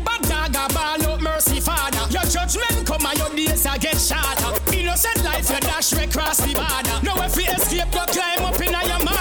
[0.03, 2.03] Bad dog a ball out mercy father.
[2.11, 4.51] Your judgment come and your days a get shorter.
[4.75, 6.99] Innocent life you dash way cross the border.
[7.07, 9.20] Now if you escape, go climb up in a your mouth.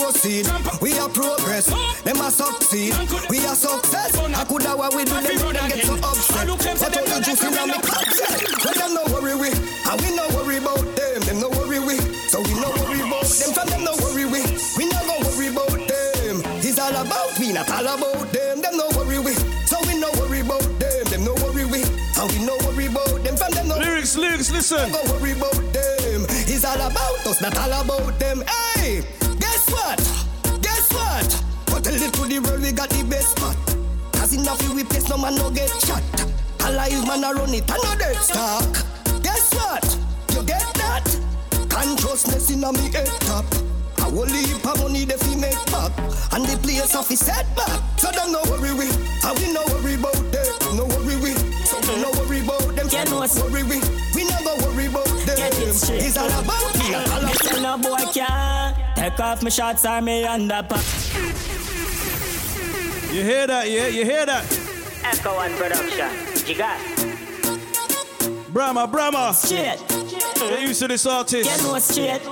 [0.00, 0.48] Proceed,
[0.80, 1.66] we a progress.
[2.02, 2.94] Them a succeed,
[3.28, 4.16] we a success.
[4.16, 6.48] I coulda what we do, them them get so upset.
[6.48, 8.08] But all the juice inna me cup,
[8.64, 11.20] Well, them no worry we, and we no worry about them.
[11.28, 12.00] Them no worry we,
[12.32, 13.52] so we no worry about them.
[13.52, 14.40] From them no worry we,
[14.80, 16.36] we no go worry about them.
[16.64, 18.62] It's all about we, not all about them.
[18.64, 19.36] Them no worry we,
[19.68, 21.04] so we no worry about them.
[21.12, 23.36] Them no worry we, and we no worry about them.
[23.36, 24.90] From them no lyrics, lyrics, listen.
[24.90, 26.24] No go worry about them.
[26.48, 28.40] It's all about us, not all about them.
[28.48, 28.69] Hey,
[32.10, 33.56] A little the world, we got the best spot.
[34.14, 36.02] Cause enough we place, no man no get shot.
[36.66, 38.66] Alive man a run it, I know dead stock.
[39.22, 39.84] Guess what?
[40.34, 41.06] You get that?
[41.68, 43.44] Consciousness in a me head top.
[44.00, 45.92] I will leave a money the fi make back
[46.34, 48.90] And the place of his setback So don't no worry we
[49.22, 52.88] And we no worry about them No worry we So we no worry about them
[52.88, 53.78] Get no worry we
[54.16, 56.02] We never worry about them Get it straight.
[56.02, 58.50] It's all about me all Me about no boy can't
[58.96, 61.69] take off my shots or me underpants.
[63.12, 63.88] You hear that, yeah?
[63.88, 64.44] You hear that?
[65.02, 66.10] Echo One Production.
[66.46, 66.78] You got
[68.52, 69.34] Brahma, Brahma.
[69.34, 69.78] Straight.
[70.36, 71.48] Get used to this artist.
[71.48, 72.22] Get no straight.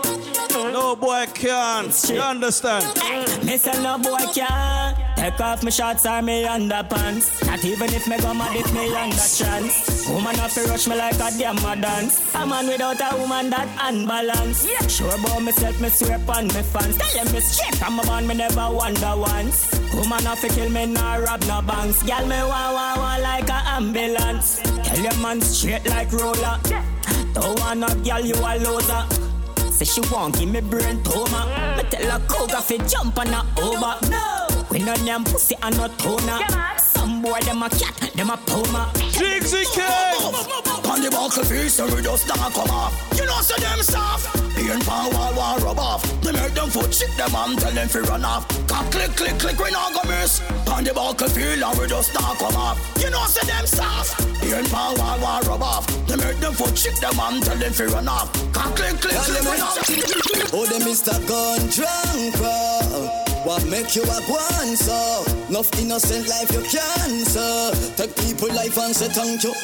[0.52, 1.90] No boy can.
[2.09, 2.84] You understand?
[3.44, 7.44] Me say no boy can't take off my shorts or me underpants.
[7.46, 10.09] Not even if me go mad if me under chance.
[10.09, 12.34] Woman have to rush me like a damn a dance.
[12.34, 14.66] A man without a woman that unbalance.
[14.88, 16.96] Sure about myself, me swear upon me fans.
[16.98, 19.77] Tell them me straight from a man, me never wonder once.
[19.94, 22.02] Woman have to kill me, nah rob no banks.
[22.02, 24.60] Girl me wah wah wah like a ambulance.
[24.85, 26.59] Tell your man straight like roller.
[27.35, 29.02] Don't want no girl, you a loser.
[29.70, 31.74] Say she want give me brain toma.
[31.77, 33.94] Me tell her cougar fi jump on her over.
[34.10, 36.39] No, we no name pussy and no toner.
[36.78, 38.90] Some boy them a cat, them a puma.
[39.12, 40.35] Jigsy King.
[40.90, 42.93] On the buckle field, so we just start come off.
[43.16, 44.48] You know, so them soft.
[44.59, 46.02] Being power wall, wall rub off.
[46.20, 48.43] They make them foot shit them and tell them fi run off.
[48.66, 50.43] Cock click, click, click, we not go miss.
[50.66, 52.76] On the buckle field, and we just start come off.
[52.98, 54.18] You know, so them soft.
[54.43, 55.86] Being power wall, wall rub off.
[56.09, 58.35] They make them foot shit them and tell them fi run off.
[58.52, 59.78] Cock click, click, click, we not
[60.51, 61.14] Oh, the Mr.
[61.30, 63.28] Gun drunk, bro.
[63.47, 65.22] What make you a guan so?
[65.48, 67.94] Enough innocent life you cancer.
[67.94, 69.55] Take people life and say thank you.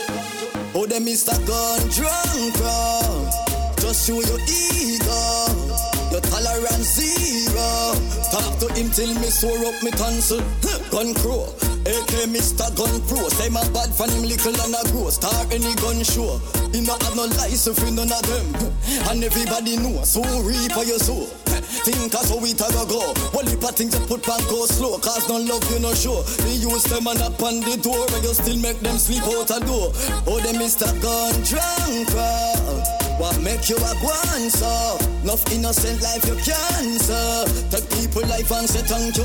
[0.72, 1.34] Oh, the Mr.
[1.44, 3.53] Gun drunk, bro.
[3.78, 5.84] Just show your ego.
[6.10, 7.94] Your tolerance zero.
[8.30, 10.40] Talk to him till me sore up me tonsil.
[10.90, 11.48] Gun crow.
[11.84, 12.64] AK Mr.
[12.76, 13.28] Gun Pro.
[13.28, 15.10] Say my bad for him little and a grow.
[15.10, 16.40] Start any gun show.
[16.72, 18.72] He not have no license for none of them.
[19.10, 20.02] And everybody know.
[20.05, 21.26] So reap for your soul.
[21.84, 23.12] Think as how it a go go.
[23.34, 26.22] Well, if I think to put back go slow, cause no love you no show.
[26.46, 29.51] They use them and up on the door, but you still make them sleep out
[29.51, 29.92] a door.
[30.26, 30.88] Oh, they Mr.
[31.02, 32.93] Gun drunk, bro.
[33.18, 34.98] What make you a guan so?
[35.22, 37.44] Enough innocent life you cancer.
[37.70, 39.24] Take people life and say thank you.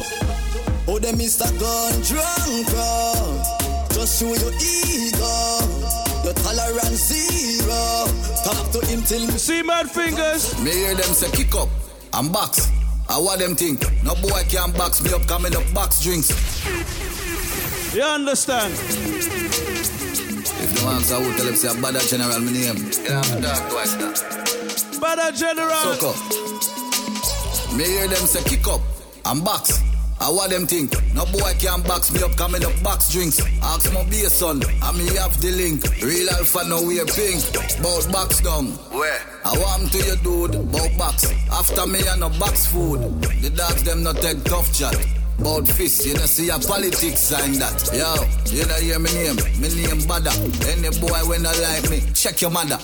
[0.88, 1.50] Oh, they Mr.
[1.60, 3.60] Gun drunk, bro.
[3.94, 5.36] Just show your ego.
[6.24, 8.06] Your tolerance zero.
[8.44, 10.58] Talk to him till me see mad fingers.
[10.64, 11.70] Me hear them say kick up
[12.14, 12.70] and box.
[13.10, 13.82] I what them think?
[14.04, 16.30] No boy can box me up coming up box drinks.
[17.96, 18.74] You understand?
[20.80, 22.78] If the man say I would tell him say a bad general my name.
[22.78, 24.16] You have to talk twice that.
[25.02, 25.76] Bad General.
[25.76, 26.16] Suck up.
[27.76, 28.82] Me hear them say kick up
[29.26, 29.84] and box.
[30.22, 30.92] I want them think.
[31.14, 33.42] No boy can box me up, coming up box drinks.
[33.62, 35.84] Ask my beer son, I me have the link.
[36.02, 37.44] Real alpha no wear pink.
[37.84, 38.68] Bout box down.
[38.96, 39.20] Where?
[39.44, 41.28] I want to you dude, bout box.
[41.52, 43.02] After me I no box food.
[43.42, 44.96] The dogs them no take tough chat.
[45.44, 47.90] Bout fist, you know see a politics sign that.
[47.94, 48.12] Yo,
[48.54, 50.32] you know hear me name, me name Bada.
[50.68, 52.78] Any boy when I like me, check your mother.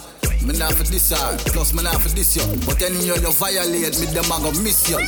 [0.46, 2.46] Me not for this hard, plus me not for this yo.
[2.66, 5.00] But any you you violate me, them I go miss you.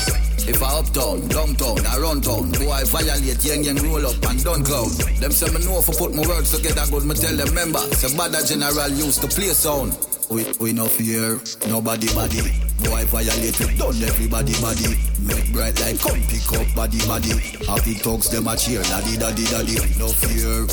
[0.50, 4.66] If I uptown, downtown, around town, boy I violate, young young roll up and don't
[4.66, 4.90] clown.
[5.22, 7.86] Them say me know if I put my words together good, me tell them member.
[7.94, 9.94] Say Bada General used to play sound.
[10.30, 11.40] We, we no fear,
[11.70, 12.42] nobody body.
[12.82, 14.98] Boy I violate, we done everybody body.
[15.22, 17.38] Make bright like come pick up body body.
[17.70, 19.78] Happy talks them a cheer, daddy daddy daddy.
[20.02, 20.66] No fear,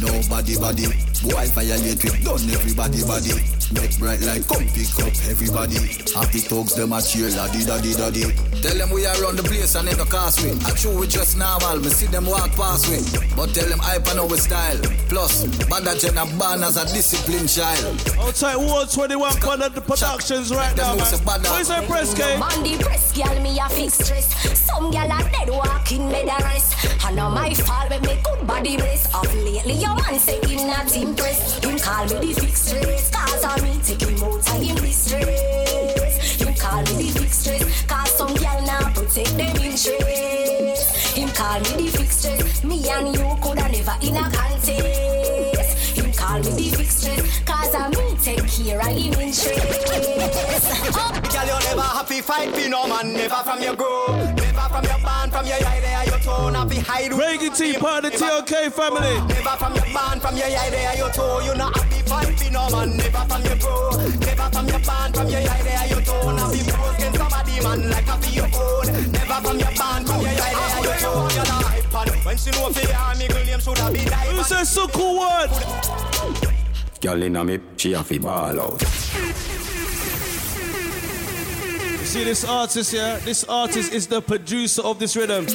[0.00, 0.86] nobody body.
[1.26, 3.34] Boy I violate, we done everybody body.
[3.72, 5.78] Make bright like come pick up everybody.
[6.12, 8.22] Happy talks them a cheer, daddy daddy daddy.
[8.60, 10.64] Tell them we are on the place and in the cast with.
[10.66, 13.06] I true we just normal, me see them walk past with.
[13.36, 14.78] But tell them hype and our style.
[15.08, 17.96] Plus, Bada Jenna born as a disciplined child.
[18.18, 21.06] Outside Ward 21 part of the productions right now, man.
[21.42, 22.36] Where's that press, K?
[22.38, 24.58] Man, the press girl, me a fix stress.
[24.58, 26.74] Some girl are dead walking, me the rest.
[27.06, 29.06] And now my fault, make me good body bless.
[29.14, 31.64] Of lately, your man say him not impressed.
[31.64, 33.10] Him call me the fix stress.
[33.10, 36.40] Cause I me take him out of him distress.
[36.40, 37.82] Him call me the fix stress.
[37.86, 41.16] Cause some girl now protect them interest.
[41.16, 42.64] Him call me the fix stress.
[42.64, 45.27] Me and you coulda never in a contest.
[46.38, 47.40] Him call me the fix stress.
[47.40, 49.48] Cause I me take care of him interest.
[50.94, 51.10] Oh.
[51.32, 54.06] Girl, you never happy fight for no man, never from your grow,
[54.36, 57.10] never from your band, from your eye there, your tone, happy hide.
[57.10, 59.18] Reggae T, part of the TLK family.
[59.26, 62.52] Never from your band, from your eye there, your toe, you not happy fight for
[62.52, 66.02] no man, never from your grow, never from your band, from your eye there, your
[66.02, 70.20] tone, happy pros against somebody man like happy your own, never from your band, from
[70.22, 72.08] your eye there, your toe, you not on.
[72.08, 74.28] When she know your army, girl, name should have been died.
[74.28, 75.50] Who says so cool word?
[77.00, 78.82] Girl inna me, she a fi ball out.
[82.00, 83.18] You see this artist here?
[83.24, 85.46] This artist is the producer of this rhythm.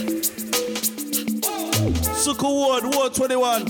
[2.23, 3.65] Suku Ward, Ward 21.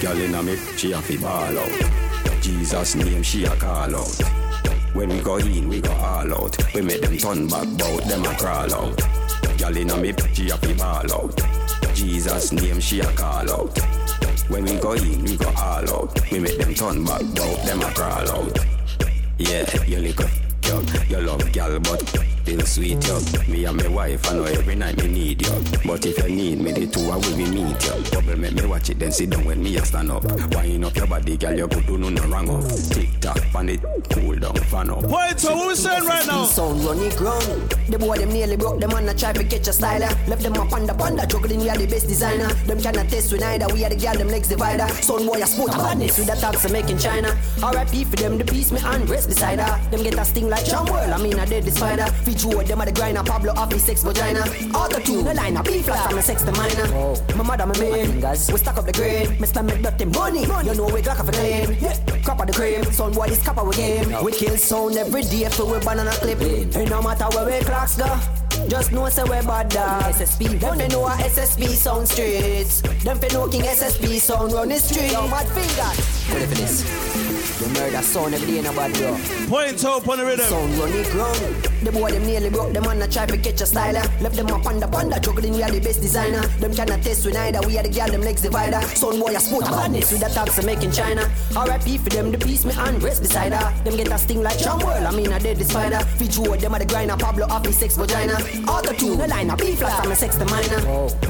[0.00, 2.42] Girl inna me, she a fi ball out.
[2.42, 4.53] Jesus name she a call out.
[4.94, 6.56] When we go in, we go all out.
[6.72, 8.96] We make them turn back, bout them a crawl out.
[9.58, 11.40] Girl inna me, she a fi ball out.
[11.94, 13.76] Jesus name she a call out.
[14.48, 16.30] When we go in, we go all out.
[16.30, 18.58] We make them turn back, bout them a crawl out.
[19.36, 20.43] Yeah, you lick
[20.74, 22.00] up, yo, you love gal, but
[22.42, 23.18] still sweet, yo.
[23.48, 25.52] Me and my wife, I know every night me need you.
[25.84, 28.10] But if you need me, the two I will be meet you.
[28.10, 30.24] Bubble make me watch it, then sit down when me a stand up.
[30.54, 32.64] Wind up your body, girl, you good, do no wrong up.
[32.90, 33.80] Tick tock, pan it,
[34.12, 35.02] cool down, fan up.
[35.08, 36.44] Point to what we saying right now?
[36.44, 37.70] Sound running ground.
[37.88, 40.10] The boy them nearly broke them on a try to catch a styler.
[40.28, 42.48] Left them up on the panda, juggling we are the best designer.
[42.66, 43.72] Them cannot test with neither.
[43.72, 44.88] We are the girl, them legs divider.
[45.02, 47.36] Son boy a sport badness with the taps make in China.
[47.62, 48.04] R.I.P.
[48.04, 49.90] for them, the piece me and rest beside her.
[49.90, 51.10] Them get a sting like John World.
[51.10, 52.06] I mean a dead spider.
[52.24, 53.22] Feature with them at the grinder.
[53.22, 54.40] Pablo off his sex vagina.
[54.74, 56.86] Auto tune, the line, B flat, I'm a sex the minor.
[56.94, 57.14] Oh.
[57.36, 58.50] My mother, my man, guys.
[58.50, 59.40] We stack up the grade.
[59.40, 60.42] Me spend me dirty money.
[60.42, 61.76] You know we glock off a claim.
[61.80, 62.84] Yeah, crop of the cream.
[62.92, 64.24] Son boy, this cup of we game.
[64.24, 66.40] We kill sound every day for we banana clip.
[66.40, 68.18] It no matter where we clocks go.
[68.68, 70.02] Just know say we bad dog.
[70.14, 72.80] SSP, them they know a SSP sound streets.
[73.04, 75.12] Them fi know King SSP sound run the street.
[75.12, 76.32] Yo, mad finger.
[76.32, 77.23] Ready for this?
[77.64, 79.16] The murder sound every day in a bad bro.
[79.48, 80.44] Point up on the rhythm.
[80.44, 81.70] Sound run ground.
[81.80, 84.04] The boy them nearly broke them on a try to catch a styler.
[84.20, 86.42] Left them up on the panda, juggling we are the best designer.
[86.60, 87.66] Them cannot test we neither.
[87.66, 88.82] We are the girl them legs divider.
[88.92, 91.24] Son boy a sport badness with the taps make in China.
[91.56, 91.98] R.I.P.
[91.98, 93.72] for them the piece me and rest beside her.
[93.84, 95.04] Them get a sting like John World.
[95.04, 96.00] I mean a dead spider.
[96.20, 97.16] Feature them at the grinder.
[97.16, 98.34] Pablo off his sex vagina.
[98.68, 100.04] Auto tune, the line a B flat.
[100.04, 100.80] I'm a sex the minor.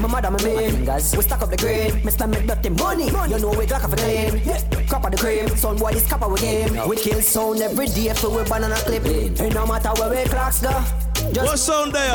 [0.01, 0.85] My mother, my man.
[0.85, 2.03] We stack up the grade.
[2.03, 3.05] Me spend me dirty money.
[3.05, 4.41] You know we glock off a lane.
[4.45, 5.47] Yeah, crop of the cream.
[5.55, 6.89] Son boy is cup of we game.
[6.89, 9.05] We kill sound every day for we banana clip.
[9.05, 10.71] It no matter where we clocks go.
[11.31, 12.13] Just what sound there?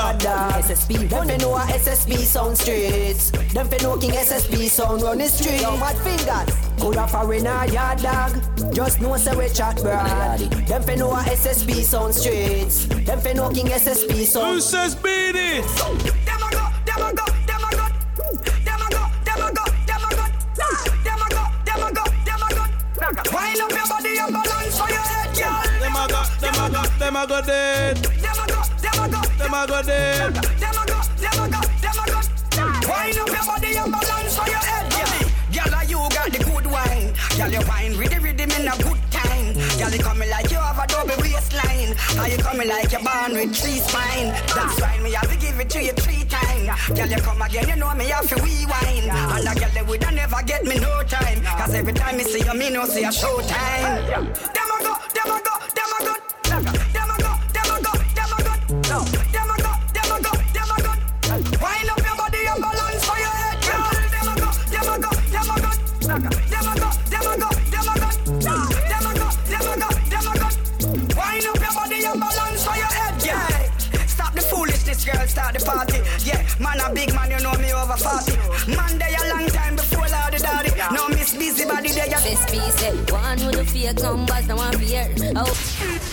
[0.63, 1.09] SSP.
[1.09, 3.31] Them they know a SSP sound streets.
[3.53, 5.61] Them fi know King SSP sound run the street.
[5.61, 6.55] Young mad fingers.
[6.81, 8.75] Coulda foreigner yard dog.
[8.75, 10.39] Just know say we chat broad.
[10.39, 12.87] Them fi know a SSP sound streets.
[12.87, 14.55] Them fi know King SSP sound.
[14.55, 15.61] Who says Beenie?
[15.61, 17.30] Them a go, them a go, them a go.
[23.29, 25.63] Wind up your body and balance for your head, girl.
[25.81, 27.97] Them a go, them a go, them a go dead.
[27.99, 30.35] Them a go, them a go, them a go dead.
[30.35, 32.21] Them a go, them a go, them a go.
[32.91, 34.90] Wind up your body and balance for your head,
[37.37, 39.55] Girl, you wine with the rhythm in a good time.
[39.79, 41.95] Girl, you coming like you have a double waistline.
[42.17, 44.29] How you coming like you're born with three spine?
[44.55, 46.69] That's why me have to give it to you three times.
[46.89, 49.11] Girl, you come again, you know me have to rewind.
[49.11, 51.43] And a girl, they would never get me no time.
[51.43, 54.05] Cause every time me see you, me no see a show time.
[54.07, 56.90] Them go, them go, them go.
[75.05, 75.29] The foolishness, girl.
[75.29, 75.99] Start the party.
[76.27, 78.77] Yeah, man a big man, you know me over 40.
[78.77, 80.71] Man, they a long time before Lordy Daddy.
[80.95, 84.57] No miss busy body, they a This piece, eh, one with the fake numbers, no
[84.57, 85.09] one fear.
[85.37, 86.11] Oh.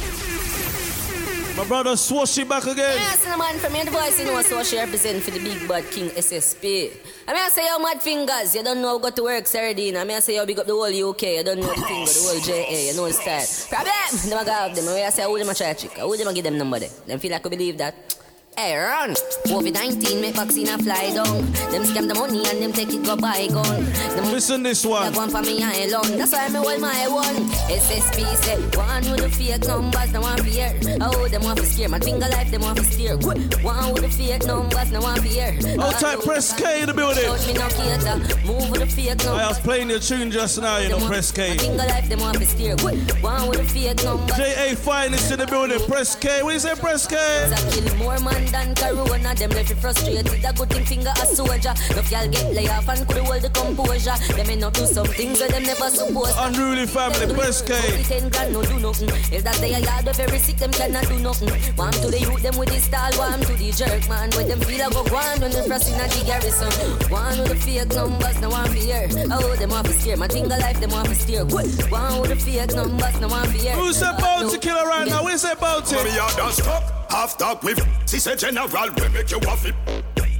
[1.58, 2.98] My brother Swashy back again.
[2.98, 5.90] Yes, the man from the voice, you know, so she represent for the big bad
[5.90, 6.92] king SSP.
[7.28, 9.98] I mean, I say, yo, mad fingers, you don't know how go to work, Sardine.
[9.98, 12.14] I mean, I say, yo, big up the whole UK, you don't know the finger,
[12.14, 13.70] the whole JA, you know the style.
[13.70, 14.30] Problem!
[14.30, 14.88] Them I got them.
[14.88, 15.94] I say, who them a try trick?
[15.94, 16.90] Who them a give them number there?
[17.08, 18.17] Them feel like I believe that.
[18.60, 19.14] Hey, run!
[19.46, 21.46] COVID-19 make vaccine a fly down.
[21.70, 23.86] Them scam the money and them take it go buy gun.
[24.16, 25.14] Them Listen this one.
[25.14, 26.18] That one for me I alone.
[26.18, 27.36] That's why me hold my one.
[27.70, 30.74] SSP said one with the fake numbers, no one fear.
[31.02, 31.88] Oh, them want to scare.
[31.88, 33.16] My finger life, them want to steer.
[33.18, 35.54] One with the fake numbers, no one fear.
[35.78, 37.30] Hold tight, press K in the building.
[37.46, 38.18] Me no.
[38.52, 39.28] Move with the fake numbers.
[39.28, 41.50] I was playing your tune just now, you know, press K.
[41.50, 42.76] My finger life, them want to steer.
[43.22, 44.36] One with the fake numbers.
[44.36, 46.42] JA Finest in the building, press K.
[46.42, 47.18] What you say, press K?
[47.18, 49.36] I kill more man than Corona.
[49.36, 50.28] Them left it frustrated.
[50.46, 51.74] A good thing finger a soldier.
[51.96, 54.18] No y'all get lay off and could hold the composure.
[54.36, 56.36] Them may not do some things that them never supposed.
[56.38, 57.74] Unruly family, press K.
[58.04, 59.10] Ten grand no do nothing.
[59.32, 61.50] If that they a yard of very sick, them cannot do nothing.
[61.76, 63.12] Warm to the youth, them with the style.
[63.18, 64.30] Warm to the jerk man.
[64.36, 66.72] With them feel a go one when they frost in a the garrison.
[67.12, 69.08] One with the fake numbers, no one fear.
[69.32, 70.18] Oh, them want to scare.
[70.18, 71.46] My finger life, them want to steer.
[71.46, 73.74] One with the fake numbers, no one fear.
[73.74, 75.24] Who's about to kill her right now?
[75.24, 75.96] Who's about to?
[75.96, 76.97] Mommy, I done stop.
[77.10, 79.72] Half talk with Sister General, we make you waffle.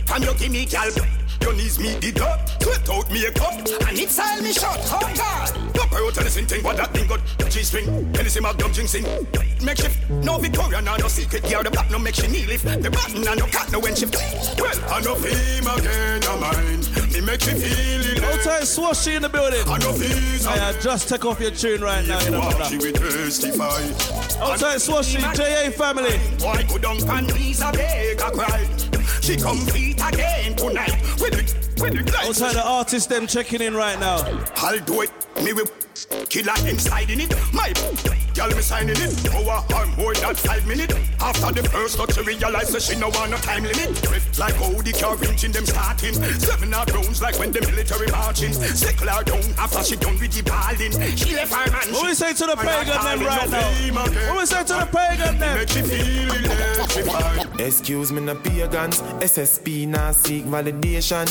[0.06, 0.92] Can you give me gal?
[1.42, 4.80] Your knees me did up, sweat out me a cup, and it's all me shot.
[4.86, 5.76] Oh God!
[5.76, 7.88] No out anything thing, what that thing got The G-string,
[8.20, 9.04] anything my dumb jinxing.
[9.64, 11.64] Make shift, no Victoria, no no secret gear.
[11.64, 12.66] The back no make she knee lift.
[12.66, 14.16] The button and no cat no when shift.
[14.60, 17.14] Well, I know him again, I mind.
[17.14, 18.44] Me make she feel it.
[18.44, 19.64] Tight, Swashy in the building.
[19.68, 20.50] I know visa.
[20.50, 22.66] I just take off your tune right now, you know, brother.
[22.66, 23.82] She will testify.
[24.58, 26.18] Tight, Swashy, JA family.
[26.40, 28.97] Why down and knees a beg a cry?
[29.28, 30.96] She come again tonight.
[31.20, 34.24] With the, with the Hold tight, the artist them checking in right now.
[34.56, 35.12] I'll do it.
[35.44, 35.68] Me will
[36.30, 37.36] killer inside in it.
[37.52, 37.74] My
[38.34, 39.34] girl me signing it.
[39.34, 40.96] Hour or more than five minutes.
[41.20, 44.02] After the first touch, she realize that she no want no time limit.
[44.02, 46.14] Drift like how the car engine them starting.
[46.14, 48.54] Seven hard rounds like when the military marching.
[48.54, 50.94] Sickle her down after she done with the balling.
[51.18, 51.94] She left her man.
[51.94, 54.32] What we say to the pagan them right now?
[54.32, 55.58] What we say to the pagan them?
[55.58, 57.60] Make she feel electrified.
[57.60, 59.02] Excuse me, no pagans.
[59.20, 61.26] SSP now seek validation.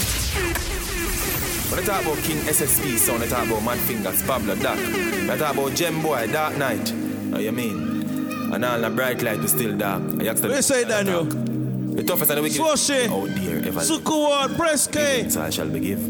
[1.70, 4.78] When I talk about King SSP sound, I talk about Mad Fingers, Pablo Doc.
[4.78, 6.88] I talk about Gem Boy, Dark Knight.
[7.30, 8.52] How you mean?
[8.52, 10.02] And all the bright light is still dark.
[10.20, 11.24] I asked What you say, Daniel?
[11.24, 12.60] The toughest of the wicked.
[12.60, 13.08] Swashy.
[13.10, 13.80] Oh dear, ever.
[13.80, 15.28] Sukuward, press K.
[15.28, 16.00] So I shall be give.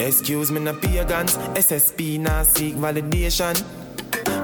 [0.00, 1.36] Excuse me, no pagans.
[1.56, 3.54] SSP now seek validation.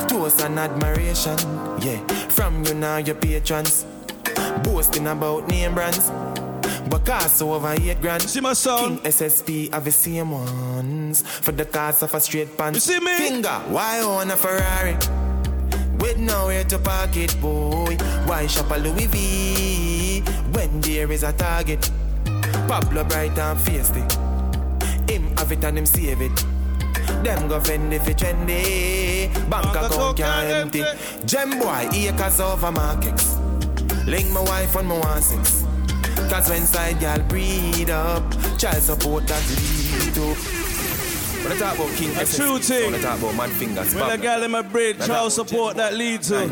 [0.09, 1.39] Toast and admiration.
[1.81, 1.99] Yeah,
[2.29, 3.87] from you now, your patrons.
[4.63, 6.11] Boasting about name brands.
[6.89, 8.23] But cost over eight grand.
[8.23, 8.99] See my son.
[8.99, 11.23] King SSP have the same ones.
[11.23, 12.87] For the cost of a straight pants.
[12.87, 13.17] You see me?
[13.17, 14.97] Finger, why own a Ferrari?
[15.99, 17.97] With nowhere to park it, boy.
[18.27, 20.21] Why shop a Louis V?
[20.53, 21.91] When there is a target.
[22.69, 24.05] Pablo Bright and Feisty.
[25.11, 26.45] Him have it and him save it.
[27.23, 29.33] Them go fend if it trendy.
[29.51, 30.85] Bank account can't empty.
[31.25, 33.37] Gem boy, acres over markets.
[34.07, 35.65] Link my wife on my one six.
[36.31, 38.23] Cause when side y'all breed up,
[38.59, 40.21] child support that lead to.
[41.43, 42.93] When I talk about King A SSP, true thing.
[42.93, 45.95] When I talk about Mad Fingers, When a girl in my braid, child support that
[45.95, 46.49] lead to.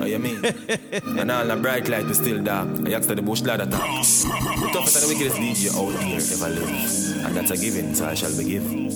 [0.00, 0.44] Know you mean?
[1.18, 2.68] and all the bright light is still dark.
[2.86, 3.80] I asked the bush ladder talk.
[3.82, 7.26] The toughest and the wickedest DJ out here ever live.
[7.26, 8.88] And that's a given, so I shall be given.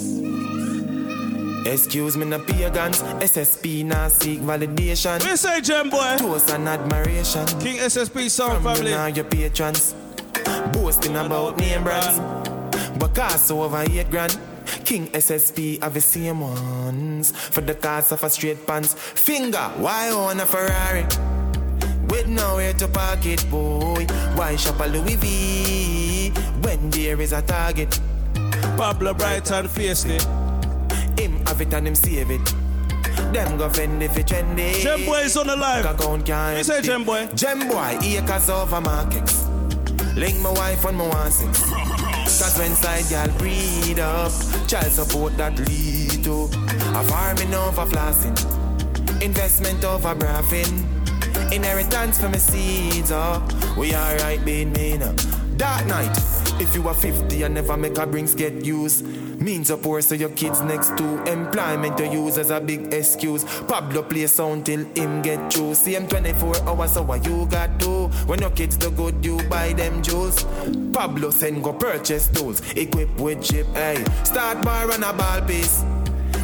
[1.67, 3.01] Excuse me, no pagans.
[3.03, 5.25] SSP now seek validation.
[5.25, 6.17] We say, Gem boy.
[6.19, 7.47] Toast and admiration.
[7.59, 8.91] King SSP Sound From Family.
[8.91, 9.95] now your patrons.
[10.73, 12.19] Boasting about name brands.
[12.99, 14.39] But cost over eight grand.
[14.85, 17.31] King SSP have the same ones.
[17.33, 18.95] For the cost of a straight pants.
[18.95, 21.07] Finger, why own a Ferrari?
[22.09, 24.05] With nowhere to park it, boy.
[24.35, 26.31] Why shop a Louis V?
[26.61, 27.99] When there is a target.
[28.77, 30.21] Pablo Bright and Feisty.
[30.21, 30.44] Him
[31.55, 32.45] have it and him save it.
[33.33, 34.81] Them go fend if it trendy.
[34.81, 35.85] Gem Boy is on the live.
[35.85, 36.83] Account can't You say.
[36.83, 37.29] Gem Boy?
[37.35, 39.47] Gem Boy, acres over markets.
[40.17, 41.63] Link my wife when my want six.
[41.63, 44.33] Cause when side gal breed up,
[44.67, 46.45] child support that lead to
[46.99, 48.35] a farming over flossing,
[49.23, 50.75] investment over braffing,
[51.53, 53.13] inheritance from my seeds.
[53.13, 53.47] Oh,
[53.79, 55.01] we alright, being mean.
[55.57, 56.17] Dark night.
[56.61, 59.05] If you are 50 and never make a brinks get used.
[59.39, 63.45] Means of poor so your kids next to employment to use as a big excuse.
[63.63, 65.75] Pablo play sound till him get through.
[65.75, 68.09] See him 24 hours, so what you got to?
[68.27, 70.45] When your kids the good, you buy them jewels.
[70.93, 74.05] Pablo send go purchase tools, equip with chip, hey.
[74.25, 75.85] Start bar and a ball piece.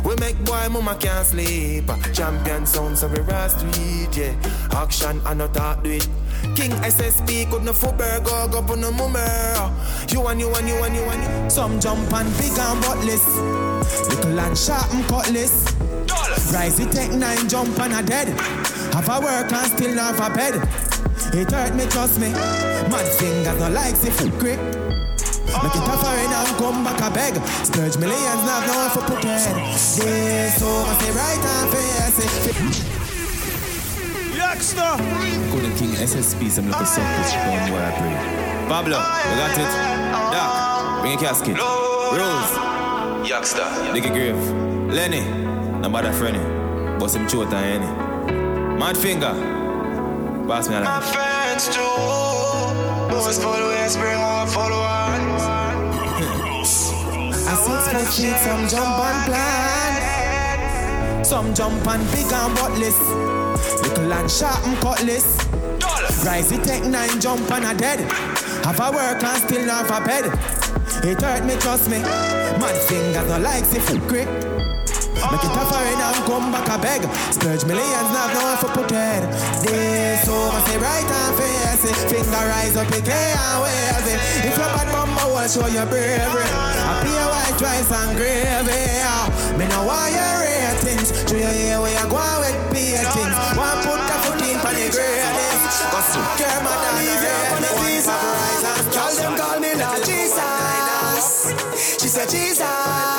[0.04, 1.90] We make boy mama can't sleep.
[2.12, 3.16] Champion sound so we
[3.48, 4.34] street, yeah.
[4.72, 6.08] Action and not talk do it.
[6.56, 9.20] King SSP could no football go go on the mummer.
[10.08, 11.50] You and you and you and you and you.
[11.50, 13.26] Some jump and big and buttless.
[14.08, 15.74] Little and sharp and cutlass.
[16.52, 18.28] Rise it take nine jump and a dead.
[18.94, 20.54] Have a work and still not a bed.
[21.32, 22.30] It hurt me, trust me.
[22.30, 24.79] Mad fingers no like the foot grip.
[25.58, 27.34] Make it tougher and I'm come back a beg.
[27.66, 29.56] Splurge millions, not no one for prepared.
[29.74, 33.00] This over, say right and face.
[34.36, 34.94] Youngster!
[35.50, 38.14] Couldn't King SSP some little suckers born where I pray.
[38.68, 39.72] Pablo, we got it.
[40.32, 41.56] Doc, bring a casket.
[41.58, 44.38] Rose, Youngster, Nicky Grave,
[44.88, 45.22] Lenny,
[45.80, 47.86] no matter Frenny, bust him chota any.
[48.78, 49.34] Mad finger,
[50.46, 51.80] pass me a My friends too.
[53.10, 54.99] Boys always bring one follower.
[57.64, 59.92] Six foot feet, some jump and plan.
[61.24, 62.98] Some jump and big and buttless.
[63.82, 65.46] Little and sharp and cutlass.
[66.24, 68.00] Rise it take nine jump and a dead.
[68.64, 70.24] Have a work and still not have a bed.
[71.04, 71.98] It hurt me, trust me.
[71.98, 74.28] Mad fingers no like the foot grip.
[75.28, 77.02] Make it tougher and I'm come back a beg.
[77.28, 79.28] Splurge millions, not no for put head.
[79.60, 81.96] This over, say right and face it.
[82.08, 84.18] Finger rise up, pick and wave it.
[84.48, 86.48] If your bad mama will show your bravery.
[86.48, 88.80] I a white rice and gravy.
[89.60, 91.12] Me know why your ratings.
[91.28, 93.36] Do you hear where you go with beatings?
[93.60, 95.84] One put the foot in for the greatest.
[95.92, 98.08] Cause you care more than the ratings.
[98.96, 101.52] Call them call me Lord Jesus.
[102.00, 103.09] She said Jesus.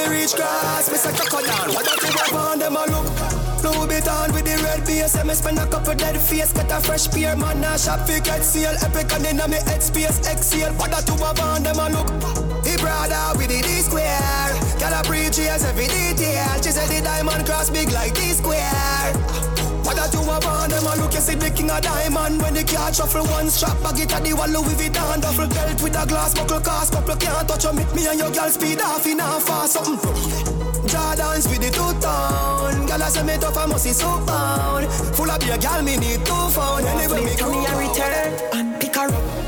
[0.00, 1.68] Me reach grass, me say down.
[1.76, 3.40] What that you have on them a look.
[3.60, 6.52] Blue bit on with the red base And me spend a couple dead face.
[6.52, 7.62] Get a fresh pair Man.
[7.62, 11.16] A shop fi get seal Epic and inna me head space Exhale What that you
[11.22, 12.08] have on them a look?
[12.64, 14.48] He brother with the D square.
[14.80, 16.62] Girl a preach every detail.
[16.62, 19.59] She said the diamond cross big like D square
[19.90, 22.40] what that you have on them a look, you see the king of diamond.
[22.42, 25.82] When the car shuffle one strap, bag it at the wall Louis Vuitton Duffel belt
[25.82, 26.92] with a glass buckle Cast.
[26.92, 29.74] Couple can't touch you Me me and your girl speed off in a fast.
[29.74, 29.98] Something
[30.86, 34.86] Jordans with the two tone Girl I say me tough, I must see so pound
[35.16, 36.84] Full of beer, girl me need two phone.
[36.86, 38.69] Anyway me go me a return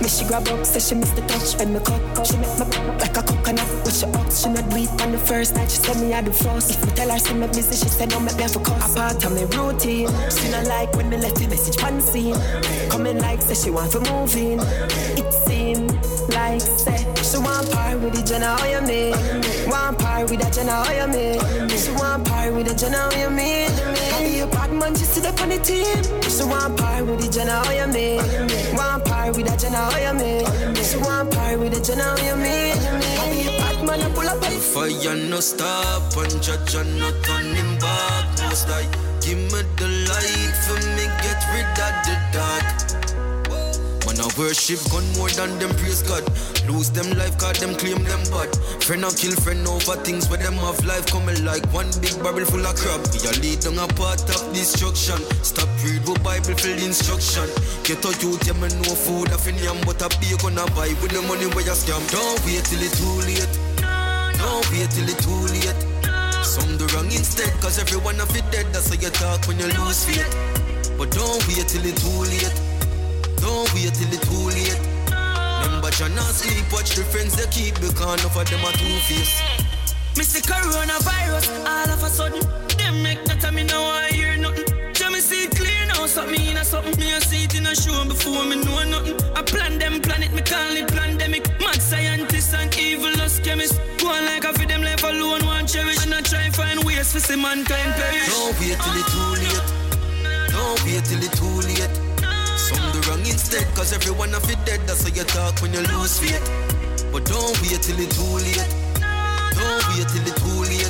[0.02, 2.26] Me she grab up, say she miss the touch when me cock.
[2.26, 2.64] She make me
[2.98, 3.68] like a coconut.
[3.86, 5.70] What she up, she not do on the first night.
[5.70, 6.70] She said me I do first.
[6.72, 8.96] If me tell her see me busy, she said no me play for cuss.
[8.96, 10.08] A part of me routine.
[10.28, 12.34] She not like when me left the message scene.
[12.90, 14.58] Coming like say she want for moving.
[15.14, 15.91] It seem
[16.30, 19.12] like say she want par with the Jenna, how you mean?
[19.68, 21.68] Want par with the Jenna, how you mean?
[21.70, 23.70] She want par with the Jenna, how you mean?
[24.12, 25.86] I be a bad man, she sit up on the team.
[26.28, 28.18] She want par with the Jenna, how you mean?
[28.76, 30.74] Want par with the Jenna, how you mean?
[30.82, 32.76] She want par with the Jenna, how you mean?
[33.18, 37.14] I be a bad man, I pull up on Fire no stop and judge not
[37.24, 38.24] turning back.
[38.42, 38.84] Most I
[39.20, 43.11] give me the light for me get rid of the dark.
[44.12, 46.20] Man, I worship gun more than them praise God.
[46.68, 48.52] Lose them life, cause them claim them bad.
[48.84, 52.44] Friend I kill friend over things where them have life coming like one big barrel
[52.44, 53.00] full of crap.
[53.00, 55.16] Are lead down a path of destruction.
[55.40, 57.48] Stop read what Bible the instruction.
[57.88, 60.92] Get a youth, yeah, me no food off in yam, but a be gonna buy
[61.00, 62.02] with the money where you scam.
[62.12, 63.54] Don't wait till it's too late.
[63.80, 65.80] Don't wait till it's too late.
[66.44, 68.66] Some do wrong instead, cause everyone of it dead.
[68.76, 70.28] That's how you talk when you lose faith.
[70.98, 72.71] But don't wait till it's too late.
[73.42, 74.78] Don't wait till it's too late.
[75.66, 78.96] Remember, you not sleep, watch the friends they keep because enough of them are two
[79.10, 79.42] face.
[80.16, 82.40] Me see coronavirus all of a sudden.
[82.78, 84.64] Them make that me now I hear nothing.
[84.94, 86.94] Tell me see it clear now, something in a something.
[87.00, 89.18] Me a see it in a show before me know nothing.
[89.34, 91.48] I plan them planet, me call it pandemic.
[91.58, 93.78] Mad scientists and evil us chemists.
[93.98, 96.04] Go on like I feed them life alone, one cherish.
[96.04, 98.28] And I try find ways for see mankind perish.
[98.28, 99.66] Don't wait till it's too late.
[100.52, 101.71] Don't wait till it's too late.
[103.52, 104.80] Instead, cause everyone of it dead.
[104.86, 106.40] That's how you talk when you lose faith.
[107.12, 108.64] But don't wait till it's too late.
[109.52, 110.88] Don't wait till it's too late.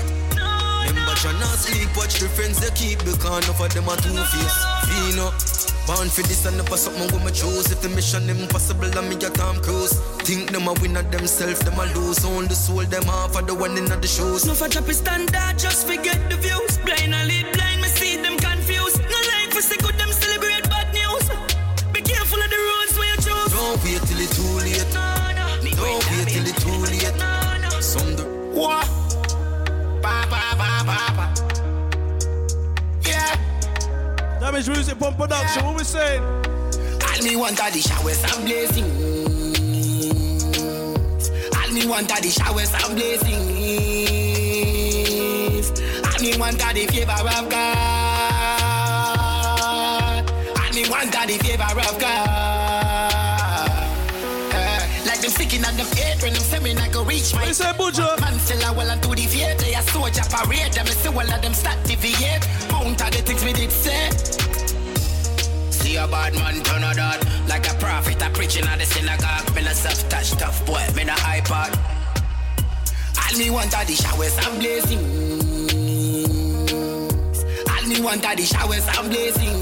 [0.87, 4.63] Remember, you not sleep, watch the friends they keep because enough of them are two-faced.
[4.87, 5.35] Vino.
[5.91, 7.67] Born for this and never something with my choose.
[7.73, 9.99] If the mission impossible, and me a Tom Cruise.
[10.23, 12.25] Think them a win at themselves, them a lose.
[12.25, 14.47] On the soul, them half of the one in the shows.
[14.47, 16.79] No for drop a standard, just forget the views.
[16.87, 17.72] Blind and lead blind,
[28.63, 28.87] what?
[30.03, 31.27] Ba ba ba ba ba.
[33.05, 33.35] Yeah.
[34.41, 35.65] Damage music pump production.
[35.65, 36.23] What we saying?
[36.23, 38.93] All me want are the showers and blessings.
[41.57, 43.43] All me want are the showers and blessings.
[46.07, 48.93] All me want are the favor of God.
[50.59, 52.52] All me want are the favor of God.
[55.23, 57.47] Like them sticking at them eight when them say me not go reach my.
[57.47, 58.21] What say, Bujo?
[58.21, 59.67] Man still a well and do the theater.
[59.71, 60.73] A soldier parade.
[60.73, 62.43] Them see all of them start deviate.
[62.73, 64.11] Mount of the things we did say.
[65.71, 69.55] See a bad man turn a dot Like a prophet, a preaching at the synagogue
[69.55, 71.71] Me no self-touch tough boy, me no iPod
[73.19, 75.03] All me want are the showers and blessings
[77.71, 79.62] All me want are the showers and blessings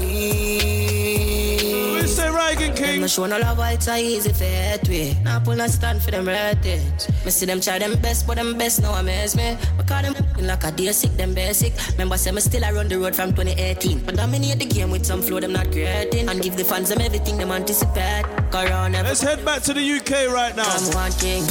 [2.11, 2.85] say Rygin King.
[2.85, 6.11] Them no show no love, it's a easy fit way Now pull no stand for
[6.11, 9.57] them records Me see them try them best, but them best now amaze me.
[9.77, 11.73] Because them like a deer sick, them basic.
[11.93, 15.21] Remember say me still around the road from 2018 But dominate the game with some
[15.21, 16.27] flow them not creating.
[16.29, 18.25] And give the fans them everything them anticipate.
[18.51, 19.03] Corona.
[19.03, 20.63] Let's head back to the UK right now.
[20.67, 21.45] I'm one king.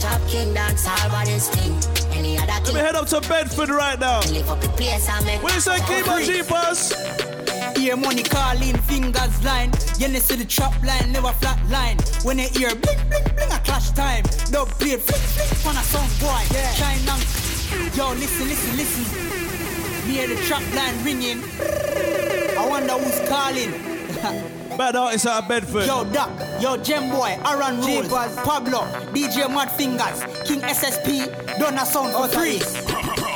[0.00, 1.72] Top king dance all about this thing.
[2.12, 4.20] Any other Let me head up to Bedford right now.
[4.30, 7.29] Live up the place make What you say, Kimo Jeepers?
[7.80, 9.72] Hear money calling, fingers line.
[9.96, 11.96] You know see the trap line, never flat line.
[12.24, 14.22] When you hear bling, bling, bling, a clash time.
[14.52, 16.44] Dub play, flick, flick, on a song boy.
[16.52, 16.74] Yeah.
[16.74, 17.18] Shine on.
[17.96, 20.06] Yo, listen, listen, listen.
[20.06, 21.42] Me hear the trap line ringing.
[22.58, 23.70] I wonder who's calling.
[24.76, 25.86] Bad artist out of Bedford.
[25.86, 26.30] Yo, Duck,
[26.60, 28.08] yo, Gem Boy, Aaron Rules,
[28.44, 28.80] Pablo,
[29.14, 32.60] DJ Mad Fingers, King SSP, Donna Sound for free.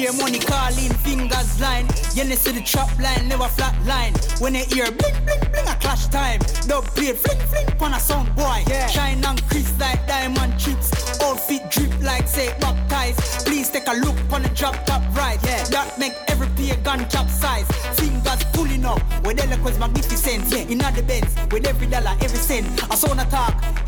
[0.00, 1.86] Hear money calling, fingers line.
[2.14, 4.14] You know see the trap line, never flat line.
[4.38, 6.40] When you hear bling, bling, bling, a clash time.
[6.66, 8.64] Dub play, flick, flick, on a sound boy.
[8.66, 8.86] Yeah.
[8.86, 11.20] Shine and crisp like diamond chips.
[11.20, 13.44] Outfit drip like say baptized.
[13.44, 15.38] Please take a look on the drop top right.
[15.44, 15.64] Yeah.
[15.64, 17.68] That make every pagan capsize.
[17.92, 20.48] Fingers pulling up, with eloquence magnificent.
[20.48, 20.72] Yeah.
[20.72, 22.90] In the bends, with every dollar, every cent.
[22.90, 23.79] I saw a talk.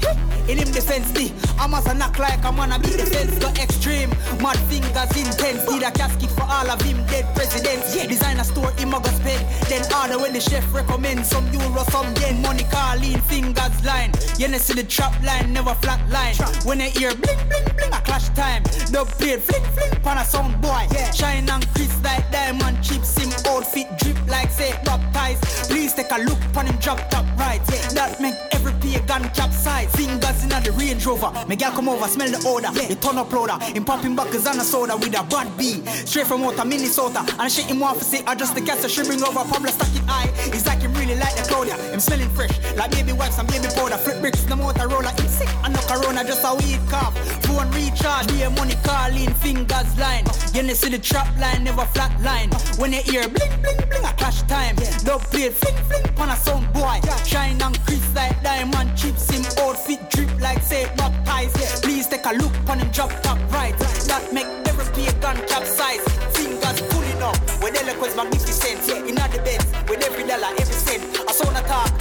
[0.53, 3.39] In him defense, the I'm as a knock like I'm gonna be defense.
[3.39, 4.11] Go extreme,
[4.45, 5.65] mad fingers intense.
[5.71, 7.97] Need a casket for all of him dead presidents.
[7.97, 8.05] Yeah.
[8.05, 9.41] Designer store, him a go spend.
[9.73, 12.43] Then order when the chef recommend some euro, some yen.
[12.43, 14.13] Money calling, fingers line.
[14.37, 16.37] You know see the trap line, never flat line.
[16.67, 18.63] When you hear bling, bling, bling, a clash time.
[18.93, 20.85] Dub plate, flick, flick, pan a sound boy.
[20.93, 21.13] Yeah.
[21.13, 23.17] Shine and crisp like diamond chips.
[23.17, 25.41] Him outfit drip like say baptized.
[25.71, 27.63] Please take a look on him drop top right.
[27.73, 27.89] Yeah.
[27.97, 29.91] That make every pagan capsize.
[29.95, 31.33] Fingers in the Range Rover.
[31.47, 32.71] Me girl come over, smell the odor.
[32.73, 33.59] The turn up loader.
[33.65, 35.83] Him popping buckets on a soda with a bad B.
[35.87, 37.25] Straight from out of Minnesota.
[37.39, 39.45] And shit him off to say, I just the gas she bring over.
[39.45, 40.31] Pablo stuck it high.
[40.53, 41.77] It's like him really like the Claudia.
[41.93, 42.53] Him smelling fresh.
[42.77, 43.97] Like baby wipes and baby powder.
[43.97, 45.11] Flip bricks, the Motorola.
[45.19, 45.49] Him sick.
[45.65, 47.17] And no corona, just a weed cough.
[47.47, 48.29] Phone recharge.
[48.29, 49.33] Be a money calling.
[49.35, 50.25] Fingers line.
[50.55, 52.49] You see the trap line, never flat line.
[52.79, 54.77] When you hear bling, bling, bling, a clash time.
[55.05, 57.01] Dub play, flick, flick, on a sound boy.
[57.27, 59.31] Shine and crisp like diamond chips.
[59.31, 61.83] Him outfit drip like say baptized.
[61.83, 63.77] Please take a look on him drop top right.
[64.09, 66.03] That make every pagan gun capsize.
[66.37, 67.37] Fingers pulling up.
[67.63, 68.81] With eloquence magnificent.
[68.87, 69.67] Yeah, in the beds.
[69.89, 71.03] With every dollar, every cent.
[71.29, 71.93] I saw a talk.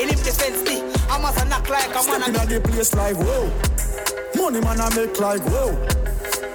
[0.00, 0.82] In him defense, me.
[1.10, 2.02] I'm as knock like a man.
[2.02, 3.50] Stepping at the place like whoa.
[4.34, 5.74] Money man I make like whoa.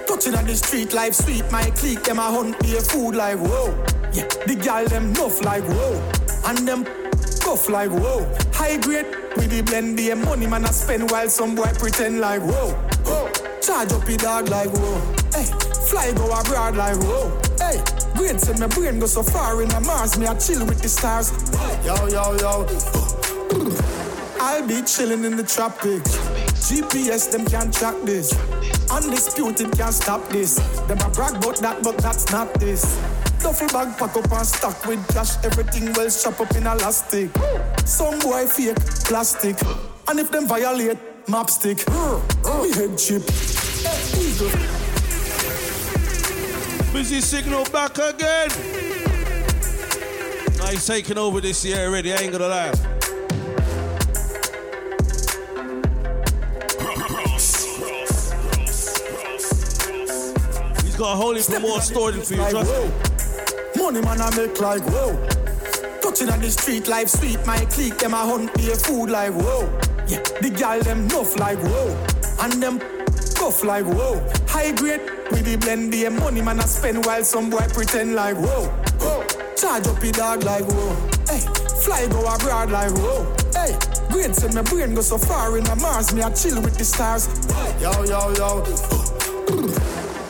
[0.06, 1.44] Touching on the street life sweet.
[1.50, 3.74] My clique them a hunt be a food like whoa.
[4.12, 6.12] Yeah, the gal them nuff like whoa.
[6.46, 6.84] And them
[7.44, 8.24] cuff like whoa.
[8.54, 9.06] High grade
[9.36, 12.72] with the blend the money man I spend while some boy pretend like whoa.
[13.04, 13.30] whoa.
[13.60, 14.98] Charge up the dog like whoa.
[15.36, 15.46] Hey,
[15.88, 17.28] fly go abroad like whoa.
[17.60, 17.78] Hey,
[18.16, 20.18] great say my brain go so far in the Mars.
[20.18, 21.30] Me I chill with the stars.
[21.84, 22.66] Yo yo yo.
[24.40, 26.16] I'll be chilling in the tropics.
[26.64, 28.32] GPS them can't track this.
[28.90, 30.56] Undisputed can't stop this.
[30.88, 32.84] Them a brag about that, but that's not this.
[33.44, 35.36] Duffel bag pack up and stack with cash.
[35.44, 37.28] Everything well strap up in elastic.
[37.84, 39.58] Some boy fake plastic.
[40.08, 40.96] And if them violate,
[41.28, 41.86] map stick.
[41.86, 43.22] Me head chip.
[46.90, 48.48] Busy Signal back again.
[50.56, 52.72] Now he's taking over this year already, I ain't gonna lie.
[60.82, 63.13] He's got a whole heap more story for you, trust me.
[63.84, 65.12] Money man I make like whoa.
[66.00, 69.34] Touching on the street life sweet, my clique them a hunt be a food like
[69.34, 69.68] whoa.
[70.08, 71.92] Yeah, the gal them nuff like whoa,
[72.40, 72.78] and them
[73.36, 74.26] cuff like whoa.
[74.48, 78.36] High grade with the blend, the money man I spend while some boy pretend like
[78.36, 78.68] whoa.
[79.00, 79.22] whoa.
[79.54, 80.94] Charge up the dog like whoa.
[81.28, 81.40] Hey,
[81.84, 83.36] fly go abroad like whoa.
[83.52, 83.76] Hey,
[84.08, 86.84] brain said my brain go so far in the Mars, me I chill with the
[86.86, 87.28] stars.
[87.82, 88.64] Yo yo yo.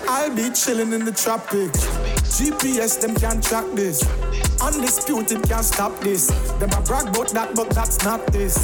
[0.09, 2.14] I'll be chilling in the tropics.
[2.25, 4.03] GPS them can't track this.
[4.61, 6.27] Undisputed can't stop this.
[6.59, 8.57] Them a brag about that, but that's not this.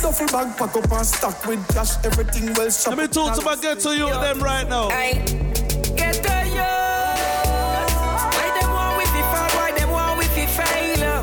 [0.00, 2.96] Duffel bag pack up and stock with cash, everything well shot.
[2.96, 4.88] Let me talk to my ghetto youth them right now.
[4.88, 7.92] Get the youth.
[8.32, 9.50] Why them want we fi fall?
[9.60, 11.22] Why them want we fi fail?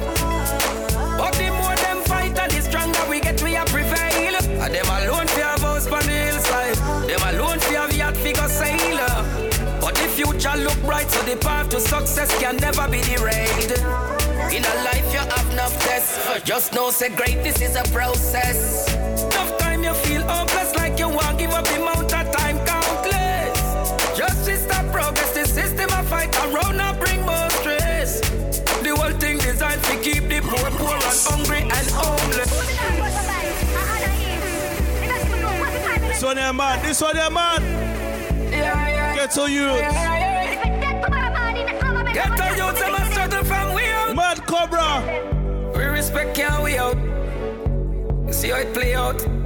[1.17, 4.35] But the more them fight and the stronger we get, we a prevail.
[4.61, 6.75] And them alone fi have house on the hillside.
[7.09, 8.97] Them alone fi have yacht fi go sail.
[9.81, 11.56] But the future look bright, so the path to
[11.87, 13.71] success can never be derailed.
[14.51, 16.17] In a life you have no tests.
[16.43, 18.93] Just know say greatness is a process.
[19.23, 24.17] Enough time you feel hopeless like you want give up the amount of time countless.
[24.17, 28.19] Justice stop progress, the system a fight around and bring more stress.
[28.83, 32.51] The whole thing designed to keep the poor poor and hungry and homeless.
[36.07, 36.81] This one here, man.
[36.83, 37.61] This one here, man.
[39.15, 39.45] Ghetto
[42.17, 42.37] youth.
[42.37, 44.15] Ghetto youth, a struggle from we out.
[44.15, 45.71] Mad Cobra.
[45.75, 46.97] We respect can we out.
[48.33, 49.36] See how it play out.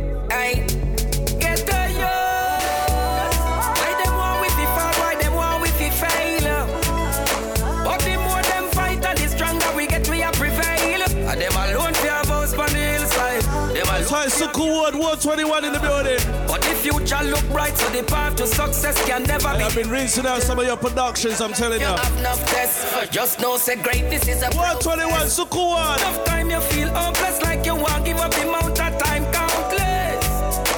[15.02, 16.22] 421 in the building.
[16.48, 19.64] But the future look bright, so the path to success can never and be.
[19.64, 21.88] I've been rinsing out some of your productions, I'm telling you.
[21.88, 25.98] You have enough tests, just know say great, this is a 421 one.
[25.98, 30.22] Enough time you feel hopeless, like you won't give up the amount of time countless.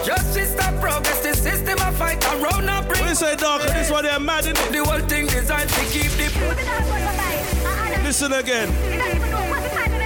[0.07, 3.05] Just Justice that progress, the system I fight around and bring.
[3.05, 4.71] We say dog, this one they're mad in it.
[4.71, 6.31] The whole thing designed to keep the.
[8.03, 8.69] Listen again.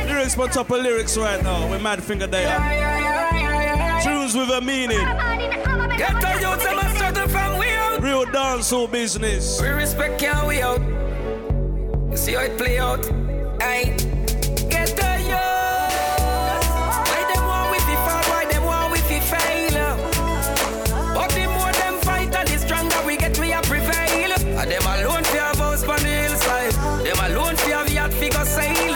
[0.07, 1.69] Lyrics on top of lyrics right now.
[1.69, 2.96] We're mad finger there.
[4.37, 5.05] Tunes with a meaning.
[5.97, 8.01] Get the youth them a struggle from we out.
[8.01, 9.61] Real dancehall business.
[9.61, 10.79] We respect can we out.
[12.15, 13.05] See how it play out.
[13.61, 13.95] Aye.
[14.69, 16.67] Get the youth.
[17.09, 18.23] Why them want we fi fall?
[18.31, 19.97] Why them want we fi fail?
[21.13, 24.31] But the more them fight and the stronger we get, we a prevail.
[24.59, 26.73] And them alone fi have house on the hillside.
[27.05, 28.93] Them alone fi have yacht fi go sail.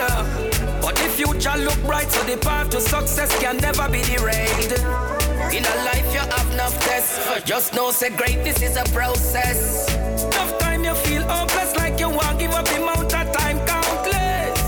[0.82, 5.21] But the future look bright, so the path to success can never be derailed.
[5.50, 7.20] In a life you have enough tests.
[7.44, 9.92] Just know say greatness is a process.
[10.24, 14.60] Enough time you feel hopeless like you want give up the amount of time countless.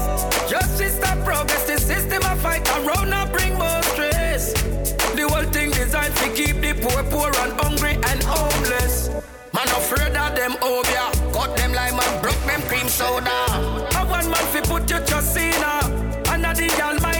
[0.50, 4.54] Justice stop progress, the system a fight around and bring more stress.
[5.16, 9.10] The whole thing designed to keep the poor poor and hungry and homeless.
[9.54, 13.46] Man afraid of them obia, cut them lime and broke them cream soda.
[14.00, 15.84] A one man fi put your trust in her,
[16.34, 17.13] and a the almighty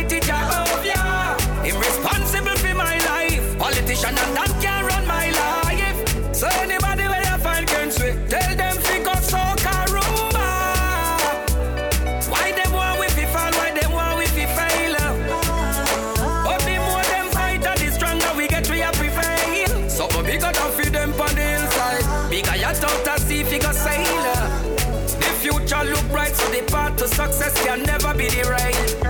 [4.06, 6.36] and that can run my life.
[6.36, 10.48] So anybody where you find against me, tell them fi go soca rumba.
[12.30, 13.52] Why them want we fi fall?
[13.60, 14.96] Why them want we fi fail?
[16.44, 19.90] But the more them fight the stronger we get, we a prevail.
[19.90, 22.30] So we bigger than fi them on the hillside.
[22.30, 24.24] Bigger yacht out to sea fi go sail.
[25.24, 29.02] The future look bright, so the path to success can never be derailed.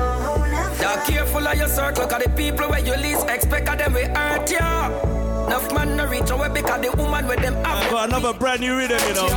[0.81, 4.09] Now careful of your circle, cause the people where you least expect of them will
[4.09, 4.62] hurt ya.
[6.43, 9.27] Away because the woman with them have I got another brand new rhythm, you know.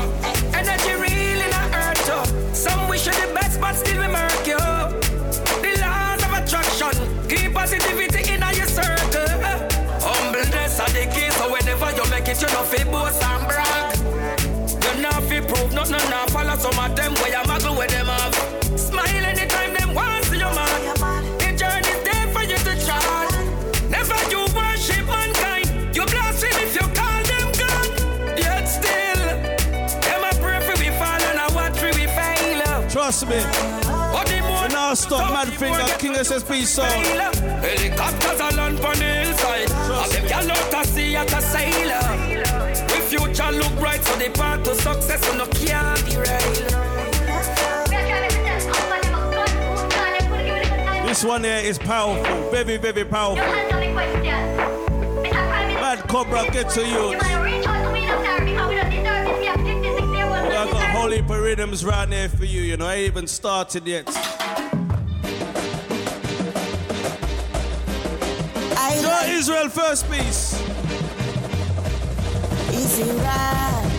[0.55, 2.55] Energy really not hurt you.
[2.55, 4.59] Some wish you the best, but still we murk you.
[5.63, 9.37] The laws of attraction keep positivity in your circle.
[10.01, 13.97] Humbleness are the key, so whenever you make it, you know boast and brag.
[14.85, 18.07] You not fi prove nothing, not follow some of them where you muggle with them
[18.07, 18.46] have.
[33.07, 33.39] Trust me.
[33.85, 37.07] But the more now stop Mad Finger, King SSP sound.
[37.63, 39.71] Helicopters are land on the hillside.
[39.71, 42.03] Of them gal out to sea at a sailor.
[42.89, 46.51] We future look bright, so the path to success so no can't derail.
[51.07, 53.47] This one here is powerful, very, very powerful.
[55.81, 57.66] Mad Cobra, get to you.
[61.07, 62.87] Whole heap of rhythms round there for you, you know.
[62.87, 64.09] I ain't even started yet.
[68.77, 70.61] I so like Israel first piece.
[72.73, 73.91] Easy ride.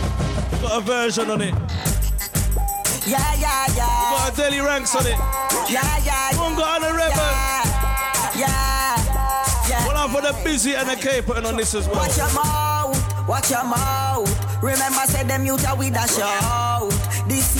[0.60, 1.54] Got a version on it.
[3.06, 4.10] Yeah, yeah, yeah.
[4.12, 5.16] Got a daily ranks on it.
[5.70, 6.36] Yeah, yeah.
[6.38, 7.16] One got on a rebel.
[8.36, 8.96] Yeah, yeah.
[9.66, 9.86] yeah.
[9.86, 11.96] One on for the busy and the K putting on this as well.
[11.96, 14.62] Watch your mouth, watch your mouth.
[14.62, 16.67] Remember, say them are with a shout.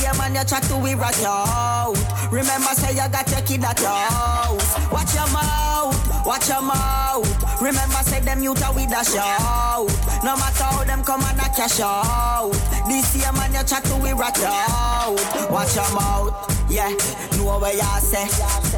[0.01, 1.95] Year, man, you chat to we rush out.
[2.31, 4.93] Remember, say you got your kid at your house.
[4.93, 7.61] Watch your mouth, watch your mouth.
[7.61, 9.89] Remember, say them youth are with a shout.
[10.25, 12.53] No matter how them come and knock your shout.
[12.89, 15.51] This year, man, you chat to we rush out.
[15.51, 16.58] Watch your mouth.
[16.69, 16.93] Yeah,
[17.37, 18.29] know where you say.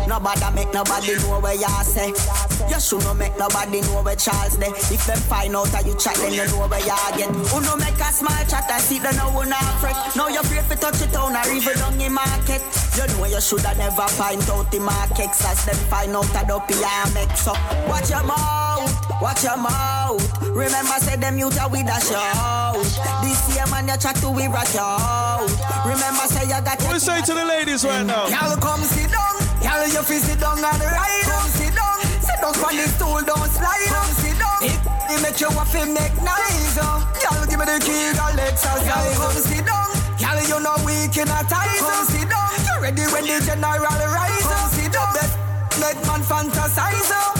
[0.06, 2.14] Nobody make nobody know where you say.
[2.70, 4.70] You should not make nobody know where Charles there.
[4.94, 7.30] If them find out that you chat, then you know where you get.
[7.50, 9.50] Who no make a small chat and see the no one
[9.82, 9.96] fret.
[10.14, 12.62] Now you're afraid to touch it on or even down in market.
[12.94, 15.30] You know you should have never find out the market.
[15.30, 17.52] As them find out that up here make so.
[17.90, 20.20] Watch your mouth, watch your mouth.
[20.42, 22.80] Remember say them youth are with a shout.
[23.22, 25.46] This year man you chat to we rock out.
[25.84, 26.80] Remember say you got.
[26.82, 28.26] What we say to the ladies right now?
[28.28, 29.34] Y'all come sit down.
[29.62, 31.22] Y'all you feel sit down on the right.
[31.28, 32.00] Come sit down.
[32.24, 33.88] Sit down on the stool, don't slide.
[33.92, 34.60] Come sit down.
[34.64, 34.78] It,
[35.12, 36.76] it make you want to make nice.
[36.76, 38.86] Y'all give me the key, girl, exercise.
[38.88, 39.88] Y'all come sit down.
[40.18, 41.78] Y'all you know weak in a tie.
[41.78, 42.50] Come sit down.
[42.64, 44.48] You ready when the general rise.
[44.48, 45.12] Come sit down.
[45.14, 45.30] Let,
[45.78, 47.39] let man fantasize.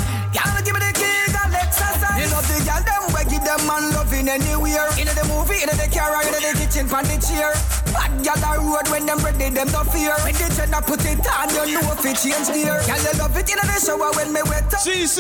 [3.51, 4.89] Them we give them man loving anywhere.
[4.99, 7.53] In the movie, in the car, in the kitchen, pan the chair.
[7.91, 10.15] Bad gal a road when them ready, them no fear.
[10.23, 12.79] When the gender put it on, you know if it change gear.
[12.87, 14.81] Girl, you love it in the shower when me wet up.
[14.81, 15.19] CC.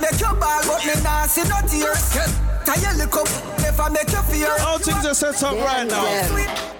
[0.00, 2.16] Make your ball, but me nah see no tears.
[2.64, 3.28] Tie you look up,
[3.60, 4.52] never make you fear.
[4.60, 6.04] All things are set up right now.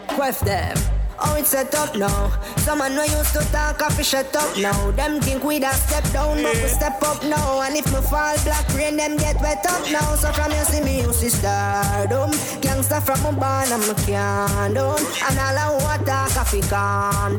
[0.08, 0.95] Quest them.
[1.18, 2.30] Oh, it's set up now.
[2.58, 4.90] Someone no used to talk, I shut up now.
[4.92, 7.60] Them think we da step down, but we step up now.
[7.62, 10.14] And if me fall black rain, them get wet up now.
[10.16, 12.30] So from you see me, you see stardom.
[12.60, 14.98] Gangsta from my barn, I'm a can down.
[14.98, 17.36] And all I want talk, I fi calm.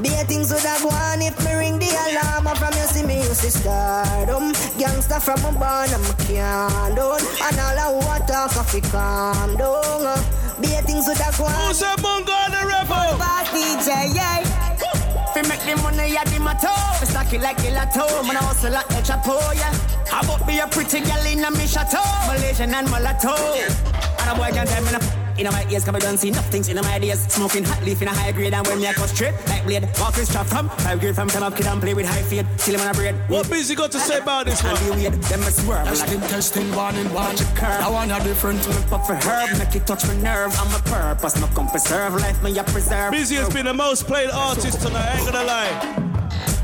[0.00, 2.56] Be things with a go on if me ring the alarm.
[2.56, 4.52] From you see me, you see stardom.
[4.80, 7.20] Gangsta from my barn, I'm a can down.
[7.44, 8.80] And all I want talk, I fi.
[10.60, 11.44] Be things with a go.
[11.48, 13.16] Who's a bungo the rebel?
[13.18, 14.44] Boss DJ, yeah.
[15.32, 16.68] Fi make the money at the mato.
[17.00, 18.26] Me stack it like gelato.
[18.26, 19.72] Man, I hustle like El Chapo, yeah.
[20.06, 22.02] How about be a pretty girl in a me chateau?
[22.26, 23.34] Malaysian and mulatto.
[23.34, 25.19] And a boy can't tell me no.
[25.38, 27.24] In my ears, come don't see nothing in my ideas.
[27.28, 29.88] Smoking hot leaf in a high grade, and when me I cut straight like blade.
[29.98, 32.46] Walk with strap from five grade from time up, kid and play with high fade.
[32.58, 33.14] Till him on a braid.
[33.28, 34.76] What busy got to say about this one?
[34.76, 35.86] And be weird, them a swerve.
[35.86, 37.30] Testing, testing, one in one.
[37.30, 37.80] Watch curve.
[37.80, 40.54] I want a different Look up for herb, make it touch my nerve.
[40.58, 43.12] I'm a purpose, no come preserve life, me I preserve.
[43.12, 46.10] Busy has been the most played artist tonight, I ain't gonna lie.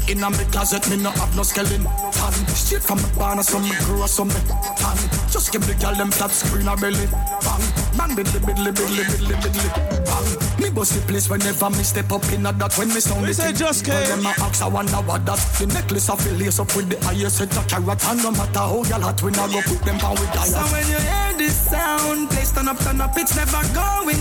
[0.08, 1.82] In a me closet, me no have no skeleton.
[1.82, 4.40] Tan, straight from the barn, so me grow some me.
[4.76, 4.96] Tan,
[5.30, 7.06] just give the girl them flat screen a belly.
[7.42, 9.68] Bang, bang, biddly, biddly, biddly, biddly, biddly.
[10.04, 12.76] Bang, me bust the place whenever me step up in a that.
[12.78, 14.08] When me sound the say just came.
[14.08, 15.38] them a ask, I wonder what that.
[15.58, 18.04] The necklace of lace up with the highest set of carrot.
[18.06, 20.72] And no matter how y'all hot, we not go put them down with So diet.
[20.72, 24.15] when you hear this sound, please turn up, turn up, it's never going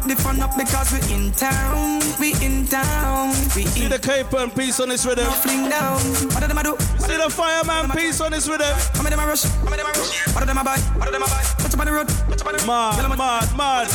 [0.00, 4.32] up the fun up because we in town, we in town, we See the cape
[4.32, 5.26] and piece on this rhythm.
[5.44, 6.00] fling down.
[6.32, 6.76] What do them a do?
[6.98, 8.72] See the fireman piece on this rhythm.
[8.94, 9.44] How many them a rush?
[9.44, 10.26] How many them a rush?
[10.32, 10.78] What do them a buy?
[10.96, 11.42] What do them a buy?
[11.58, 12.66] Touch up on the road, touch up on the road.
[12.66, 13.88] Mad, mad, mad.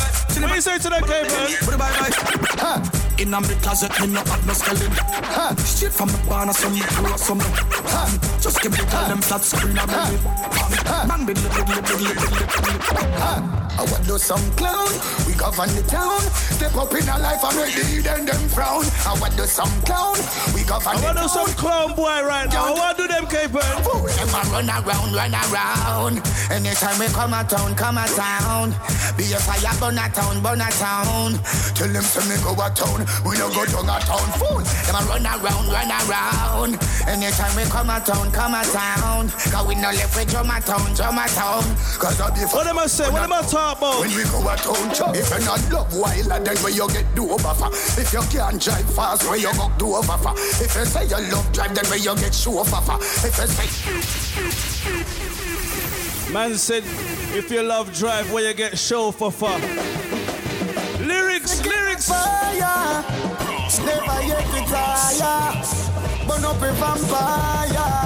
[0.46, 1.50] What you say to the cape man?
[1.66, 2.10] What do buy, buy?
[3.18, 4.92] In a me closet, me no have no skeleton.
[4.92, 7.44] Ha, straight from the barn, so me grow some me.
[7.48, 10.16] Ha, just give the girl them flat screen a belly.
[10.84, 13.18] Bang, bang, biddly, biddly, biddly, biddly, biddly.
[13.18, 14.88] Ha, I want to do some clown.
[15.26, 16.20] We govern the town.
[16.56, 18.84] Step up in a life and make the hidden them frown.
[19.04, 20.16] I want to do some clown.
[20.56, 22.66] We govern I the want to do some clown boy right now.
[22.66, 23.76] I want to do them cape man.
[23.84, 26.24] Fool, them a run around, run around.
[26.48, 28.72] Anytime we come a town, come a town.
[29.16, 31.36] Be a fire, burn a town, burn a town.
[31.76, 34.28] Tell them to me go a town, we no go down a town.
[34.40, 36.80] Fool, them a run around, run around.
[37.04, 39.28] Anytime we come a town, come a town.
[39.52, 41.64] Cause we no left with drum a town, drum a town.
[42.00, 43.08] Cause I be What am I say?
[43.10, 44.00] What am I talk about?
[44.00, 47.30] when we go a town, if you not love wild, then where you get do
[47.30, 47.68] over for.
[48.00, 50.32] If you can't drive fast, where you go do over for.
[50.62, 52.96] If you say you love drive, then where you get show over for.
[53.00, 53.66] If you say
[56.32, 56.82] Man said,
[57.36, 59.60] if you love drive, where you get show for fun.
[61.06, 62.08] Lyrics, lyrics.
[62.08, 63.04] Fire,
[63.84, 65.64] never yet retire.
[66.26, 68.05] Burn up a vampire.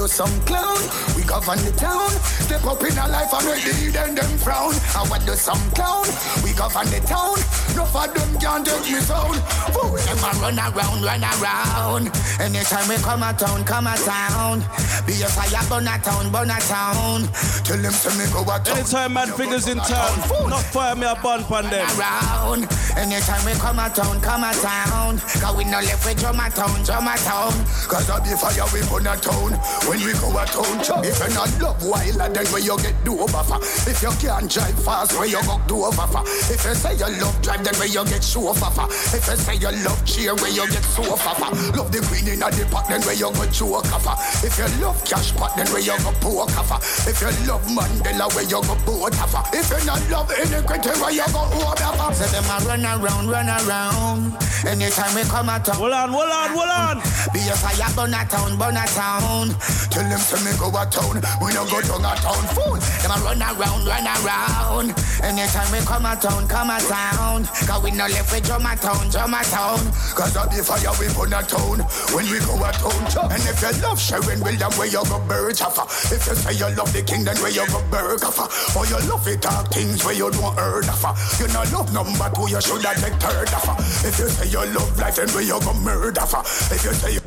[0.00, 0.80] I want do some clown?
[1.16, 2.08] We govern the town.
[2.48, 4.72] Step up in a life and make the hidden them frown.
[4.96, 6.06] I what do some clown?
[6.42, 7.36] We govern the town.
[7.76, 9.36] No for them can't take me sound.
[9.76, 12.08] Fool them a run around, run around.
[12.40, 14.64] Anytime we come a town, come a town.
[15.04, 17.28] Be a fire, burn a town, burn a town.
[17.64, 18.78] Tell them to me go a town.
[18.80, 20.16] Anytime mad fingers in town,
[20.48, 21.84] not fire me a bun pan them.
[22.00, 22.64] Around.
[22.96, 25.18] Anytime we come a town, come a town.
[25.18, 27.52] Cause we no left with drum a town, drum a town.
[27.84, 29.52] Cause I be fire, we burn a town.
[29.90, 33.18] When we go a town, if you not love wild, then where you get do
[33.18, 33.58] over for.
[33.90, 36.22] If you can't drive fast, where you go do over for.
[36.46, 38.86] If you say you love drive, then where you get show off for.
[38.86, 41.50] If you say you love cheer, where you get so off for.
[41.74, 44.06] Love the queen in the pot, then where you go joke off
[44.46, 46.70] If you love cash pot, then where you go poke off
[47.10, 51.10] If you love Mandela, where you go boat off If you not love iniquity, where
[51.10, 54.38] you go over off Say them a run around, run around.
[54.66, 55.76] Anytime we come a town.
[55.76, 56.96] Hold on, hold on, hold on.
[57.32, 59.48] Be a fire, burn a town, burn a town.
[59.88, 61.16] Tell them to me go a town.
[61.40, 62.44] We no go down a town.
[62.52, 62.76] Fool.
[62.76, 64.92] Them a run around, run around.
[65.24, 67.44] Anytime we come a town, come a town.
[67.64, 69.80] Cause we no left with drum a town, drum a town.
[70.12, 71.80] Cause of the fire we burn a town.
[72.12, 73.32] When we go a town.
[73.32, 75.78] And if you love Sharon William, where you go birch off.
[76.12, 78.76] If you say you love the king, then where you go burg off.
[78.76, 81.02] Or you love it talk things where you don't heard of.
[81.40, 83.64] You no love number two, you should have take third of.
[84.04, 86.26] If you say you love life, then where you go murder.
[86.70, 87.20] If you say you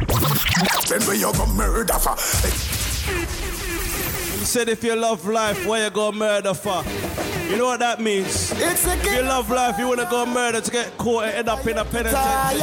[0.90, 1.98] then where you go murder
[2.44, 2.50] You
[4.46, 6.84] said if you love life, where you go murder for?
[7.50, 8.52] You know what that means?
[8.52, 11.50] It's a if you love life, you wanna go murder to get caught and end
[11.50, 12.60] up in a penitentiary.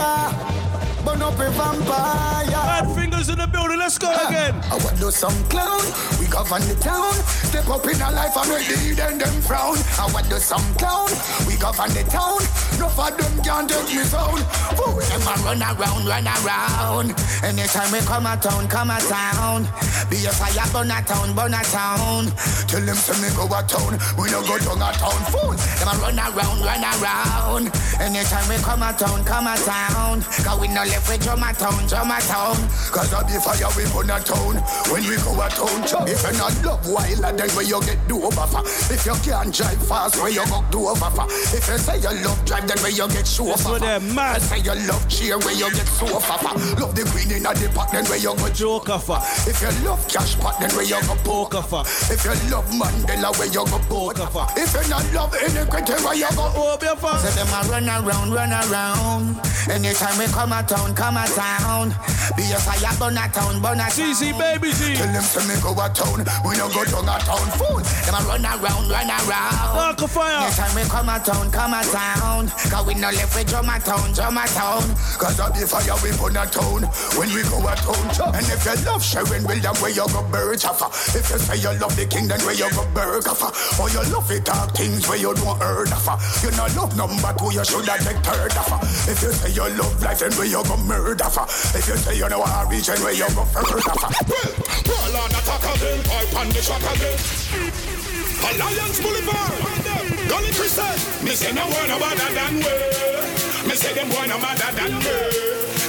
[1.05, 2.47] Burn up a vampire.
[2.51, 4.55] Bad fingers in the building, let's go again.
[4.71, 5.81] I want do some clown,
[6.21, 7.13] we govern the town.
[7.49, 9.77] Step up in a life and make the hidden them frown.
[9.99, 11.09] I want do some clown,
[11.49, 12.41] we govern the town.
[12.79, 14.45] No for them can't take me sound.
[14.77, 17.17] Fool them a run around, run around.
[17.43, 19.65] Anytime we come a town, come a town.
[20.09, 22.29] Be a fire, burn a town, burn a town.
[22.69, 25.21] Tell them to me go a town, we no go down a town.
[25.33, 27.73] Fool them a run around, run around.
[28.01, 30.21] Anytime we come a town, come a town.
[30.45, 32.59] Cause we no left with drum a town, drum a town.
[32.91, 34.59] Cause of the fire we burn a town.
[34.91, 38.19] When we go a town, if you not love wild, then where you get do
[38.23, 38.63] over for.
[38.93, 41.27] If you can't drive fast, where you go do over for.
[41.55, 43.79] If you say you love drive, then where you get show over for.
[44.41, 46.55] Say you love cheer, where you get so over for.
[46.81, 49.19] Love the queen in the pot, then where you go joke for.
[49.47, 51.83] If you love cash pot, then where you go poker for.
[52.11, 54.47] If you love Mandela, where you go poker for.
[54.57, 57.15] If you not love iniquity, where you go over for.
[57.19, 59.41] Say them a run around, run around.
[59.69, 61.89] Anytime we come a town, come a town.
[62.37, 63.91] Be a fire, burn a town, burn a town.
[63.91, 64.97] CC baby Z.
[64.97, 66.25] Tell them to me go a town.
[66.45, 67.47] We no go down a town.
[67.59, 67.81] Fool.
[67.81, 69.77] Them a run around, run around.
[69.77, 70.47] Uncle Fire.
[70.47, 72.49] Anytime we come a town, come a town.
[72.49, 74.83] Cause we no left with drum a town, drum a town.
[75.19, 76.83] Cause of the fire we burn a town.
[77.19, 78.35] When we go a town.
[78.35, 80.81] And if you love Sharon William, where you go birch off.
[81.15, 83.43] If you say you love the king, then where you go burg off.
[83.79, 86.07] Or you love it talk things where you don't heard of.
[86.43, 88.71] You no love number two, you should have take third of.
[89.11, 91.45] If you say you love life, then where you go murder for.
[91.77, 94.11] If you say you know a region where you go further for.
[94.89, 97.19] Well, on attack again, pipe on the shot again.
[98.41, 99.53] Alliance Boulevard,
[100.29, 100.97] Gully Christian.
[101.25, 102.75] Me say no one no better than we.
[103.69, 105.15] Me say them boy no better than we.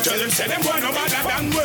[0.04, 1.64] Tell them say them boy no better than we.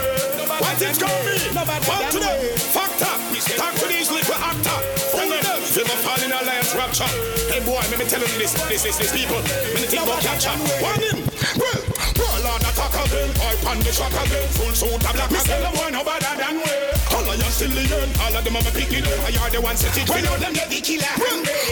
[0.63, 1.37] What it call me?
[1.85, 2.39] What to them?
[2.71, 3.15] Factor.
[3.59, 4.79] Talk to these little actor.
[5.11, 5.61] Tell them.
[5.67, 7.11] Silver fall in alliance rapture.
[7.53, 9.37] Hey boy, let me tell them this, this, this, this people.
[9.37, 11.19] When they think about capture, warn him.
[11.59, 11.81] Well,
[12.19, 14.49] well on attack again, pipe on the shot again.
[14.57, 15.31] Full suit of black.
[15.31, 15.63] again.
[15.63, 16.73] Me boy no better than we.
[17.15, 18.09] All of you still learn.
[18.21, 19.19] All of them are picking them.
[19.25, 20.09] I are the ones set it.
[20.09, 21.15] When all them get the killer.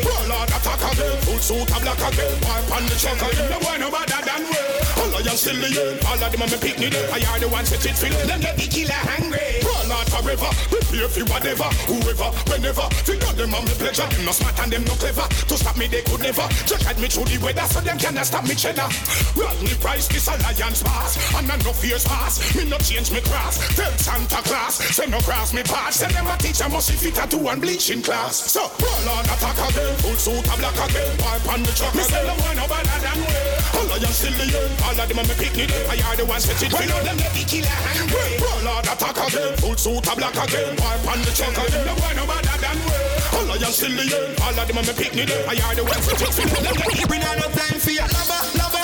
[0.05, 1.17] Well on attack again.
[1.25, 2.35] Full suit of black again.
[2.45, 3.49] Pipe on the shot again.
[3.51, 4.61] The boy no better than we.
[5.01, 5.97] All of you still learn.
[6.09, 7.07] All of them are picking them.
[7.13, 7.97] I are the ones set it.
[7.97, 9.63] Feel them get the killer hungry.
[9.65, 10.51] Well on forever.
[10.71, 12.87] Prepare for whatever, whoever, whenever.
[13.05, 14.07] Feel them on me pleasure.
[14.09, 15.27] Them no smart and them no clever.
[15.29, 16.47] To stop me they could never.
[16.65, 18.89] Just guide me through the weather so them cannot stop me cheddar.
[19.37, 21.17] Rodney Price this alliance pass.
[21.35, 22.55] And I no fears pass.
[22.57, 23.59] Me no change me class.
[23.77, 24.75] Tell Santa Claus.
[24.75, 25.97] Say no cross me pass.
[25.97, 28.37] Say them a teacher must fit to one bleaching class.
[28.37, 29.97] So roll on attack again.
[30.03, 31.17] Full suit a black again.
[31.19, 31.95] Pipe on the truck.
[31.95, 33.35] Me say the one no better than we.
[33.75, 34.69] All of them still the year.
[34.85, 35.71] All of them a me picnic.
[35.91, 36.73] I are the ones that it.
[36.73, 38.11] When all them get the killer hand.
[38.43, 39.57] Roll on attack again.
[39.59, 40.77] Full suit a black again.
[40.77, 41.85] Pipe on the truck again.
[41.85, 42.97] The one no better than we.
[43.35, 44.27] All of them still the year.
[44.43, 45.31] All of them a me picnic.
[45.47, 47.11] I are the ones that it.
[47.11, 48.84] We not no time for your lover, lover.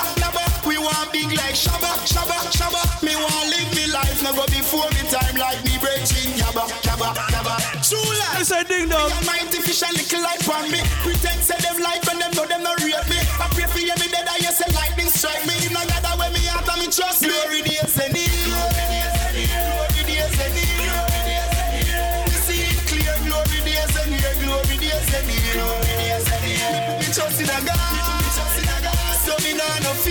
[0.81, 2.81] want big like Shabba, Shabba, Shabba.
[3.05, 7.55] Me want live me life, never before me time like me breaking Yabba, Yabba, Yabba.
[7.85, 9.09] Chula, it's a ding dong.
[9.09, 10.81] The almighty fish a little life on me.
[11.05, 13.19] Pretend say them like when them know them no rape me.
[13.39, 15.53] I pray for you, me dead, I hear say lightning strike me.
[15.61, 18.13] Him no gather when me out, me trust glory days and.
[18.13, 19.49] Glory days and it.
[19.53, 20.77] Glory days and it.
[20.81, 22.31] Glory days and it.
[22.31, 24.35] You see it clear, glory days and it.
[24.41, 25.45] Glory days and it.
[25.53, 26.99] Glory days and it.
[26.99, 27.77] Me trust in a God.
[28.21, 29.15] Me trust in a God.
[29.25, 30.10] So me know no fear.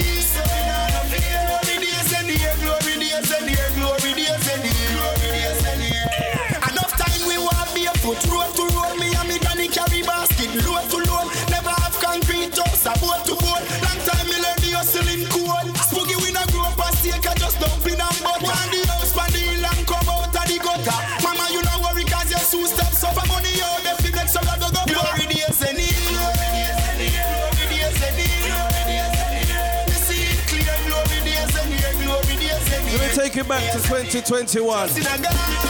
[33.31, 35.70] Take it back to 2021.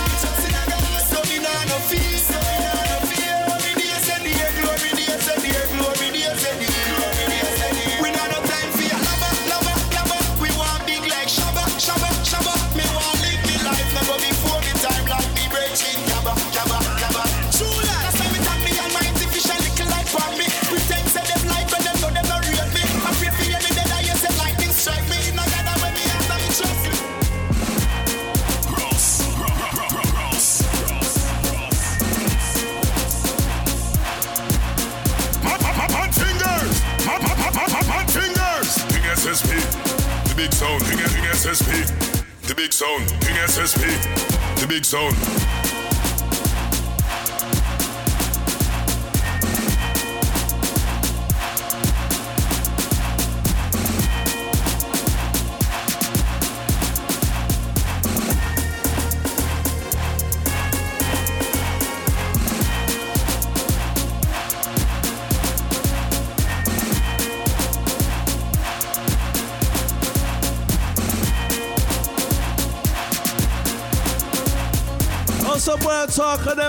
[44.90, 45.39] The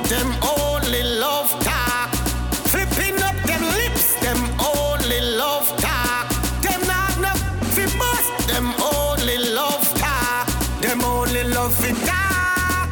[0.09, 2.15] Them only love talk.
[2.73, 4.15] Flipping up them lips.
[4.21, 6.29] Them only love talk.
[6.63, 7.33] Them not no
[7.75, 8.49] fi bust.
[8.49, 10.47] Them only love talk.
[10.81, 12.89] Them only love fi talk.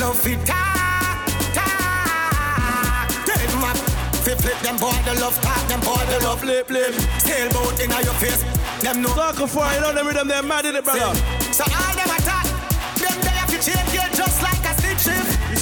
[0.00, 1.26] Love fi talk.
[1.54, 3.08] Talk.
[3.26, 3.76] Them up.
[4.24, 5.62] Fi flip them boy the love talk.
[5.68, 6.94] Them boy the love flip flip.
[7.18, 8.42] Sailboat inna your face.
[8.82, 9.08] Them no.
[9.10, 10.28] Talk for you know them rhythm.
[10.28, 11.14] They're mad in it, brother.
[11.52, 11.85] So all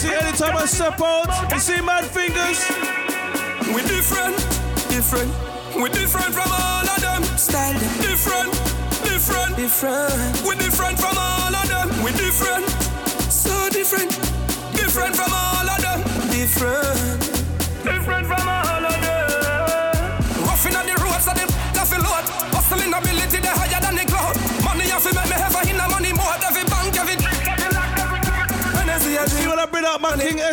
[0.04, 2.60] see, anytime I step out, you see mad fingers.
[3.74, 4.36] We different,
[4.92, 5.30] different.
[5.80, 7.22] We different from all of them.
[7.38, 7.94] Style them.
[8.08, 8.52] different,
[9.08, 10.42] different, different.
[10.46, 11.88] We different from all of them.
[12.04, 12.68] We different,
[13.32, 14.10] so different,
[14.76, 16.00] different from all of them.
[16.30, 17.20] Different,
[17.88, 20.46] different from all of them.
[20.46, 22.24] Roughing on the roads of them, nothing load.
[22.54, 24.36] Hustling ability, they higher than the cloud.
[24.64, 25.73] Money off make me have a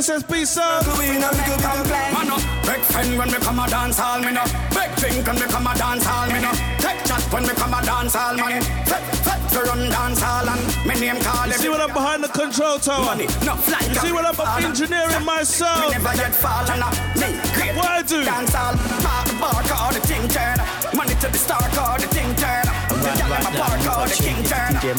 [0.01, 0.83] SSP son.
[0.97, 4.43] Man up, big friend when me come a dance hall, me no.
[4.73, 6.51] Big drink when me come a dance hall, me no.
[6.81, 8.63] Take chat when me come a dance hall, man.
[8.89, 12.23] Fet, fet, to run dance hall and me name call You see what I'm behind
[12.23, 13.05] the control tower?
[13.05, 13.77] Money, no fly.
[13.89, 15.77] You see what I'm engineering myself?
[15.77, 16.79] Uh, me never get fallen,
[17.21, 17.83] me great.
[17.83, 18.23] What I do?
[18.23, 20.57] Dance hall, park the bar, call the thing turn.
[20.95, 22.65] Money to the star, call the thing turn.
[22.89, 24.75] The gal in my bar, call the king turn.
[24.79, 24.97] King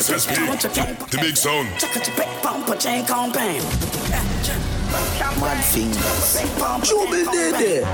[0.00, 0.36] SSP.
[1.10, 1.68] The big sound.
[5.40, 6.36] Mad fingers.
[6.82, 7.84] Trouble there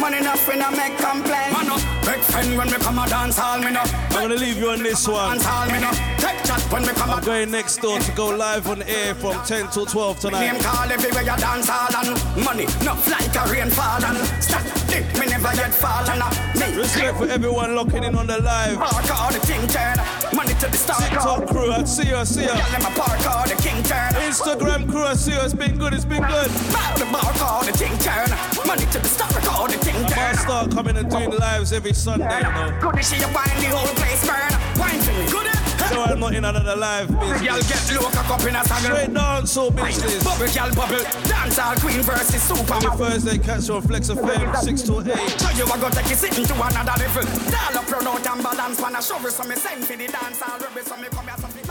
[0.00, 1.52] Money enough when I make complain.
[1.52, 3.80] Man up, big friend when me come a dance hall, me no.
[3.80, 5.38] I'm gonna leave you on this one.
[5.38, 5.90] Dance hall, me no.
[6.18, 9.42] Take chat when me come I'm going next door to go live on air from
[9.44, 10.52] 10 till 12 tonight.
[10.52, 15.04] Name call everywhere you dance hall and money not like a rainfall and stack dick
[15.18, 16.22] me never yet fall and
[16.58, 16.78] me.
[16.78, 18.78] Respect for everyone locking in on the live.
[18.78, 19.96] Park all the thing turn,
[20.34, 20.98] money to the star.
[21.00, 22.48] TikTok crew, I see you, I see you.
[22.48, 24.12] Gal in my park all the king turn.
[24.24, 25.40] Instagram crew, I see you.
[25.40, 26.50] It's been good, it's been good.
[26.72, 28.30] Bow the bar, call the thing turn.
[28.66, 30.18] Money to the star, call the thing I turn.
[30.18, 32.78] might start coming and doing lives every Sunday, you know.
[32.80, 34.52] Good to see you find the whole place burn.
[34.80, 35.30] Wine for me.
[35.30, 35.46] Good.
[35.46, 35.64] Eh?
[35.92, 37.42] So I'm not in another live business.
[37.42, 38.96] Y'all get low, cock up in a saddle.
[38.96, 40.24] Straight dancehall business.
[40.24, 41.04] Bubble, y'all bubble.
[41.28, 42.74] Dance all queen versus super.
[42.74, 45.40] Every Thursday, catch on Flex FM, 6 to 8.
[45.40, 47.24] So you are gonna take it sitting to another level.
[47.50, 48.96] Dial up, run out and balance, man.
[48.96, 51.63] I show you some sense for the dance all rebel, so me come here, some